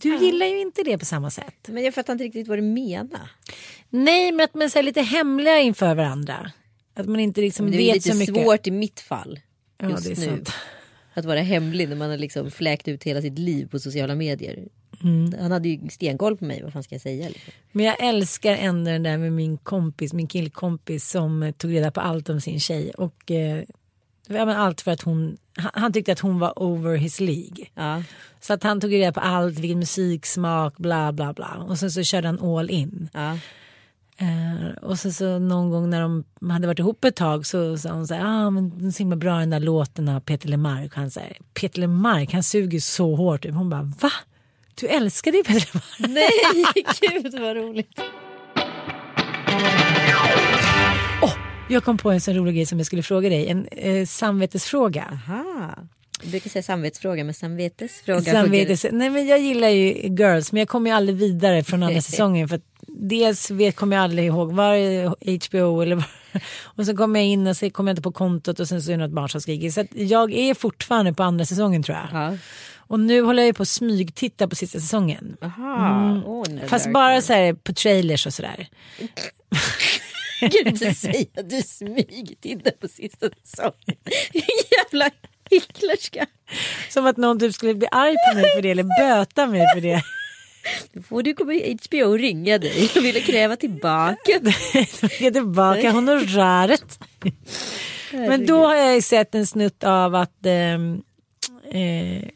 Du 0.00 0.16
gillar 0.16 0.46
ju 0.46 0.60
inte 0.60 0.82
det 0.82 0.98
på 0.98 1.04
samma 1.04 1.30
sätt. 1.30 1.68
Men 1.68 1.84
jag 1.84 1.94
fattar 1.94 2.12
inte 2.12 2.24
riktigt 2.24 2.48
vad 2.48 2.58
du 2.58 2.62
menar. 2.62 3.30
Nej, 3.90 4.32
men 4.32 4.44
att 4.44 4.54
man 4.54 4.62
är 4.62 4.82
lite 4.82 5.02
hemliga 5.02 5.58
inför 5.60 5.94
varandra. 5.94 6.52
Att 6.94 7.06
man 7.06 7.20
inte 7.20 7.40
liksom 7.40 7.64
Men 7.66 7.72
det 7.72 7.78
är 7.78 7.80
ju 7.80 7.86
vet 7.86 7.94
lite 7.94 8.08
så 8.08 8.14
mycket. 8.16 8.34
svårt 8.44 8.66
i 8.66 8.70
mitt 8.70 9.00
fall. 9.00 9.40
Ja, 9.78 9.90
Just 9.90 10.04
det 10.04 10.12
är 10.12 10.16
nu. 10.16 10.24
sant. 10.26 10.52
Att 11.14 11.24
vara 11.24 11.40
hemlig 11.40 11.88
när 11.88 11.96
man 11.96 12.10
har 12.10 12.16
liksom 12.18 12.50
fläkt 12.50 12.88
ut 12.88 13.04
hela 13.04 13.22
sitt 13.22 13.38
liv 13.38 13.68
på 13.70 13.78
sociala 13.78 14.14
medier. 14.14 14.68
Mm. 15.02 15.34
Han 15.40 15.52
hade 15.52 15.68
ju 15.68 15.88
stenkoll 15.88 16.36
på 16.36 16.44
mig, 16.44 16.62
vad 16.62 16.72
fan 16.72 16.82
ska 16.82 16.94
jag 16.94 17.02
säga? 17.02 17.28
Liksom. 17.28 17.52
Men 17.72 17.86
jag 17.86 17.96
älskar 18.00 18.52
ändå 18.52 18.90
den 18.90 19.02
där 19.02 19.18
med 19.18 19.32
min 19.32 19.58
kompis, 19.58 20.12
min 20.12 20.26
killkompis 20.26 21.10
som 21.10 21.42
eh, 21.42 21.52
tog 21.52 21.72
reda 21.72 21.90
på 21.90 22.00
allt 22.00 22.28
om 22.28 22.40
sin 22.40 22.60
tjej. 22.60 22.90
Och 22.90 23.30
eh, 23.30 23.64
allt 24.36 24.80
för 24.80 24.90
att 24.90 25.02
hon, 25.02 25.36
han, 25.56 25.92
tyckte 25.92 26.12
att 26.12 26.20
hon 26.20 26.38
var 26.38 26.62
over 26.62 26.96
his 26.96 27.20
League. 27.20 27.66
Ja. 27.74 28.02
Så 28.40 28.52
att 28.52 28.62
han 28.62 28.80
tog 28.80 28.92
reda 28.92 29.12
på 29.12 29.20
allt, 29.20 29.58
vilken 29.58 29.78
musiksmak, 29.78 30.76
bla 30.76 31.12
bla 31.12 31.32
bla. 31.32 31.66
Och 31.68 31.78
sen 31.78 31.90
så 31.90 32.02
körde 32.02 32.28
han 32.28 32.40
all 32.40 32.70
in. 32.70 33.08
Ja. 33.12 33.38
Eh, 34.20 34.76
och 34.82 34.98
så, 34.98 35.12
så 35.12 35.38
någon 35.38 35.70
gång 35.70 35.90
när 35.90 36.00
de 36.00 36.24
hade 36.50 36.66
varit 36.66 36.78
ihop 36.78 37.04
ett 37.04 37.16
tag 37.16 37.46
så 37.46 37.78
sa 37.78 37.92
hon 37.92 38.06
så 38.06 38.14
här, 38.14 38.24
ah, 38.24 38.50
men 38.50 38.78
den 38.78 38.86
är 38.86 38.90
så 38.90 38.98
himla 38.98 39.16
bra 39.16 39.38
den 39.38 39.50
där 39.50 39.60
låten 39.60 40.08
av 40.08 40.20
Peter 40.20 40.48
Lemark. 40.48 40.92
Och 40.92 40.98
han 40.98 41.10
säger, 41.10 41.36
Peter 41.54 41.80
Lemark 41.80 42.32
han 42.32 42.42
suger 42.42 42.80
så 42.80 43.14
hårt. 43.14 43.46
Hon 43.50 43.70
bara, 43.70 43.82
va? 43.82 44.12
Du 44.80 44.86
älskade 44.86 45.36
ju 45.36 45.44
Pedro. 45.44 45.80
Nej, 45.98 46.30
gud 47.00 47.40
vad 47.40 47.56
roligt. 47.56 48.00
Oh, 51.22 51.32
jag 51.68 51.84
kom 51.84 51.98
på 51.98 52.10
en 52.10 52.20
så 52.20 52.32
rolig 52.32 52.54
grej 52.54 52.66
som 52.66 52.78
jag 52.78 52.86
skulle 52.86 53.02
fråga 53.02 53.28
dig. 53.28 53.48
En 53.48 53.66
eh, 53.66 54.06
samvetesfråga. 54.06 55.04
Aha. 55.12 55.74
Jag 56.22 56.30
brukar 56.30 56.50
säga 56.50 56.62
samvetsfråga 56.62 57.24
men 57.24 57.34
samvetesfråga. 57.34 58.32
Samvetes, 58.32 58.86
nej 58.92 59.10
men 59.10 59.26
jag 59.26 59.38
gillar 59.40 59.68
ju 59.68 59.92
Girls 59.92 60.52
men 60.52 60.58
jag 60.58 60.68
kommer 60.68 60.90
ju 60.90 60.96
aldrig 60.96 61.16
vidare 61.16 61.64
från 61.64 61.82
andra 61.82 62.00
säsongen. 62.02 62.48
För 62.48 62.60
dels 62.86 63.50
vet, 63.50 63.76
kommer 63.76 63.96
jag 63.96 64.02
aldrig 64.02 64.26
ihåg 64.26 64.52
var 64.52 64.74
är 64.74 65.06
HBO 65.48 65.80
eller 65.80 65.96
var, 65.96 66.04
och 66.64 66.86
så 66.86 66.96
kommer 66.96 67.20
jag 67.20 67.26
in 67.26 67.46
och 67.46 67.56
så 67.56 67.70
kommer 67.70 67.90
jag 67.90 67.92
inte 67.92 68.02
på 68.02 68.12
kontot 68.12 68.60
och 68.60 68.68
sen 68.68 68.82
så 68.82 68.92
är 68.92 68.96
det 68.96 69.02
något 69.02 69.14
barn 69.14 69.28
som 69.28 69.40
skriker. 69.40 69.70
Så 69.70 69.84
jag 69.94 70.32
är 70.32 70.54
fortfarande 70.54 71.12
på 71.14 71.22
andra 71.22 71.44
säsongen 71.44 71.82
tror 71.82 71.98
jag. 71.98 72.22
Ja. 72.22 72.36
Och 72.88 73.00
nu 73.00 73.22
håller 73.22 73.42
jag 73.42 73.46
ju 73.46 73.52
på 73.52 73.62
att 73.62 73.68
smygtitta 73.68 74.48
på 74.48 74.56
sista 74.56 74.80
säsongen. 74.80 75.36
Aha. 75.42 76.10
Mm. 76.10 76.24
Oh, 76.24 76.44
nej, 76.48 76.68
Fast 76.68 76.92
bara 76.92 77.22
så 77.22 77.32
här 77.32 77.52
på 77.52 77.72
trailers 77.72 78.26
och 78.26 78.34
sådär. 78.34 78.68
Gud 80.40 80.66
inte 80.66 80.94
säga 80.94 81.26
att 81.36 81.50
du 81.50 81.62
smygtittar 81.62 82.70
på 82.70 82.88
sista 82.88 83.28
säsongen. 83.44 83.96
Jävla 84.70 85.10
hycklerska. 85.50 86.26
Som 86.88 87.06
att 87.06 87.16
någon 87.16 87.40
typ 87.40 87.54
skulle 87.54 87.74
bli 87.74 87.88
arg 87.90 88.14
på 88.30 88.38
mig 88.38 88.52
för 88.54 88.62
det 88.62 88.70
eller 88.70 89.00
böta 89.00 89.46
mig 89.46 89.62
för 89.74 89.80
det. 89.80 90.02
Då 90.92 91.02
får 91.02 91.22
du 91.22 91.34
komma 91.34 91.52
i 91.54 91.78
HBO 91.84 92.04
och 92.04 92.18
ringa 92.18 92.58
dig 92.58 92.90
och 92.96 93.04
ville 93.04 93.20
kräva 93.20 93.56
tillbaka. 93.56 94.32
Ge 95.20 95.30
tillbaka 95.30 95.90
honoraret. 95.90 96.98
Men 98.10 98.46
då 98.46 98.66
har 98.66 98.74
jag 98.74 99.02
sett 99.02 99.34
en 99.34 99.46
snutt 99.46 99.84
av 99.84 100.14
att 100.14 100.46
ehm, 100.46 101.02
eh, 101.70 102.28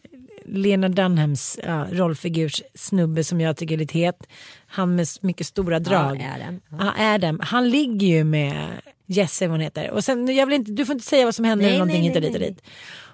Lena 0.54 0.88
Dunhams 0.88 1.58
ja, 1.62 1.86
rollfigurs 1.92 2.62
snubbe 2.74 3.24
som 3.24 3.40
jag 3.40 3.56
tycker 3.56 3.74
är 3.74 3.78
lite 3.78 3.98
het. 3.98 4.26
Han 4.66 4.94
med 4.96 5.06
mycket 5.20 5.46
stora 5.46 5.78
drag. 5.78 6.20
Ja, 6.20 6.34
Adam. 6.34 6.60
Ja, 6.70 7.14
Adam. 7.14 7.40
Han 7.42 7.70
ligger 7.70 8.06
ju 8.06 8.24
med 8.24 8.80
Jesse 9.06 9.46
vad 9.46 9.50
hon 9.54 9.60
heter. 9.60 9.90
Och 9.90 10.04
sen, 10.04 10.36
jag 10.36 10.46
vill 10.46 10.54
inte, 10.54 10.72
du 10.72 10.86
får 10.86 10.92
inte 10.92 11.06
säga 11.06 11.24
vad 11.24 11.34
som 11.34 11.44
händer 11.44 11.64
Nej, 11.64 11.70
eller 11.74 11.78
någonting 11.78 12.00
nej, 12.00 12.08
hit 12.08 12.16
och 12.16 12.22
nej, 12.22 12.30
dit 12.30 12.36
och 12.36 12.40
nej. 12.40 12.50
dit. 12.50 12.62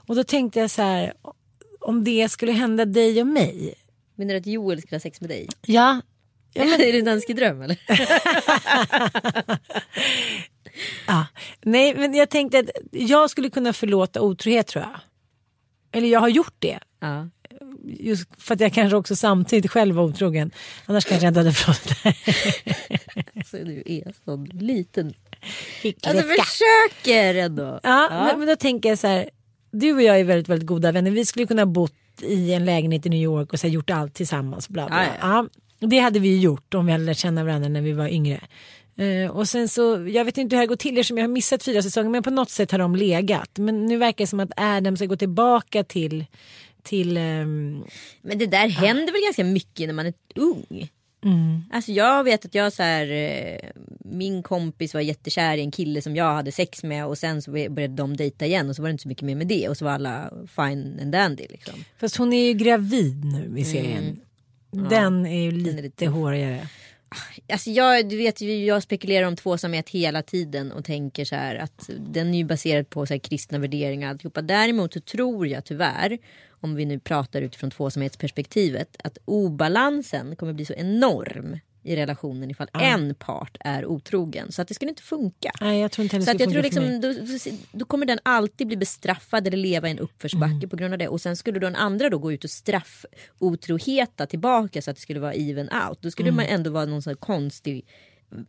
Och 0.07 0.17
då 0.17 0.25
tänkte 0.25 0.61
jag 0.61 0.71
så 0.71 0.83
här. 0.83 1.13
Om 1.81 2.05
det 2.05 2.29
skulle 2.29 2.53
hända 2.53 2.85
dig 2.85 3.21
och 3.21 3.27
mig. 3.27 3.75
Menar 4.15 4.35
du 4.35 4.41
att 4.41 4.47
Joel 4.47 4.83
skulle 4.83 4.97
ha 4.97 5.01
sex 5.01 5.21
med 5.21 5.31
dig? 5.31 5.49
Ja. 5.67 6.01
ja 6.55 6.65
men, 6.65 6.73
är 6.81 6.93
det 6.93 6.99
en 6.99 7.05
dansk 7.05 7.29
dröm 7.29 7.63
eller? 7.63 7.79
ja. 11.07 11.27
Nej 11.63 11.95
men 11.95 12.15
jag 12.15 12.31
tänkte 12.31 12.59
att 12.59 12.71
jag 12.93 13.31
skulle 13.31 13.51
kunna 13.51 13.73
förlåta 13.73 14.21
otrohet 14.21 14.67
tror 14.67 14.85
jag. 14.85 15.01
Eller 15.93 16.09
jag 16.09 16.21
har 16.21 16.29
gjort 16.29 16.55
det. 16.59 16.79
Ja. 17.01 17.29
Just 17.85 18.29
för 18.39 18.55
att 18.55 18.61
jag 18.61 18.73
kanske 18.73 18.97
också 18.97 19.17
samtidigt 19.17 19.71
själv 19.71 19.95
var 19.95 20.05
otrogen. 20.05 20.51
Annars 20.87 21.05
kanske 21.05 21.27
jag 21.27 21.31
inte 21.31 21.41
hade 21.41 21.53
förlåtit 21.53 22.03
det. 22.03 22.15
Alltså 23.37 23.57
du 23.57 23.83
är 23.87 24.13
så 24.25 24.47
liten. 24.53 25.15
Hyckleriska. 25.83 26.11
Alltså 26.11 26.43
försöker 26.43 27.35
ändå. 27.35 27.81
Ja, 27.83 28.09
Men, 28.11 28.39
men 28.39 28.49
då 28.49 28.57
tänker 28.57 28.89
jag 28.89 28.99
så 28.99 29.07
här. 29.07 29.31
Du 29.71 29.93
och 29.93 30.03
jag 30.03 30.21
är 30.21 30.25
väldigt, 30.25 30.49
väldigt 30.49 30.67
goda 30.67 30.93
vänner. 30.93 31.11
Vi 31.11 31.25
skulle 31.25 31.47
kunna 31.47 31.67
bott 31.67 31.93
i 32.23 32.53
en 32.53 32.65
lägenhet 32.65 33.07
i 33.07 33.09
New 33.09 33.23
York 33.23 33.53
och 33.53 33.61
så 33.61 33.67
här, 33.67 33.75
gjort 33.75 33.91
allt 33.91 34.15
tillsammans. 34.15 34.69
Bla, 34.69 34.87
bla. 34.87 35.05
Ja, 35.05 35.11
ja. 35.21 35.49
Ja, 35.79 35.87
det 35.87 35.99
hade 35.99 36.19
vi 36.19 36.39
gjort 36.41 36.75
om 36.75 36.87
vi 36.87 36.93
hade 36.93 37.05
lärt 37.05 37.19
känna 37.19 37.45
varandra 37.45 37.69
när 37.69 37.81
vi 37.81 37.93
var 37.93 38.09
yngre. 38.09 38.41
Eh, 38.97 39.31
och 39.31 39.49
sen 39.49 39.69
så, 39.69 40.09
jag 40.09 40.25
vet 40.25 40.39
inte 40.39 40.57
hur 40.57 40.61
det 40.61 40.63
här 40.63 40.67
går 40.67 40.77
till 40.77 40.99
eftersom 40.99 41.19
jag 41.19 41.25
har 41.25 41.29
missat 41.29 41.63
fyra 41.63 41.83
säsonger 41.83 42.11
men 42.11 42.23
på 42.23 42.31
något 42.31 42.51
sätt 42.51 42.71
har 42.73 42.79
de 42.79 42.97
legat. 42.97 43.51
Men 43.59 43.87
nu 43.87 43.97
verkar 43.97 44.25
det 44.25 44.27
som 44.27 44.41
att 44.41 44.53
Adam 44.57 44.97
ska 44.97 45.07
gå 45.07 45.17
tillbaka 45.17 45.85
till, 45.85 46.25
till 46.89 47.17
ehm, 47.17 47.85
Men 48.23 48.39
det 48.39 48.47
där 48.47 48.69
händer 48.69 49.13
väl 49.13 49.23
ganska 49.23 49.45
mycket 49.45 49.87
när 49.89 49.95
man 49.95 50.07
är 50.07 50.15
ung. 50.35 50.89
Alltså 51.73 51.93
jag 51.93 52.25
vet 52.25 52.45
att 52.45 52.55
jag 52.55 52.73
så 52.73 52.83
här, 52.83 53.11
eh, 53.11 53.71
min 53.99 54.43
kompis 54.43 54.95
var 54.95 55.01
jättekär 55.01 55.57
i 55.57 55.61
en 55.61 55.71
kille 55.71 56.03
som 56.03 56.17
jag 56.17 56.35
hade 56.35 56.53
sex 56.53 56.83
med 56.83 57.07
och 57.07 57.19
sen 57.19 57.43
så 57.43 57.51
började 57.51 57.89
de 57.89 58.17
dejta 58.17 58.47
igen 58.47 58.69
och 58.69 58.77
så 58.77 58.83
var 58.83 58.89
det 58.89 58.93
inte 58.93 59.03
så 59.03 59.09
mycket 59.09 59.25
mer 59.25 59.35
med 59.35 59.47
det 59.47 59.69
och 59.69 59.77
så 59.77 59.85
var 59.85 59.93
alla 59.93 60.31
fine 60.57 60.99
and 61.03 61.13
dandy 61.13 61.47
liksom. 61.51 61.75
Fast 61.99 62.17
hon 62.17 62.33
är 62.33 62.47
ju 62.47 62.53
gravid 62.53 63.25
nu 63.25 63.59
i 63.59 63.65
serien. 63.65 64.21
Den 64.71 65.27
är 65.27 65.43
ju 65.43 65.49
är 65.49 65.53
lite, 65.53 65.83
lite 65.83 66.07
tuff. 66.07 66.15
hårigare. 66.15 66.69
Alltså 67.53 67.71
jag, 67.71 68.09
du 68.09 68.17
vet, 68.17 68.41
ju, 68.41 68.65
jag 68.65 68.83
spekulerar 68.83 69.27
om 69.27 69.37
tvåsamhet 69.37 69.89
hela 69.89 70.23
tiden 70.23 70.73
och 70.73 70.85
tänker 70.85 71.25
så 71.25 71.35
här 71.35 71.57
att 71.57 71.91
den 71.99 72.35
är 72.35 72.39
ju 72.39 72.45
baserad 72.45 72.91
på 72.91 73.07
så 73.07 73.15
här 73.15 73.19
kristna 73.19 73.59
värderingar 73.59 74.09
och 74.09 74.11
alltihopa. 74.11 74.43
Däremot 74.43 74.93
så 74.93 75.01
tror 75.01 75.47
jag 75.47 75.65
tyvärr, 75.65 76.19
om 76.51 76.75
vi 76.75 76.85
nu 76.85 76.99
pratar 76.99 77.43
utifrån 77.43 77.71
tvåsamhetsperspektivet, 77.71 78.97
att 79.05 79.19
obalansen 79.25 80.37
kommer 80.37 80.53
bli 80.53 80.65
så 80.65 80.75
enorm 80.75 81.59
i 81.89 81.97
relationen 81.97 82.51
ifall 82.51 82.69
en 82.73 83.15
part 83.15 83.57
är 83.61 83.87
otrogen. 83.87 84.53
Så 84.53 84.63
att 84.63 84.69
det 84.69 84.75
skulle 84.75 84.89
inte 84.89 85.03
funka. 85.03 85.51
Nej 85.61 85.81
jag 85.81 85.91
tror 85.93 86.03
inte 86.05 86.23
Så 86.23 86.31
att 86.31 86.41
jag 86.41 86.51
tror 86.53 86.63
liksom, 86.63 87.01
då, 87.01 87.15
då 87.73 87.85
kommer 87.85 88.07
den 88.07 88.19
alltid 88.23 88.67
bli 88.67 88.77
bestraffad 88.77 89.47
eller 89.47 89.57
leva 89.57 89.89
i 89.89 89.91
en 89.91 89.99
uppförsbacke 89.99 90.53
Mm. 90.55 90.69
på 90.69 90.77
grund 90.77 90.93
av 90.95 90.99
det. 90.99 91.09
Och 91.09 91.21
sen 91.21 91.37
skulle 91.37 91.59
den 91.59 91.77
andra 91.77 92.11
då 92.11 92.19
gå 92.19 92.33
ut 92.33 92.45
och 92.45 92.51
straffotroheta 92.51 94.27
tillbaka 94.27 94.83
så 94.83 94.91
att 94.91 94.97
det 94.97 95.03
skulle 95.03 95.21
vara 95.21 95.35
even 95.35 95.69
out. 95.89 95.99
Då 96.03 96.11
skulle 96.11 96.29
Mm. 96.29 96.37
man 96.37 96.47
ändå 96.47 96.71
vara 96.71 96.85
någon 96.85 97.03
sån 97.03 97.17
konstig 97.17 97.87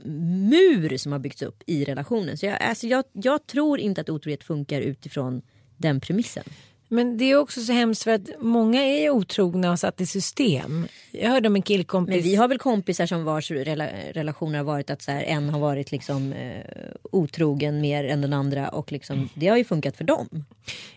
mur 0.06 0.98
som 0.98 1.12
har 1.12 1.20
byggts 1.20 1.42
upp 1.42 1.64
i 1.68 1.86
relationen. 1.86 2.38
Så 2.38 2.46
jag, 2.46 2.62
alltså 2.62 2.88
jag, 2.88 3.04
jag 3.14 3.48
tror 3.48 3.80
inte 3.80 4.02
att 4.02 4.10
otrohet 4.10 4.44
funkar 4.44 4.82
utifrån 4.82 5.42
den 5.78 6.00
premissen. 6.00 6.44
Men 6.92 7.18
det 7.18 7.26
är 7.26 7.36
också 7.36 7.62
så 7.62 7.74
hemskt 7.74 8.04
för 8.04 8.12
att 8.12 8.30
många 8.40 8.82
är 8.82 9.10
otrogna 9.10 9.72
och 9.72 9.80
satt 9.80 10.02
i 10.02 10.06
system. 10.06 10.88
Jag 11.12 11.30
hörde 11.30 11.48
om 11.48 11.56
en 11.56 11.62
killkompis. 11.62 12.16
Men 12.16 12.24
vi 12.24 12.36
har 12.36 12.48
väl 12.48 12.60
kompisar 12.60 13.06
som 13.06 13.24
vars 13.24 13.52
rela, 13.52 13.88
relationer 14.14 14.58
har 14.58 14.66
varit 14.66 14.90
att 14.90 15.02
så 15.02 15.12
här, 15.12 15.24
en 15.24 15.50
har 15.50 15.60
varit 15.60 15.92
liksom 15.92 16.34
eh, 16.34 16.66
otrogen 17.12 17.82
mer 17.82 18.04
än 18.04 18.22
den 18.22 18.34
andra 18.34 18.70
och 18.70 18.92
liksom, 18.92 19.30
det 19.34 19.48
har 19.48 19.58
ju 19.58 19.64
funkat 19.64 19.98
för 19.98 20.04
dem. 20.04 20.46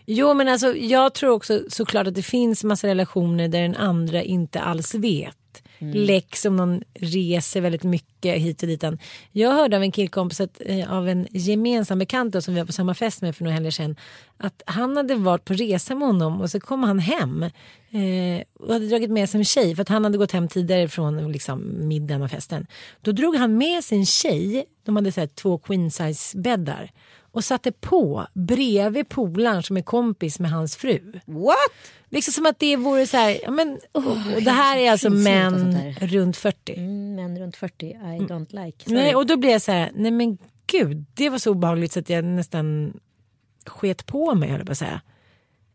Jo 0.05 0.33
men 0.33 0.47
alltså 0.47 0.75
jag 0.75 1.13
tror 1.13 1.31
också 1.31 1.63
såklart 1.69 2.07
att 2.07 2.15
det 2.15 2.23
finns 2.23 2.63
massa 2.63 2.87
relationer 2.87 3.47
där 3.47 3.61
den 3.61 3.75
andra 3.75 4.23
inte 4.23 4.59
alls 4.59 4.95
vet. 4.95 5.37
Mm. 5.79 5.93
Läx 5.93 6.45
om 6.45 6.55
någon 6.55 6.83
reser 6.93 7.61
väldigt 7.61 7.83
mycket 7.83 8.41
hit 8.41 8.63
och 8.63 8.67
dit. 8.67 8.83
Jag 9.31 9.51
hörde 9.51 9.75
av 9.75 9.83
en 9.83 9.91
killkompis 9.91 10.41
att, 10.41 10.61
eh, 10.65 10.93
av 10.93 11.09
en 11.09 11.27
gemensam 11.31 11.99
bekant 11.99 12.33
då, 12.33 12.41
som 12.41 12.53
vi 12.53 12.59
var 12.59 12.65
på 12.65 12.73
samma 12.73 12.93
fest 12.93 13.21
med 13.21 13.35
för 13.35 13.43
några 13.43 13.55
helger 13.55 13.71
sedan. 13.71 13.95
Att 14.37 14.63
han 14.65 14.97
hade 14.97 15.15
varit 15.15 15.45
på 15.45 15.53
resa 15.53 15.95
med 15.95 16.07
honom 16.07 16.41
och 16.41 16.51
så 16.51 16.59
kom 16.59 16.83
han 16.83 16.99
hem. 16.99 17.43
Eh, 17.43 18.43
och 18.59 18.73
hade 18.73 18.87
dragit 18.87 19.11
med 19.11 19.29
sig 19.29 19.37
en 19.37 19.45
tjej 19.45 19.75
för 19.75 19.81
att 19.81 19.89
han 19.89 20.03
hade 20.03 20.17
gått 20.17 20.31
hem 20.31 20.47
tidigare 20.47 20.87
från 20.87 21.31
liksom, 21.31 21.87
middagen 21.87 22.21
och 22.21 22.31
festen. 22.31 22.67
Då 23.01 23.11
drog 23.11 23.35
han 23.35 23.57
med 23.57 23.83
sin 23.83 24.05
tjej. 24.05 24.65
De 24.85 24.95
hade 24.95 25.11
så 25.11 25.19
här, 25.19 25.27
två 25.27 25.57
queen 25.57 25.91
size 25.91 26.37
bäddar. 26.37 26.91
Och 27.33 27.43
satte 27.43 27.71
på 27.71 28.27
bredvid 28.33 29.09
polaren 29.09 29.63
som 29.63 29.77
är 29.77 29.81
kompis 29.81 30.39
med 30.39 30.51
hans 30.51 30.75
fru. 30.75 31.19
What? 31.25 31.57
Liksom 32.09 32.31
som 32.31 32.45
att 32.45 32.59
det 32.59 32.75
vore 32.75 33.07
så 33.07 33.17
här, 33.17 33.51
men, 33.51 33.79
och, 33.91 34.07
och 34.35 34.41
det 34.43 34.51
här 34.51 34.77
är 34.77 34.91
alltså 34.91 35.09
män 35.09 35.93
runt 35.99 36.37
40. 36.37 36.73
Mm, 36.73 37.15
män 37.15 37.39
runt 37.39 37.55
40, 37.55 37.85
I 37.85 37.95
don't 37.95 38.65
like. 38.65 38.83
Sorry. 38.83 38.97
Nej, 38.97 39.15
och 39.15 39.25
då 39.25 39.37
blir 39.37 39.51
jag 39.51 39.61
så 39.61 39.71
här, 39.71 39.91
nej 39.95 40.11
men 40.11 40.37
gud, 40.67 41.05
det 41.13 41.29
var 41.29 41.37
så 41.37 41.51
obehagligt 41.51 41.91
så 41.91 41.99
att 41.99 42.09
jag 42.09 42.25
nästan 42.25 42.93
sket 43.65 44.05
på 44.05 44.35
mig 44.35 44.49
höll 44.49 44.59
jag 44.59 44.65
på 44.67 44.71
att 44.71 44.77
säga. 44.77 45.01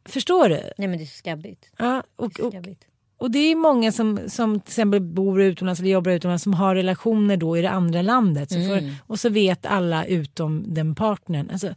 Förstår 0.04 0.48
du? 0.48 0.60
Nej 0.78 0.88
men 0.88 0.98
det 0.98 1.04
är 1.04 1.06
så 1.06 1.16
skabbigt. 1.16 1.70
Ja, 1.78 2.02
och, 2.16 2.40
och, 2.40 2.52
skabbigt. 2.52 2.84
Och 3.18 3.30
det 3.30 3.38
är 3.38 3.56
många 3.56 3.92
som, 3.92 4.20
som 4.28 4.60
till 4.60 4.70
exempel 4.70 5.00
bor 5.00 5.42
utomlands 5.42 5.80
eller 5.80 5.90
jobbar 5.90 6.12
utomlands 6.12 6.42
som 6.44 6.54
har 6.54 6.74
relationer 6.74 7.36
då 7.36 7.56
i 7.58 7.62
det 7.62 7.70
andra 7.70 8.02
landet. 8.02 8.48
Så 8.50 8.54
för, 8.68 8.94
och 9.06 9.20
så 9.20 9.28
vet 9.28 9.66
alla 9.66 10.04
utom 10.04 10.64
den 10.74 10.94
partnern. 10.94 11.50
Alltså, 11.50 11.74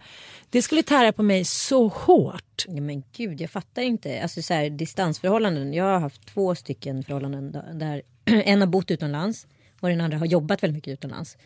det 0.49 0.61
skulle 0.61 0.83
tära 0.83 1.11
på 1.11 1.23
mig 1.23 1.45
så 1.45 1.87
hårt. 1.87 2.65
Ja, 2.67 2.81
men 2.81 3.03
gud, 3.15 3.41
jag 3.41 3.49
fattar 3.49 3.81
inte. 3.81 4.21
Alltså 4.21 4.41
så 4.41 4.53
här, 4.53 4.69
distansförhållanden. 4.69 5.73
Jag 5.73 5.83
har 5.85 5.99
haft 5.99 6.25
två 6.25 6.55
stycken 6.55 7.03
förhållanden 7.03 7.51
där- 7.73 8.01
en 8.25 8.59
har 8.61 8.67
bott 8.67 8.91
utomlands 8.91 9.47
och 9.79 9.89
den 9.89 10.01
andra 10.01 10.17
har 10.17 10.25
jobbat 10.25 10.63
väldigt 10.63 10.75
mycket 10.75 10.93
utomlands. 10.93 11.37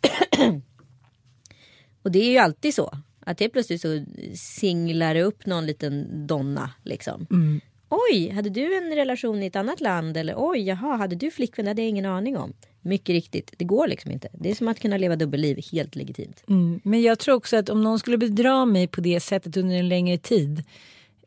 och 2.02 2.10
det 2.12 2.18
är 2.18 2.30
ju 2.30 2.38
alltid 2.38 2.74
så. 2.74 2.98
Att 3.26 3.38
det 3.38 3.48
plötsligt 3.48 3.80
så 3.80 4.04
singlar 4.34 5.14
det 5.14 5.22
upp 5.22 5.46
någon 5.46 5.66
liten 5.66 6.26
donna 6.26 6.70
liksom. 6.82 7.26
Oj, 7.94 8.30
hade 8.30 8.50
du 8.50 8.76
en 8.76 8.94
relation 8.94 9.42
i 9.42 9.46
ett 9.46 9.56
annat 9.56 9.80
land? 9.80 10.16
Eller 10.16 10.34
oj, 10.36 10.58
jaha, 10.58 10.96
hade 10.96 11.16
du 11.16 11.30
flickvän? 11.30 11.64
Det 11.64 11.70
hade 11.70 11.82
jag 11.82 11.88
ingen 11.88 12.06
aning 12.06 12.36
om. 12.36 12.52
Mycket 12.80 13.12
riktigt, 13.12 13.54
det 13.58 13.64
går 13.64 13.86
liksom 13.86 14.10
inte. 14.10 14.28
Det 14.32 14.50
är 14.50 14.54
som 14.54 14.68
att 14.68 14.80
kunna 14.80 14.96
leva 14.96 15.16
dubbelliv 15.16 15.58
helt 15.72 15.96
legitimt. 15.96 16.44
Mm, 16.48 16.80
men 16.84 17.02
jag 17.02 17.18
tror 17.18 17.34
också 17.34 17.56
att 17.56 17.68
om 17.68 17.82
någon 17.82 17.98
skulle 17.98 18.18
bedra 18.18 18.64
mig 18.64 18.86
på 18.86 19.00
det 19.00 19.20
sättet 19.20 19.56
under 19.56 19.76
en 19.76 19.88
längre 19.88 20.18
tid 20.18 20.64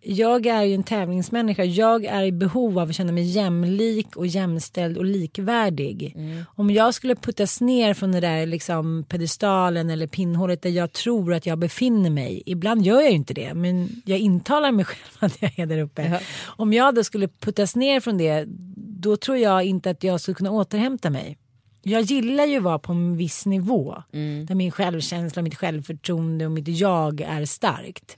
jag 0.07 0.45
är 0.45 0.63
ju 0.63 0.73
en 0.73 0.83
tävlingsmänniska. 0.83 1.63
Jag 1.63 2.05
är 2.05 2.23
i 2.23 2.31
behov 2.31 2.79
av 2.79 2.89
att 2.89 2.95
känna 2.95 3.11
mig 3.11 3.23
jämlik 3.23 4.15
och 4.15 4.27
jämställd 4.27 4.97
och 4.97 5.05
likvärdig. 5.05 6.13
Mm. 6.15 6.43
Om 6.55 6.71
jag 6.71 6.93
skulle 6.93 7.15
puttas 7.15 7.61
ner 7.61 7.93
från 7.93 8.11
det 8.11 8.19
där 8.19 8.45
liksom 8.45 9.05
pedestalen 9.09 9.89
eller 9.89 10.07
pinnhålet 10.07 10.61
där 10.61 10.69
jag 10.69 10.91
tror 10.91 11.33
att 11.33 11.45
jag 11.45 11.57
befinner 11.57 12.09
mig. 12.09 12.43
Ibland 12.45 12.85
gör 12.85 13.01
jag 13.01 13.09
ju 13.09 13.15
inte 13.15 13.33
det 13.33 13.53
men 13.53 14.01
jag 14.05 14.19
intalar 14.19 14.71
mig 14.71 14.85
själv 14.85 15.17
att 15.19 15.41
jag 15.41 15.59
är 15.59 15.65
där 15.65 15.81
uppe. 15.81 16.03
Ja. 16.03 16.19
Om 16.45 16.73
jag 16.73 16.95
då 16.95 17.03
skulle 17.03 17.27
puttas 17.27 17.75
ner 17.75 17.99
från 17.99 18.17
det 18.17 18.45
då 18.77 19.17
tror 19.17 19.37
jag 19.37 19.63
inte 19.63 19.89
att 19.89 20.03
jag 20.03 20.21
skulle 20.21 20.35
kunna 20.35 20.51
återhämta 20.51 21.09
mig. 21.09 21.37
Jag 21.83 22.01
gillar 22.01 22.45
ju 22.45 22.57
att 22.57 22.63
vara 22.63 22.79
på 22.79 22.91
en 22.91 23.17
viss 23.17 23.45
nivå. 23.45 24.03
Mm. 24.13 24.45
Där 24.45 24.55
min 24.55 24.71
självkänsla, 24.71 25.41
mitt 25.41 25.55
självförtroende 25.55 26.45
och 26.45 26.51
mitt 26.51 26.67
jag 26.67 27.21
är 27.21 27.45
starkt. 27.45 28.17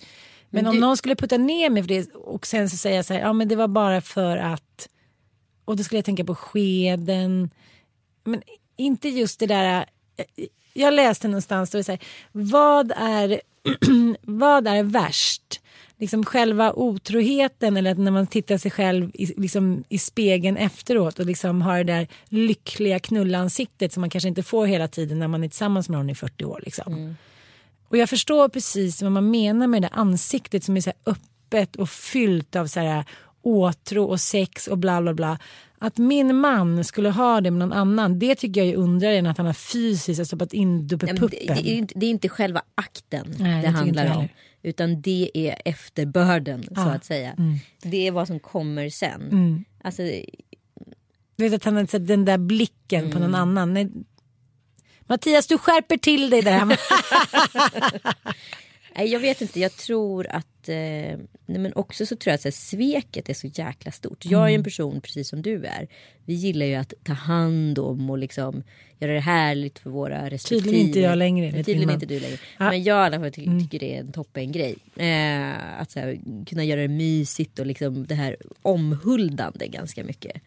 Men, 0.50 0.66
om 0.68 0.74
du- 0.76 0.82
någon 0.82 0.98
skulle 0.98 1.16
putta 1.16 1.38
ner 1.38 1.70
mig 1.70 1.84
för 1.84 1.88
det 1.88 2.14
och 2.14 2.48
sen 2.48 2.70
så 2.70 2.78
säga 2.78 3.04
så 3.04 3.14
här, 3.14 3.22
ja 3.22 3.34
men 3.34 3.48
det 3.48 3.56
var 3.56 3.68
bara 3.68 4.02
för 4.02 4.38
att. 4.38 4.90
Och 5.66 5.78
då 5.78 5.84
skulle 5.84 5.98
jag 5.98 6.06
tänka 6.06 6.24
på 6.24 6.36
skeden. 6.36 7.50
Men 8.24 8.42
inte 8.78 9.10
just 9.10 9.40
det 9.40 9.46
där. 9.48 9.86
Jag 10.74 10.94
läste 10.94 11.28
någonstans 11.28 11.70
då 11.70 11.78
det 11.78 11.84
så 11.84 11.92
här, 11.92 12.02
vad 12.32 12.92
är, 12.98 13.42
vad 14.22 14.68
är 14.68 14.84
värst? 14.84 15.62
Liksom 16.00 16.26
själva 16.26 16.74
otroheten 16.74 17.78
eller 17.78 17.92
att 17.92 17.98
när 17.98 18.12
man 18.12 18.28
tittar 18.28 18.58
sig 18.58 18.72
själv 18.72 19.12
i, 19.14 19.26
liksom, 19.42 19.84
i 19.90 19.98
spegeln 19.98 20.58
efteråt 20.58 21.20
och 21.20 21.26
liksom 21.26 21.62
har 21.62 21.78
det 21.78 21.94
där 21.94 22.08
lyckliga 22.26 23.00
knullansiktet 23.00 23.94
som 23.94 24.02
man 24.02 24.10
kanske 24.10 24.28
inte 24.28 24.44
får 24.44 24.66
hela 24.68 24.88
tiden 24.88 25.20
när 25.20 25.28
man 25.28 25.44
är 25.44 25.48
tillsammans 25.48 25.90
med 25.90 25.98
någon 26.00 26.10
i 26.10 26.16
40 26.16 26.46
år. 26.46 26.62
Liksom. 26.66 26.94
Och 27.90 27.98
jag 27.98 28.10
förstår 28.10 28.50
precis 28.50 29.02
vad 29.02 29.12
man 29.12 29.32
menar 29.32 29.68
med 29.68 29.82
det 29.82 29.88
där 29.88 30.00
ansiktet 30.00 30.64
som 30.64 30.78
är 30.78 30.82
så 30.82 30.92
öppet 31.06 31.76
och 31.76 31.90
fyllt 31.90 32.56
av 32.56 32.68
så 32.68 32.80
här 32.80 33.06
åtrå 33.42 34.04
och 34.06 34.22
sex 34.22 34.68
och 34.68 34.78
bla 34.78 35.02
bla 35.02 35.14
bla. 35.14 35.40
Att 35.80 35.98
min 35.98 36.36
man 36.36 36.84
skulle 36.84 37.10
ha 37.10 37.42
det 37.42 37.52
med 37.52 37.60
någon 37.60 37.74
annan, 37.74 38.20
det 38.20 38.36
tycker 38.36 38.62
jag 38.62 38.70
är 38.70 38.76
undrar 38.76 39.10
än 39.12 39.26
att 39.26 39.38
han 39.38 39.46
har 39.46 39.54
fysiskt 39.54 40.18
har 40.18 40.26
stoppat 40.26 40.54
in 40.54 40.88
dubbelpuppen. 40.88 41.40
det, 41.48 41.54
det, 41.54 41.70
är 41.70 41.76
inte, 41.78 41.94
det 42.00 42.06
är 42.06 42.10
inte 42.10 42.30
själva 42.30 42.62
akten 42.76 43.36
Nej, 43.40 43.62
det 43.62 43.68
handlar 43.68 44.18
om. 44.18 44.28
Utan 44.64 45.02
det 45.02 45.32
är 45.34 45.62
efterbörden 45.66 46.64
så 46.64 46.72
Ja. 46.76 46.92
att 46.94 47.06
säga. 47.06 47.32
Mm. 47.38 47.56
Det 47.82 48.08
är 48.08 48.12
vad 48.12 48.28
som 48.28 48.40
kommer 48.40 48.90
sen. 48.90 49.22
Mm. 49.22 49.64
Alltså, 49.84 50.02
Du 51.36 51.44
vet 51.50 51.54
att 51.54 51.64
han 51.66 51.76
har 51.76 51.86
sett 51.86 52.08
den 52.08 52.26
där 52.26 52.38
blicken 52.38 53.12
på 53.12 53.20
någon 53.20 53.30
Mm. 53.30 53.42
annan. 53.42 53.74
Nej. 53.74 53.90
Mattias 55.08 55.48
du 55.48 55.58
skärper 55.58 55.98
till 55.98 56.30
dig 56.30 56.42
där 56.42 56.52
hemma. 56.52 56.78
nej, 58.96 59.12
jag 59.12 59.20
vet 59.20 59.42
inte, 59.42 59.60
jag 59.60 59.72
tror 59.72 60.28
att... 60.28 60.70
Eh, 60.70 60.76
nej, 61.46 61.60
men 61.60 61.74
också 61.74 62.06
så 62.06 62.16
tror 62.16 62.32
jag 62.32 62.36
att 62.36 62.44
här, 62.44 62.52
sveket 62.52 63.30
är 63.30 63.34
så 63.34 63.48
jäkla 63.48 63.92
stort. 63.92 64.26
Jag 64.26 64.44
är 64.46 64.50
ju 64.50 64.56
en 64.56 64.64
person 64.64 65.02
precis 65.02 65.30
som 65.30 65.42
du 65.42 65.66
är. 65.66 65.88
Vi 66.26 66.34
gillar 66.34 66.66
ju 66.66 66.76
att 66.76 66.94
ta 67.04 67.14
hand 67.14 67.80
om 67.80 68.10
och 68.10 68.18
liksom 68.18 68.64
göra 69.00 69.14
det 69.14 69.20
härligt 69.20 69.80
för 69.80 69.90
våra 69.90 70.30
respektive. 70.30 70.62
Tydligen 70.62 70.88
inte 70.88 71.00
jag 71.00 71.18
längre, 71.18 71.52
vet 71.52 71.66
Tydligen 71.66 71.90
inte 71.90 72.06
du 72.06 72.20
längre. 72.20 72.38
Ja. 72.58 72.70
Men 72.70 72.84
jag 72.84 73.04
i 73.04 73.06
alla 73.06 73.20
fall 73.20 73.32
ty- 73.32 73.60
tycker 73.60 73.80
det 73.80 73.96
är 73.96 74.00
en 74.00 74.12
toppen 74.12 74.52
grej. 74.52 74.76
Eh, 74.96 75.82
att 75.82 75.96
här, 75.96 76.20
kunna 76.46 76.64
göra 76.64 76.82
det 76.82 76.88
mysigt 76.88 77.60
och 77.60 77.66
liksom 77.66 78.08
det 78.08 78.16
här 78.16 78.38
omhuldande 78.62 79.68
ganska 79.68 80.04
mycket. 80.04 80.42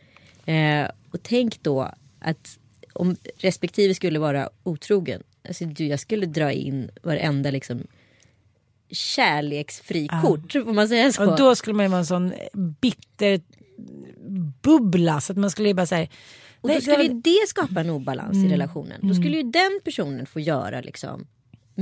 Eh, 0.46 0.90
och 1.10 1.22
tänk 1.22 1.62
då 1.62 1.90
att 2.18 2.58
om 2.92 3.16
respektive 3.36 3.94
skulle 3.94 4.18
vara 4.18 4.50
otrogen. 4.62 5.22
Alltså, 5.48 5.64
du, 5.64 5.86
jag 5.86 6.00
skulle 6.00 6.26
dra 6.26 6.52
in 6.52 6.90
varenda 7.02 7.50
liksom 7.50 7.86
kärleksfrikort. 8.90 10.52
Får 10.52 10.72
man 10.72 10.88
säga 10.88 11.12
så? 11.12 11.30
och 11.30 11.38
då 11.38 11.56
skulle 11.56 11.76
man 11.76 11.84
ju 11.84 11.90
vara 11.90 11.98
en 11.98 12.06
sån 12.06 12.32
bitter 12.80 13.40
bubbla 14.62 15.20
så 15.20 15.32
att 15.32 15.38
man 15.38 15.50
skulle 15.50 15.68
ju 15.68 15.74
bara 15.74 15.86
säga. 15.86 16.08
Och 16.60 16.68
då 16.68 16.80
skulle 16.80 17.02
ju 17.02 17.20
det 17.20 17.48
skapa 17.48 17.80
en 17.80 17.90
obalans 17.90 18.44
i 18.44 18.48
relationen. 18.48 19.00
Då 19.02 19.14
skulle 19.14 19.36
ju 19.36 19.42
den 19.42 19.80
personen 19.84 20.26
få 20.26 20.40
göra 20.40 20.80
liksom 20.80 21.26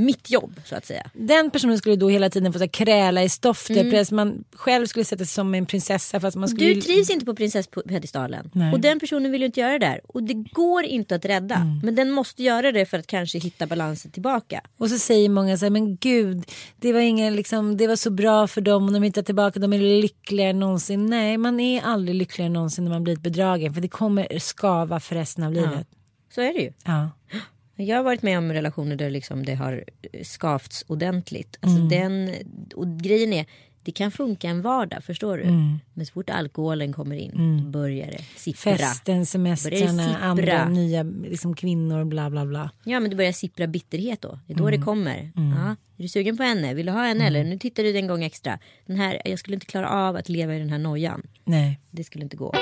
mitt 0.05 0.31
jobb 0.31 0.61
så 0.65 0.77
att 0.77 0.87
säga. 0.87 1.11
Den 1.13 1.51
personen 1.51 1.79
skulle 1.79 1.97
då 1.97 2.09
hela 2.09 2.31
tiden 2.31 2.53
få 2.53 2.59
så 2.59 2.69
kräla 2.69 3.23
i 3.23 3.29
stoftet. 3.29 3.77
Mm. 3.77 4.05
Man 4.13 4.45
själv 4.53 4.87
skulle 4.87 5.05
sätta 5.05 5.25
sig 5.25 5.35
som 5.35 5.55
en 5.55 5.67
prinsessa. 5.67 6.21
Fast 6.21 6.37
man 6.37 6.49
skulle 6.49 6.75
Du 6.75 6.81
trivs 6.81 7.11
inte 7.11 7.27
på 7.27 7.35
prinsesspedestalen. 7.35 8.51
Och 8.73 8.81
den 8.81 9.01
personen 9.01 9.33
vill 9.33 9.41
ju 9.41 9.47
inte 9.47 9.61
göra 9.61 9.73
det 9.73 9.79
där. 9.79 10.01
Och 10.09 10.23
det 10.23 10.35
går 10.35 10.85
inte 10.85 11.15
att 11.15 11.25
rädda. 11.25 11.55
Mm. 11.55 11.81
Men 11.83 11.95
den 11.95 12.11
måste 12.11 12.43
göra 12.43 12.73
det 12.73 12.87
för 12.87 12.99
att 12.99 13.07
kanske 13.07 13.39
hitta 13.39 13.67
balansen 13.67 14.11
tillbaka. 14.11 14.61
Och 14.77 14.91
så 14.91 14.99
säger 14.99 15.29
många 15.29 15.57
så 15.57 15.65
här, 15.65 15.71
men 15.71 15.97
gud, 15.97 16.45
det 16.77 16.93
var, 16.93 17.01
ingen, 17.01 17.37
liksom, 17.37 17.77
det 17.77 17.87
var 17.87 17.97
så 17.97 18.11
bra 18.11 18.47
för 18.47 18.61
dem 18.61 18.87
och 18.87 18.93
de 18.93 19.03
hittar 19.03 19.23
tillbaka, 19.23 19.61
de 19.61 19.73
är 19.73 19.79
lyckligare 19.79 20.51
än 20.51 20.61
någonsin. 20.61 21.07
Nej, 21.07 21.39
man 21.39 21.61
är 21.61 21.83
aldrig 21.83 22.15
lyckligare 22.15 22.47
än 22.47 22.53
någonsin 22.53 22.85
när 22.85 22.91
man 22.93 23.05
blivit 23.05 23.23
bedragen. 23.23 23.75
För 23.75 23.81
det 23.81 23.89
kommer 23.89 24.39
skava 24.39 25.01
för 25.01 25.15
resten 25.15 25.45
av 25.45 25.53
livet. 25.53 25.89
Så 26.35 26.41
är 26.41 26.53
det 26.53 26.61
ju. 26.61 26.73
Ja. 26.85 27.11
Jag 27.81 27.97
har 27.97 28.05
varit 28.05 28.23
med 28.23 28.39
om 28.39 28.53
relationer 28.53 28.97
där 28.97 29.11
liksom 29.11 29.45
det 29.45 29.55
har 29.55 29.85
eh, 30.13 30.23
skavts 30.25 30.85
ordentligt. 30.89 31.59
Alltså 31.61 31.79
Mm. 31.79 31.89
den, 31.89 32.35
och 32.75 33.01
grejen 33.01 33.33
är, 33.33 33.47
det 33.83 33.93
kan 33.93 34.11
funka 34.11 34.49
en 34.49 34.63
vardag, 34.63 35.05
förstår 35.05 35.37
du? 35.37 35.43
Mm. 35.43 35.79
Men 35.95 36.07
så 36.07 36.13
fort 36.13 36.31
alkoholen 36.31 36.93
kommer 36.93 37.17
in, 37.17 37.61
då 37.65 37.71
börjar 37.71 38.07
det 38.07 38.21
sippra. 38.37 38.77
Festen, 38.77 39.27
semestrarna, 39.27 40.05
sippra? 40.09 40.19
andra 40.23 40.69
nya 40.69 41.03
liksom, 41.03 41.55
kvinnor, 41.57 42.05
bla 42.05 42.31
bla 42.31 42.47
bla. 42.47 42.71
Ja 42.85 43.01
men 43.01 43.11
det 43.11 43.17
börjar 43.17 43.33
sippra 43.33 43.67
bitterhet 43.67 44.21
då. 44.23 44.39
Det 44.47 44.53
är 44.53 44.57
då 44.57 44.69
Mm. 44.69 44.81
det 44.81 44.85
kommer. 44.85 45.31
Ja, 45.35 45.77
är 45.99 46.03
du 46.03 46.09
sugen 46.09 46.37
på 46.37 46.43
henne? 46.43 46.75
Vill 46.75 46.87
du 46.87 46.93
ha 46.93 47.03
henne 47.07 47.27
eller? 47.27 47.45
Nu 47.45 47.59
tittar 47.59 47.83
du 47.83 47.97
en 47.99 48.07
gång 48.07 48.25
extra. 48.25 48.59
Den 48.87 48.97
här, 48.97 49.23
jag 49.25 49.39
skulle 49.39 49.55
inte 49.55 49.67
klara 49.67 49.89
av 49.91 50.17
att 50.17 50.29
leva 50.29 50.55
i 50.55 50.59
den 50.59 50.71
här 50.71 50.79
nojan. 50.79 51.23
Nej. 51.45 51.81
Det 51.91 52.05
skulle 52.05 52.25
inte 52.25 52.37
gå. 52.37 52.55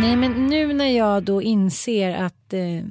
Nej 0.00 0.16
men 0.16 0.46
nu 0.46 0.72
när 0.72 0.90
jag 0.90 1.22
då 1.22 1.42
inser 1.42 2.14
att 2.14 2.52
eh, 2.52 2.84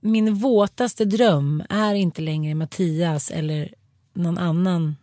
min 0.00 0.34
våtaste 0.34 1.04
dröm 1.04 1.62
är 1.68 1.94
inte 1.94 2.22
längre 2.22 2.54
Mattias 2.54 3.30
eller 3.30 3.74
någon 4.14 4.38
annan 4.38 4.96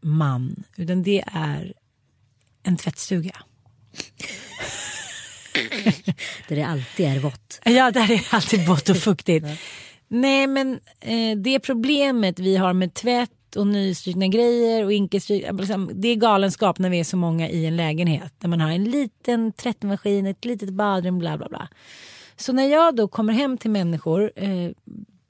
man. 0.00 0.64
Utan 0.76 1.02
det 1.02 1.24
är 1.32 1.72
en 2.62 2.76
tvättstuga. 2.76 3.36
Där 6.48 6.56
det 6.56 6.62
alltid 6.62 7.06
är 7.06 7.18
vått. 7.18 7.60
Ja, 7.64 7.90
där 7.90 8.10
är 8.10 8.26
alltid 8.30 8.66
vått 8.66 8.88
och 8.88 8.96
fuktigt. 8.96 9.46
Nej, 10.08 10.46
men 10.46 10.80
eh, 11.00 11.36
det 11.36 11.60
problemet 11.60 12.38
vi 12.38 12.56
har 12.56 12.72
med 12.72 12.94
tvätt 12.94 13.30
och 13.56 13.66
nystrukna 13.66 14.26
grejer 14.26 14.84
och 14.84 14.92
inkestryk, 14.92 15.46
liksom, 15.52 15.90
det 15.94 16.08
är 16.08 16.16
galenskap 16.16 16.78
när 16.78 16.90
vi 16.90 17.00
är 17.00 17.04
så 17.04 17.16
många 17.16 17.48
i 17.48 17.66
en 17.66 17.76
lägenhet. 17.76 18.34
Där 18.38 18.48
man 18.48 18.60
har 18.60 18.70
en 18.70 18.84
liten 18.84 19.52
tvättmaskin, 19.52 20.26
ett 20.26 20.44
litet 20.44 20.70
badrum, 20.70 21.18
bla 21.18 21.38
bla 21.38 21.48
bla. 21.48 21.68
Så 22.36 22.52
när 22.52 22.66
jag 22.66 22.96
då 22.96 23.08
kommer 23.08 23.32
hem 23.32 23.58
till 23.58 23.70
människor 23.70 24.32
eh, 24.36 24.70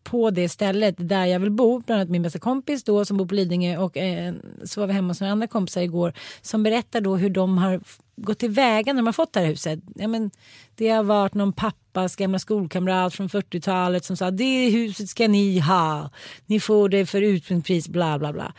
på 0.03 0.31
det 0.31 0.49
stället 0.49 0.95
där 0.99 1.27
jag 1.27 1.41
vill 1.41 1.51
bo, 1.51 1.81
bland 1.81 2.01
annat 2.01 2.11
min 2.11 2.23
bästa 2.23 2.39
kompis 2.39 2.85
då 2.85 3.05
som 3.05 3.17
bor 3.17 3.27
på 3.27 3.35
Lidingö 3.35 3.77
och 3.77 3.97
eh, 3.97 4.35
så 4.65 4.81
var 4.81 4.87
vi 4.87 4.93
hemma 4.93 5.09
hos 5.09 5.21
några 5.21 5.33
andra 5.33 5.47
kompisar 5.47 5.81
igår 5.81 6.13
som 6.43 6.63
berättar 6.63 7.01
då 7.01 7.17
hur 7.17 7.31
de 7.31 7.59
har 7.59 7.81
gått 8.19 8.39
tillväga 8.39 8.93
när 8.93 9.03
de 9.03 9.07
har 9.07 9.13
fått 9.13 9.33
det 9.33 9.41
här 9.41 9.47
huset. 9.47 9.81
Ja, 9.95 10.09
men, 10.09 10.31
det 10.75 10.89
har 10.89 11.03
varit 11.03 11.35
någon 11.35 11.53
pappas 11.53 12.17
gamla 12.17 12.39
skolkamrat 12.39 13.15
från 13.15 13.29
40-talet 13.29 14.05
som 14.05 14.17
sa 14.17 14.31
det 14.31 14.71
huset 14.71 15.09
ska 15.09 15.29
ni 15.29 15.59
ha, 15.59 16.11
ni 16.47 16.61
får 16.61 16.89
det 16.89 17.07
för 17.07 17.23
utbildningspris 17.23 17.89
bla 17.89 18.19
bla 18.19 18.33
bla. 18.33 18.53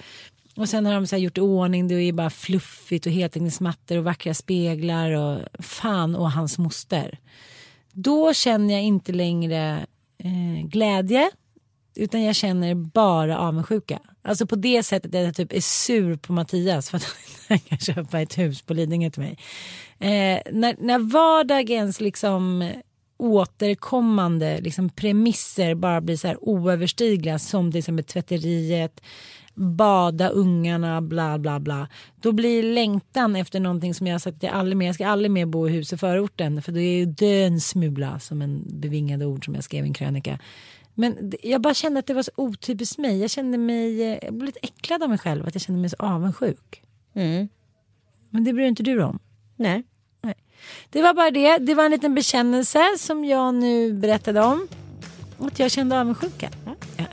Och 0.55 0.69
sen 0.69 0.85
har 0.85 0.93
de 0.93 1.07
så 1.07 1.15
här 1.15 1.23
gjort 1.23 1.37
i 1.37 1.41
ordning, 1.41 1.87
det 1.87 1.95
är 1.95 2.13
bara 2.13 2.29
fluffigt 2.29 3.05
och 3.05 3.11
heltäckningsmattor 3.11 3.97
och 3.97 4.03
vackra 4.03 4.33
speglar 4.33 5.11
och 5.11 5.39
fan 5.59 6.15
och 6.15 6.31
hans 6.31 6.57
moster. 6.57 7.19
Då 7.93 8.33
känner 8.33 8.73
jag 8.73 8.83
inte 8.83 9.11
längre 9.11 9.85
eh, 10.17 10.67
glädje 10.67 11.31
utan 11.99 12.23
jag 12.23 12.35
känner 12.35 12.75
bara 12.75 13.39
avundsjuka. 13.39 13.99
Alltså 14.21 14.47
på 14.47 14.55
det 14.55 14.83
sättet 14.83 15.15
att 15.15 15.23
jag 15.23 15.35
typ 15.35 15.53
är 15.53 15.61
sur 15.61 16.15
på 16.15 16.33
Mattias 16.33 16.89
för 16.89 16.97
att 16.97 17.15
han 17.49 17.59
kan 17.59 17.77
köpa 17.77 18.21
ett 18.21 18.37
hus 18.37 18.61
på 18.61 18.73
Lidingö 18.73 19.09
till 19.09 19.21
mig. 19.21 19.37
Eh, 19.99 20.41
när, 20.51 20.75
när 20.79 20.99
vardagens 20.99 22.01
liksom 22.01 22.71
återkommande 23.17 24.61
liksom 24.61 24.89
premisser 24.89 25.75
bara 25.75 26.01
blir 26.01 26.17
så 26.17 26.27
här 26.27 26.43
oöverstigliga 26.43 27.39
som 27.39 27.71
till 27.71 27.79
exempel 27.79 28.05
tvätteriet, 28.05 29.01
bada 29.53 30.29
ungarna, 30.29 31.01
bla 31.01 31.39
bla 31.39 31.59
bla. 31.59 31.87
Då 32.21 32.31
blir 32.31 32.63
längtan 32.63 33.35
efter 33.35 33.59
någonting 33.59 33.93
som 33.93 34.07
jag 34.07 34.13
har 34.13 34.19
sagt 34.19 34.37
att 34.37 34.43
jag 34.43 34.53
aldrig 34.53 34.77
mer, 34.77 34.85
jag 34.85 34.95
ska 34.95 35.07
aldrig 35.07 35.31
mer 35.31 35.45
bo 35.45 35.67
i 35.67 35.71
hus 35.71 35.93
i 35.93 35.97
förorten 35.97 36.61
för 36.61 36.71
då 36.71 36.79
är 36.79 36.97
ju 36.97 37.05
dön 37.05 37.61
smula 37.61 38.19
som 38.19 38.41
en 38.41 38.79
bevingad 38.79 39.23
ord 39.23 39.45
som 39.45 39.55
jag 39.55 39.63
skrev 39.63 39.85
i 39.85 39.87
en 39.87 39.93
krönika. 39.93 40.39
Men 40.99 41.31
jag 41.43 41.61
bara 41.61 41.73
kände 41.73 41.99
att 41.99 42.05
det 42.05 42.13
var 42.13 42.23
så 42.23 42.31
otypiskt 42.35 42.97
mig. 42.97 43.19
Jag 43.19 43.29
kände 43.29 43.57
mig, 43.57 44.03
eh, 44.03 44.19
jag 44.21 44.33
blev 44.33 44.45
lite 44.45 44.59
äcklad 44.61 45.03
av 45.03 45.09
mig 45.09 45.17
själv 45.17 45.47
att 45.47 45.55
jag 45.55 45.61
kände 45.61 45.81
mig 45.81 45.89
så 45.89 45.95
avundsjuk. 45.99 46.81
Mm. 47.13 47.49
Men 48.29 48.43
det 48.43 48.53
bryr 48.53 48.65
inte 48.65 48.83
du 48.83 49.03
om. 49.03 49.19
Nej. 49.55 49.83
Det 50.89 51.01
var 51.01 51.13
bara 51.13 51.31
det. 51.31 51.57
Det 51.57 51.73
var 51.73 51.85
en 51.85 51.91
liten 51.91 52.15
bekännelse 52.15 52.83
som 52.97 53.25
jag 53.25 53.55
nu 53.55 53.93
berättade 53.93 54.41
om. 54.41 54.67
Att 55.39 55.59
jag 55.59 55.71
kände 55.71 56.01
avundsjuka. 56.01 56.49
Ja. 56.65 57.05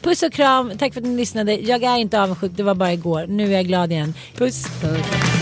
Puss 0.00 0.22
och 0.22 0.32
kram, 0.32 0.72
tack 0.78 0.94
för 0.94 1.00
att 1.00 1.06
ni 1.06 1.16
lyssnade. 1.16 1.54
Jag 1.54 1.82
är 1.82 1.96
inte 1.96 2.22
avundsjuk, 2.22 2.52
det 2.54 2.62
var 2.62 2.74
bara 2.74 2.92
igår. 2.92 3.26
Nu 3.26 3.46
är 3.46 3.56
jag 3.56 3.66
glad 3.66 3.92
igen. 3.92 4.14
Puss. 4.36 4.64
Puss. 4.80 5.41